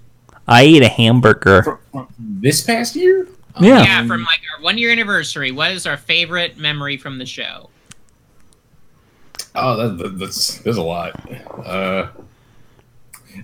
[0.48, 1.80] I ate a hamburger.
[2.20, 3.28] This past year?
[3.60, 3.84] Yeah.
[3.84, 5.52] Yeah, from like our one year anniversary.
[5.52, 7.70] What is our favorite memory from the show?
[9.56, 11.14] Oh, that, that, that's there's a lot.
[11.65, 12.07] Uh,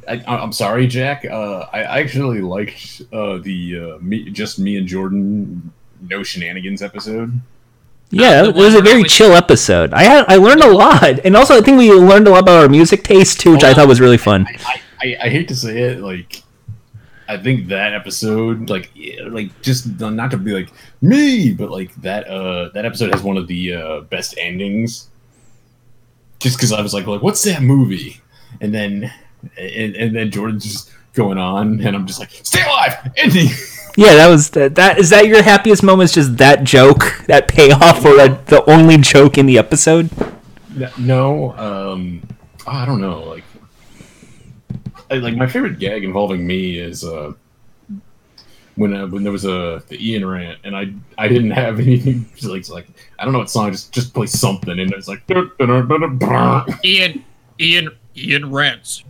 [0.07, 1.25] I, I'm sorry, Jack.
[1.25, 5.71] Uh, I actually liked uh, the uh, me, just me and Jordan
[6.09, 7.39] no shenanigans episode.
[8.11, 9.93] Yeah, it was a very chill episode.
[9.93, 12.63] I had I learned a lot, and also I think we learned a lot about
[12.63, 14.47] our music taste too, which I thought was really fun.
[14.47, 16.41] I, I, I hate to say it, like
[17.29, 18.91] I think that episode, like
[19.27, 23.37] like just not to be like me, but like that uh that episode has one
[23.37, 25.09] of the uh, best endings.
[26.39, 28.19] Just because I was like, like what's that movie?
[28.61, 29.13] And then
[29.57, 33.47] and, and then Jordan's just going on, and I'm just like, stay alive, ending.
[33.97, 34.75] Yeah, that was that.
[34.75, 36.11] that is that your happiest moment?
[36.11, 40.09] Is just that joke, that payoff, or that, the only joke in the episode?
[40.97, 42.21] no, um,
[42.65, 43.43] I don't know, like.
[45.09, 47.33] I, like my favorite gag involving me is uh,
[48.75, 52.29] when uh, when there was a the Ian rant and I I didn't have anything
[52.35, 52.87] just like, like
[53.17, 55.25] I don't know what song just just play something and it's like
[56.83, 57.25] Ian,
[57.59, 59.03] Ian, Ian rants.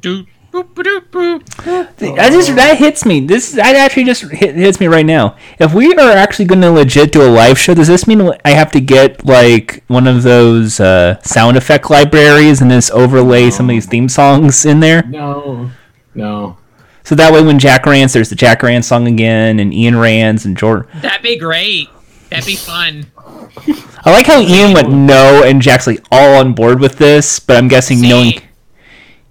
[2.15, 3.19] That just that hits me.
[3.19, 5.35] This that actually just hit, hits me right now.
[5.59, 8.51] If we are actually going to legit do a live show, does this mean I
[8.51, 13.67] have to get like one of those uh, sound effect libraries and just overlay some
[13.67, 15.03] of these theme songs in there?
[15.03, 15.69] no
[16.15, 16.57] no
[17.03, 20.45] So that way, when Jack rants, there's the Jack rants song again, and Ian rants
[20.45, 20.87] and Jordan.
[21.01, 21.89] That'd be great.
[22.29, 23.05] That'd be fun.
[24.05, 27.57] I like how Ian went no, and Jack's like all on board with this, but
[27.57, 28.33] I'm guessing See- knowing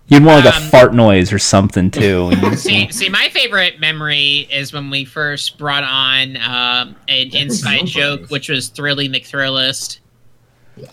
[0.09, 2.33] you'd want like a um, fart noise or something too.
[2.57, 8.29] See, see, my favorite memory is when we first brought on um, an inside joke,
[8.31, 10.01] which was Thrilly McThrillist.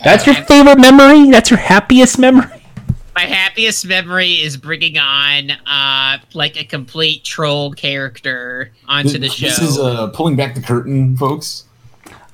[0.04, 1.30] That's your favorite memory.
[1.30, 2.62] That's your happiest memory.
[3.16, 9.46] My happiest memory is bringing on uh, like a complete troll character onto the show.
[9.46, 11.64] This is uh, pulling back the curtain, folks.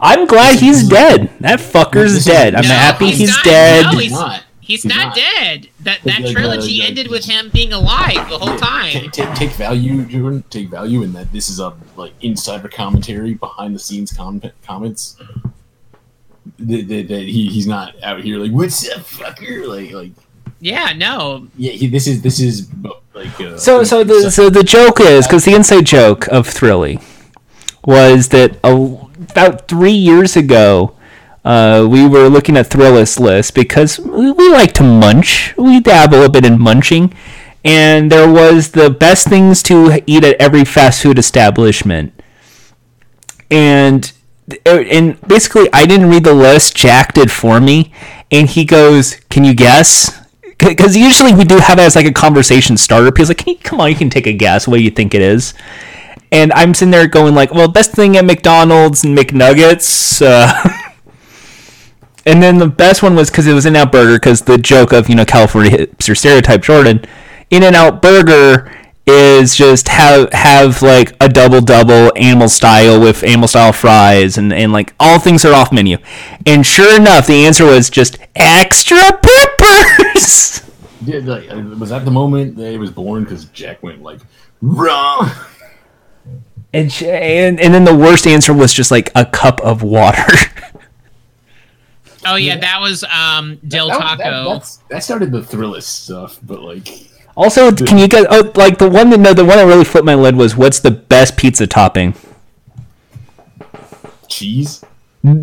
[0.01, 1.31] I'm glad he's dead.
[1.39, 2.57] That fucker's dead.
[2.57, 3.45] I'm No, happy he's he's, not.
[3.45, 3.83] dead.
[3.85, 4.43] No, He's he's- not.
[4.65, 5.17] He's, he's not, not.
[5.17, 5.69] dead.
[5.81, 8.93] That that Like, uh, trilogy like- ended with him being alive the whole time.
[8.93, 10.43] Take, take, take value, Jordan.
[10.51, 15.17] Take value in that this is a like insider commentary, behind the scenes com- comments.
[16.59, 19.67] That, that, that he, he's not out here like what's up, fucker?
[19.69, 20.13] Like like
[20.63, 21.49] Yeah, no.
[21.59, 22.71] yeah, he, this is this is
[23.15, 27.03] like uh, So, so the so the joke is because the inside joke of Thrilly
[27.85, 28.71] was that a,
[29.33, 30.95] about three years ago,
[31.45, 35.53] uh, we were looking at Thrillist list because we, we like to munch.
[35.57, 37.13] We dabble a bit in munching,
[37.65, 42.15] and there was the best things to eat at every fast food establishment,
[43.51, 44.13] and
[44.65, 46.77] and basically I didn't read the list.
[46.77, 47.93] Jack did for me,
[48.31, 50.22] and he goes, "Can you guess?"
[50.59, 53.13] Because usually we do have it as like a conversation starter.
[53.17, 54.69] He's like, "Can you, "Come on, you can take a guess.
[54.69, 55.55] What you think it is?"
[56.31, 60.53] And I'm sitting there going like, "Well, best thing at McDonald's and McNuggets." Uh,
[62.27, 64.17] and then the best one was because it was In Out Burger.
[64.17, 67.05] Because the joke of you know California hipster stereotype Jordan,
[67.51, 68.71] In and Out Burger
[69.07, 74.53] is just have have like a double double animal style with animal style fries and
[74.53, 75.99] and like all things are off menu.
[76.47, 80.61] And sure enough, the answer was just extra peppers.
[81.05, 81.49] Yeah, like,
[81.81, 83.25] was that the moment that he was born?
[83.25, 84.21] Because Jack went like
[84.61, 85.33] wrong.
[86.73, 90.23] And, sh- and and then the worst answer was just like a cup of water.
[92.25, 94.23] Oh yeah, that was um Del That, Taco.
[94.23, 96.87] that, that's, that started the Thrillist stuff, but like
[97.37, 98.27] also, can you guys?
[98.31, 100.81] Oh, like the one that no, the one that really flipped my lid was what's
[100.81, 102.15] the best pizza topping?
[104.33, 104.85] cheese.
[105.23, 105.39] No,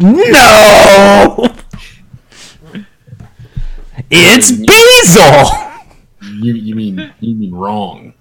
[4.10, 5.52] it's basil.
[6.42, 8.14] You you mean you mean wrong?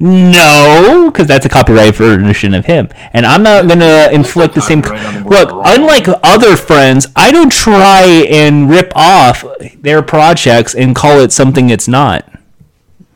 [0.00, 4.82] No, because that's a copyright version of him, and I'm not gonna inflict the same.
[4.82, 9.44] the Look, unlike other friends, I don't try and rip off
[9.80, 12.28] their projects and call it something it's not.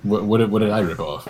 [0.05, 1.29] What what did, what did I rip off?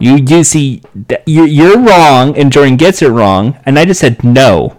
[0.00, 0.82] You you see,
[1.24, 4.76] you're wrong, and Jordan gets it wrong, and I just said no.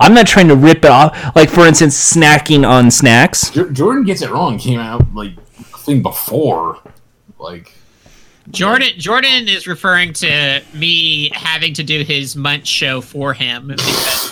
[0.00, 1.36] I'm not trying to rip it off.
[1.36, 3.50] Like for instance, snacking on snacks.
[3.50, 4.58] Jor- Jordan gets it wrong.
[4.58, 5.32] Came out like
[5.74, 6.78] a thing before,
[7.38, 7.72] like
[8.50, 13.74] Jordan Jordan is referring to me having to do his munch show for him.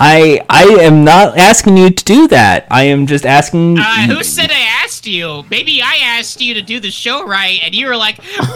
[0.00, 2.66] I I am not asking you to do that.
[2.70, 3.78] I am just asking.
[3.78, 5.44] uh, who said I asked you?
[5.50, 8.48] Maybe I asked you to do the show right, and you were like, "Well,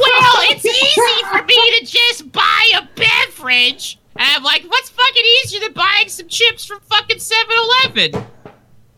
[0.50, 5.60] it's easy for me to just buy a beverage." And I'm like, "What's fucking easier
[5.60, 8.26] than buying some chips from fucking 7-Eleven?"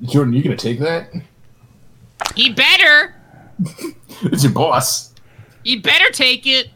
[0.02, 1.10] Jordan, you gonna take that?
[2.34, 3.14] He better.
[4.22, 5.12] It's your boss.
[5.64, 6.68] You better take it.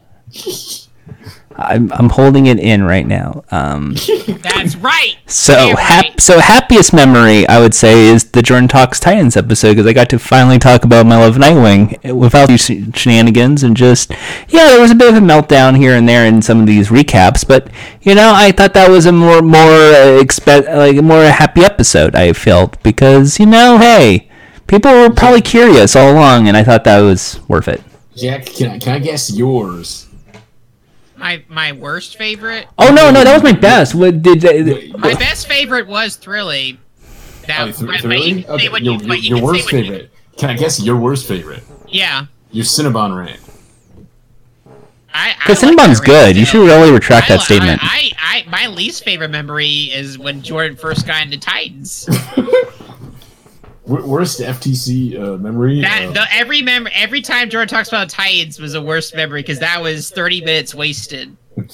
[1.61, 3.43] I'm I'm holding it in right now.
[3.51, 3.95] Um.
[4.29, 5.17] That's right.
[5.27, 6.21] So Damn hap- right.
[6.21, 10.09] so happiest memory I would say is the Jordan Talks Titans episode because I got
[10.11, 14.11] to finally talk about my love of Nightwing without these shenanigans and just
[14.49, 16.91] yeah there was a bit of a meltdown here and there in some of these
[16.91, 17.69] recaps but
[18.03, 21.63] you know I thought that was a more more uh, expe- like a more happy
[21.65, 24.31] episode I felt because you know hey
[24.69, 27.83] people were probably curious all along and I thought that was worth it.
[28.19, 30.07] Jack, can I, can I guess yours?
[31.17, 32.67] My my worst favorite.
[32.79, 33.95] Oh no no that was my best.
[33.95, 36.79] What did, did My best favorite was Thrilly.
[37.47, 38.29] That, Oh, but- th- but really?
[38.29, 40.11] you can say Okay, your, you- your, you your worst what you- favorite.
[40.37, 41.65] Can I guess your worst favorite?
[41.89, 42.27] Yeah.
[42.53, 43.41] Your Cinnabon rant.
[45.13, 46.25] I, I Because like Cinnabon's that good.
[46.27, 47.81] rant, You should really retract I, that statement.
[47.83, 52.09] I, I, I, my least favorite memory is when Jordan first got into Titans.
[53.89, 55.81] Wor- Worst FTC uh, memory.
[55.81, 59.43] That uh, the, every mem- every time Jordan talks about Titans was a worst memory
[59.43, 61.37] because that was thirty minutes wasted.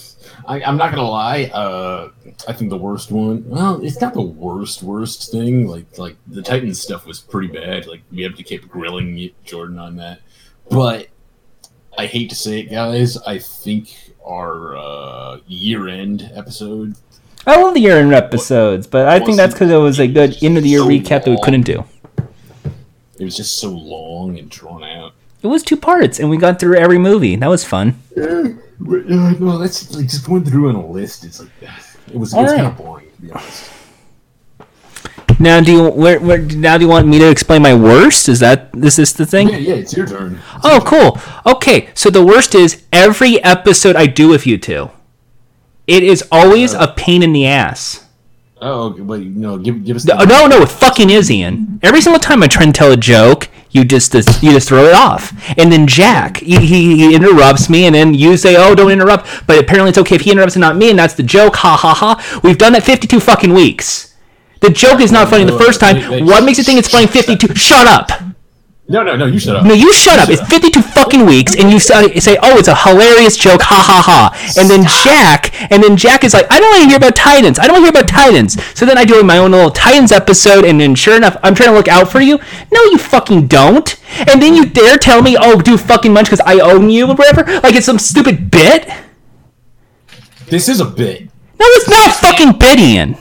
[0.46, 1.44] I, I'm not gonna lie.
[1.44, 2.10] Uh,
[2.48, 3.48] I think the worst one.
[3.48, 5.66] Well, it's not the worst worst thing.
[5.66, 7.86] Like like the Titans stuff was pretty bad.
[7.86, 10.20] Like we have to keep grilling Jordan on that.
[10.70, 11.08] But
[11.98, 13.16] I hate to say it, guys.
[13.18, 16.96] I think our uh, year end episode.
[17.46, 20.42] I love the year end episodes, but I think that's because it was a good
[20.42, 21.84] end of the year So recap that we couldn't do.
[23.18, 25.12] It was just so long and drawn out.
[25.42, 27.36] It was two parts, and we got through every movie.
[27.36, 28.00] That was fun.
[28.16, 28.24] Yeah,
[28.80, 31.24] Uh, no, that's like just going through on a list.
[31.24, 32.56] It's like it was, it was right.
[32.56, 33.70] kind of boring to be honest.
[35.40, 38.28] Now, do you where, where, now do you want me to explain my worst?
[38.28, 39.48] Is that is this the thing?
[39.48, 40.40] Yeah, yeah, it's your turn.
[40.62, 41.20] Oh, cool.
[41.54, 44.90] Okay, so the worst is every episode I do with you two.
[45.86, 48.03] It is always a pain in the ass.
[48.66, 50.06] Oh, okay, wait, no, give give us.
[50.06, 51.78] No, no, no, it fucking is, Ian.
[51.82, 54.94] Every single time I try and tell a joke, you just you just throw it
[54.94, 55.34] off.
[55.58, 59.58] And then Jack, he, he, interrupts me, and then you say, "Oh, don't interrupt." But
[59.58, 61.56] apparently, it's okay if he interrupts and not me, and that's the joke.
[61.56, 62.40] Ha ha ha.
[62.42, 64.14] We've done that fifty-two fucking weeks.
[64.60, 66.24] The joke is not funny the first time.
[66.24, 67.54] What makes you think it's funny fifty-two?
[67.54, 68.33] Shut up.
[68.86, 69.64] No, no, no, you shut up.
[69.64, 70.28] No, you shut up.
[70.28, 74.02] It's 52 fucking weeks, and you say, say, "Oh, it's a hilarious joke, ha ha
[74.04, 77.16] ha." And then Jack, and then Jack is like, "I don't want to hear about
[77.16, 77.58] Titans.
[77.58, 80.12] I don't want to hear about Titans." So then I do my own little Titans
[80.12, 82.38] episode, and then sure enough, I'm trying to look out for you.
[82.70, 83.96] No, you fucking don't.
[84.28, 87.14] And then you dare tell me, "Oh, do fucking munch because I own you," or
[87.14, 87.42] whatever.
[87.62, 88.86] Like it's some stupid bit.
[90.48, 91.22] This is a bit.
[91.58, 93.16] No, it's not a fucking bit, Ian.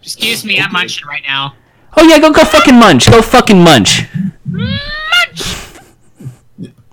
[0.00, 1.54] Excuse me, I'm munching right now.
[1.96, 3.10] Oh yeah, go go fucking munch.
[3.10, 4.04] Go fucking munch.
[4.48, 4.78] Mm.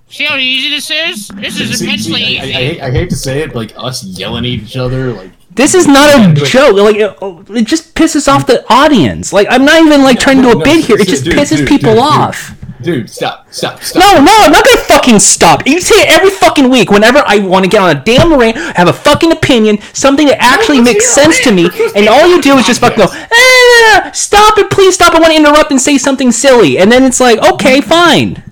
[0.08, 1.28] See how easy this is?
[1.28, 2.54] This is See, immensely see, I, I, easy.
[2.54, 5.74] I, hate, I hate to say it, like us yelling at each other, like This
[5.74, 6.76] is not a joke.
[6.76, 9.32] Like it, it just pisses off the audience.
[9.32, 10.96] Like I'm not even like trying to do a bit here.
[10.98, 12.12] It just dude, pisses dude, people dude, dude.
[12.12, 12.54] off.
[12.82, 14.00] Dude, stop, stop, stop.
[14.00, 15.66] No, no, I'm not gonna fucking stop.
[15.66, 18.56] You say it every fucking week whenever I want to get on a damn rant,
[18.76, 22.26] have a fucking opinion, something that actually makes hear a sense to me, and all
[22.28, 25.14] you do is just fucking go, eh, stop it, please stop.
[25.14, 28.42] I want to interrupt and say something silly, and then it's like, okay, fine.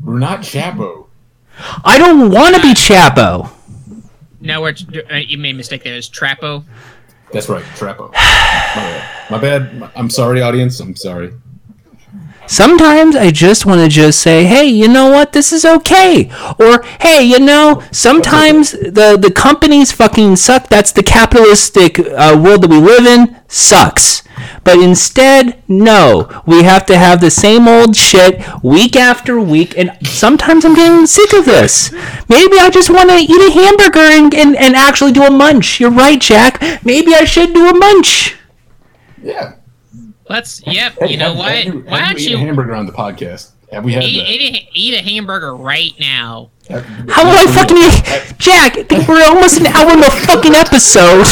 [0.00, 1.06] We're not Chapo.
[1.84, 3.50] I don't want to be Chapo.
[4.40, 4.74] No, we're,
[5.10, 5.94] uh, you made a mistake there.
[5.94, 6.64] It's Trapo.
[7.32, 8.12] That's right, Trapo.
[8.12, 8.18] My
[8.74, 9.30] bad.
[9.30, 9.92] My bad.
[9.94, 10.80] I'm sorry, audience.
[10.80, 11.32] I'm sorry.
[12.46, 15.32] Sometimes I just want to just say, hey, you know what?
[15.32, 16.30] This is okay.
[16.58, 20.68] Or, hey, you know, sometimes the, the companies fucking suck.
[20.68, 23.36] That's the capitalistic uh, world that we live in.
[23.48, 24.22] Sucks.
[24.64, 26.42] But instead, no.
[26.46, 29.78] We have to have the same old shit week after week.
[29.78, 31.92] And sometimes I'm getting sick of this.
[32.28, 35.80] Maybe I just want to eat a hamburger and, and, and actually do a munch.
[35.80, 36.60] You're right, Jack.
[36.84, 38.36] Maybe I should do a munch.
[39.22, 39.54] Yeah.
[40.28, 40.62] Let's.
[40.66, 40.94] Yep.
[41.00, 41.52] Hey, You know have- what?
[41.54, 43.50] have you- Why have don't you eat a hamburger on the podcast?
[43.72, 44.28] Have we had eat, that?
[44.30, 46.50] eat, a, eat a hamburger right now?
[46.68, 48.38] How will I fucking eat?
[48.38, 48.76] Jack,
[49.08, 51.26] we're almost an hour in the fucking episode.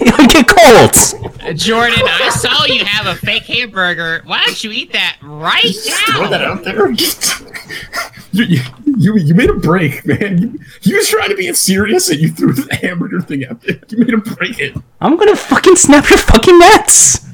[0.00, 1.14] You'll get colds.
[1.42, 4.22] Uh, Jordan, I saw you have a fake hamburger.
[4.24, 6.16] Why don't you eat that right now?
[6.18, 6.90] Throw that out there.
[8.32, 8.60] you, you,
[8.96, 10.38] you, you made a break, man.
[10.38, 13.78] You, you was trying to be serious and you threw the hamburger thing out there.
[13.88, 14.76] You made him break it.
[15.00, 17.26] I'm gonna fucking snap your fucking necks.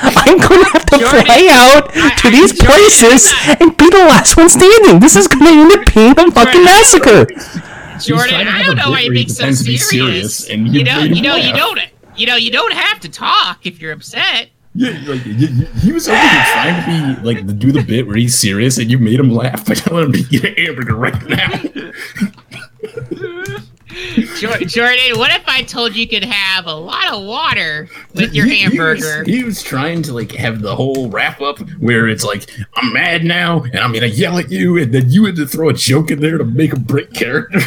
[0.02, 3.88] I'm gonna have to Jordan, fly out I- to I- these Jordan, places and be
[3.90, 5.00] the last one standing.
[5.00, 7.26] This is gonna end up being a fucking massacre.
[8.00, 10.36] Jordan, trying I don't know why you're being so pretends be serious.
[10.44, 11.80] serious, and you you know, you know, you don't,
[12.16, 14.50] you know, you don't have to talk if you're upset.
[14.74, 18.06] Yeah, like, y- y- he was over here trying to be like do the bit
[18.06, 20.94] where he's serious, and you made him laugh by telling him to eat a hamburger
[20.94, 21.50] right now.
[24.38, 28.46] Jor- Jordan, what if I told you could have a lot of water with your
[28.46, 29.24] He- he was- hamburger?
[29.30, 33.24] He was, trying to like have the whole wrap up where it's like I'm mad
[33.24, 36.10] now and I'm gonna yell at you, and then you had to throw a joke
[36.10, 37.60] in there to make a break character.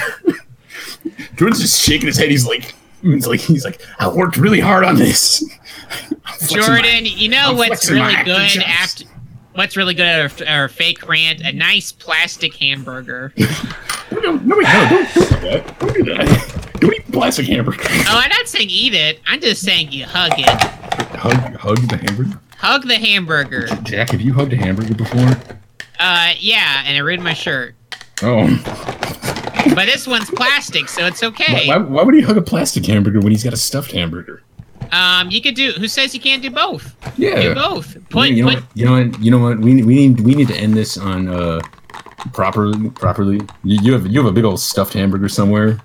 [1.35, 2.29] Jordan's just shaking his head.
[2.29, 5.43] He's like, he's like, he's like, I worked really hard on this.
[6.25, 9.05] I'm my- Jordan, you know I'm what's really good after
[9.53, 11.41] what's really good at our, our fake rant?
[11.41, 13.33] A nice plastic hamburger.
[14.11, 15.79] No, no, wait, no, don't, don't do that.
[15.79, 16.71] Don't do that.
[16.81, 17.81] Don't eat plastic hamburger.
[17.81, 19.21] Oh, I'm not saying eat it.
[19.25, 20.49] I'm just saying you hug it.
[21.17, 22.37] Hug, hug the hamburger.
[22.57, 23.67] Hug the hamburger.
[23.83, 25.29] Jack, have you hugged a hamburger before?
[25.97, 27.73] Uh, yeah, and it ruined my shirt.
[28.21, 28.45] Oh,
[29.73, 31.67] But this one's plastic, so it's okay.
[31.69, 34.43] why, why would he hug a plastic hamburger when he's got a stuffed hamburger?
[34.91, 35.72] Um, you could do.
[35.73, 36.95] Who says you can't do both?
[37.18, 37.41] Yeah.
[37.41, 37.97] Do both.
[38.09, 38.63] Put you know put.
[38.73, 39.22] You know what?
[39.22, 39.59] You know what?
[39.59, 41.61] We, we need we need to end this on uh
[42.34, 43.41] properly properly.
[43.63, 45.80] You, you have you have a big old stuffed hamburger somewhere.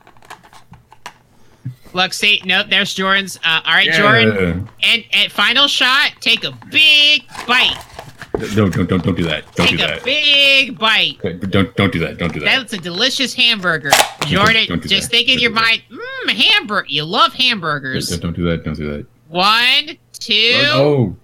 [1.92, 3.38] Look, see, no, there's Jordan's.
[3.42, 4.68] Uh, all right, Jordan.
[4.82, 6.12] And, and final shot.
[6.20, 7.74] Take a big bite.
[8.54, 9.44] Don't don't don't don't do that.
[9.54, 10.04] Don't Take do a that.
[10.04, 11.16] big bite.
[11.24, 12.18] Okay, Don't don't do that.
[12.18, 12.46] Don't do that.
[12.46, 13.90] That's a delicious hamburger.
[14.26, 15.16] Jordan, don't do just that.
[15.16, 16.86] think in your mind, mmm, hamburger.
[16.88, 18.08] You love hamburgers.
[18.10, 18.64] don't- don't do that.
[18.64, 19.06] Don't do that.
[19.28, 21.16] One, two, Oh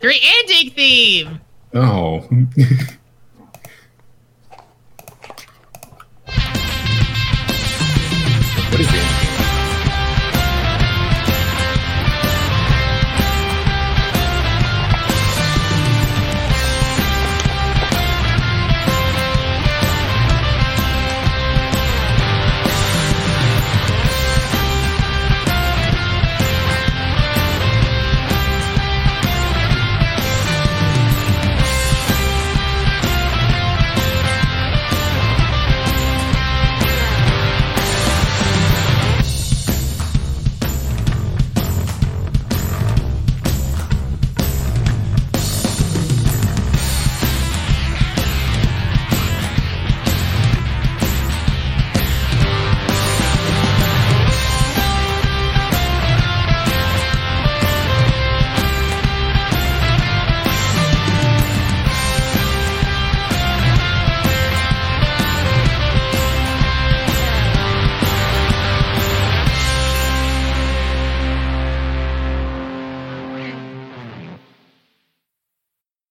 [0.00, 0.20] three.
[0.40, 1.40] Ending theme.
[1.74, 2.28] oh.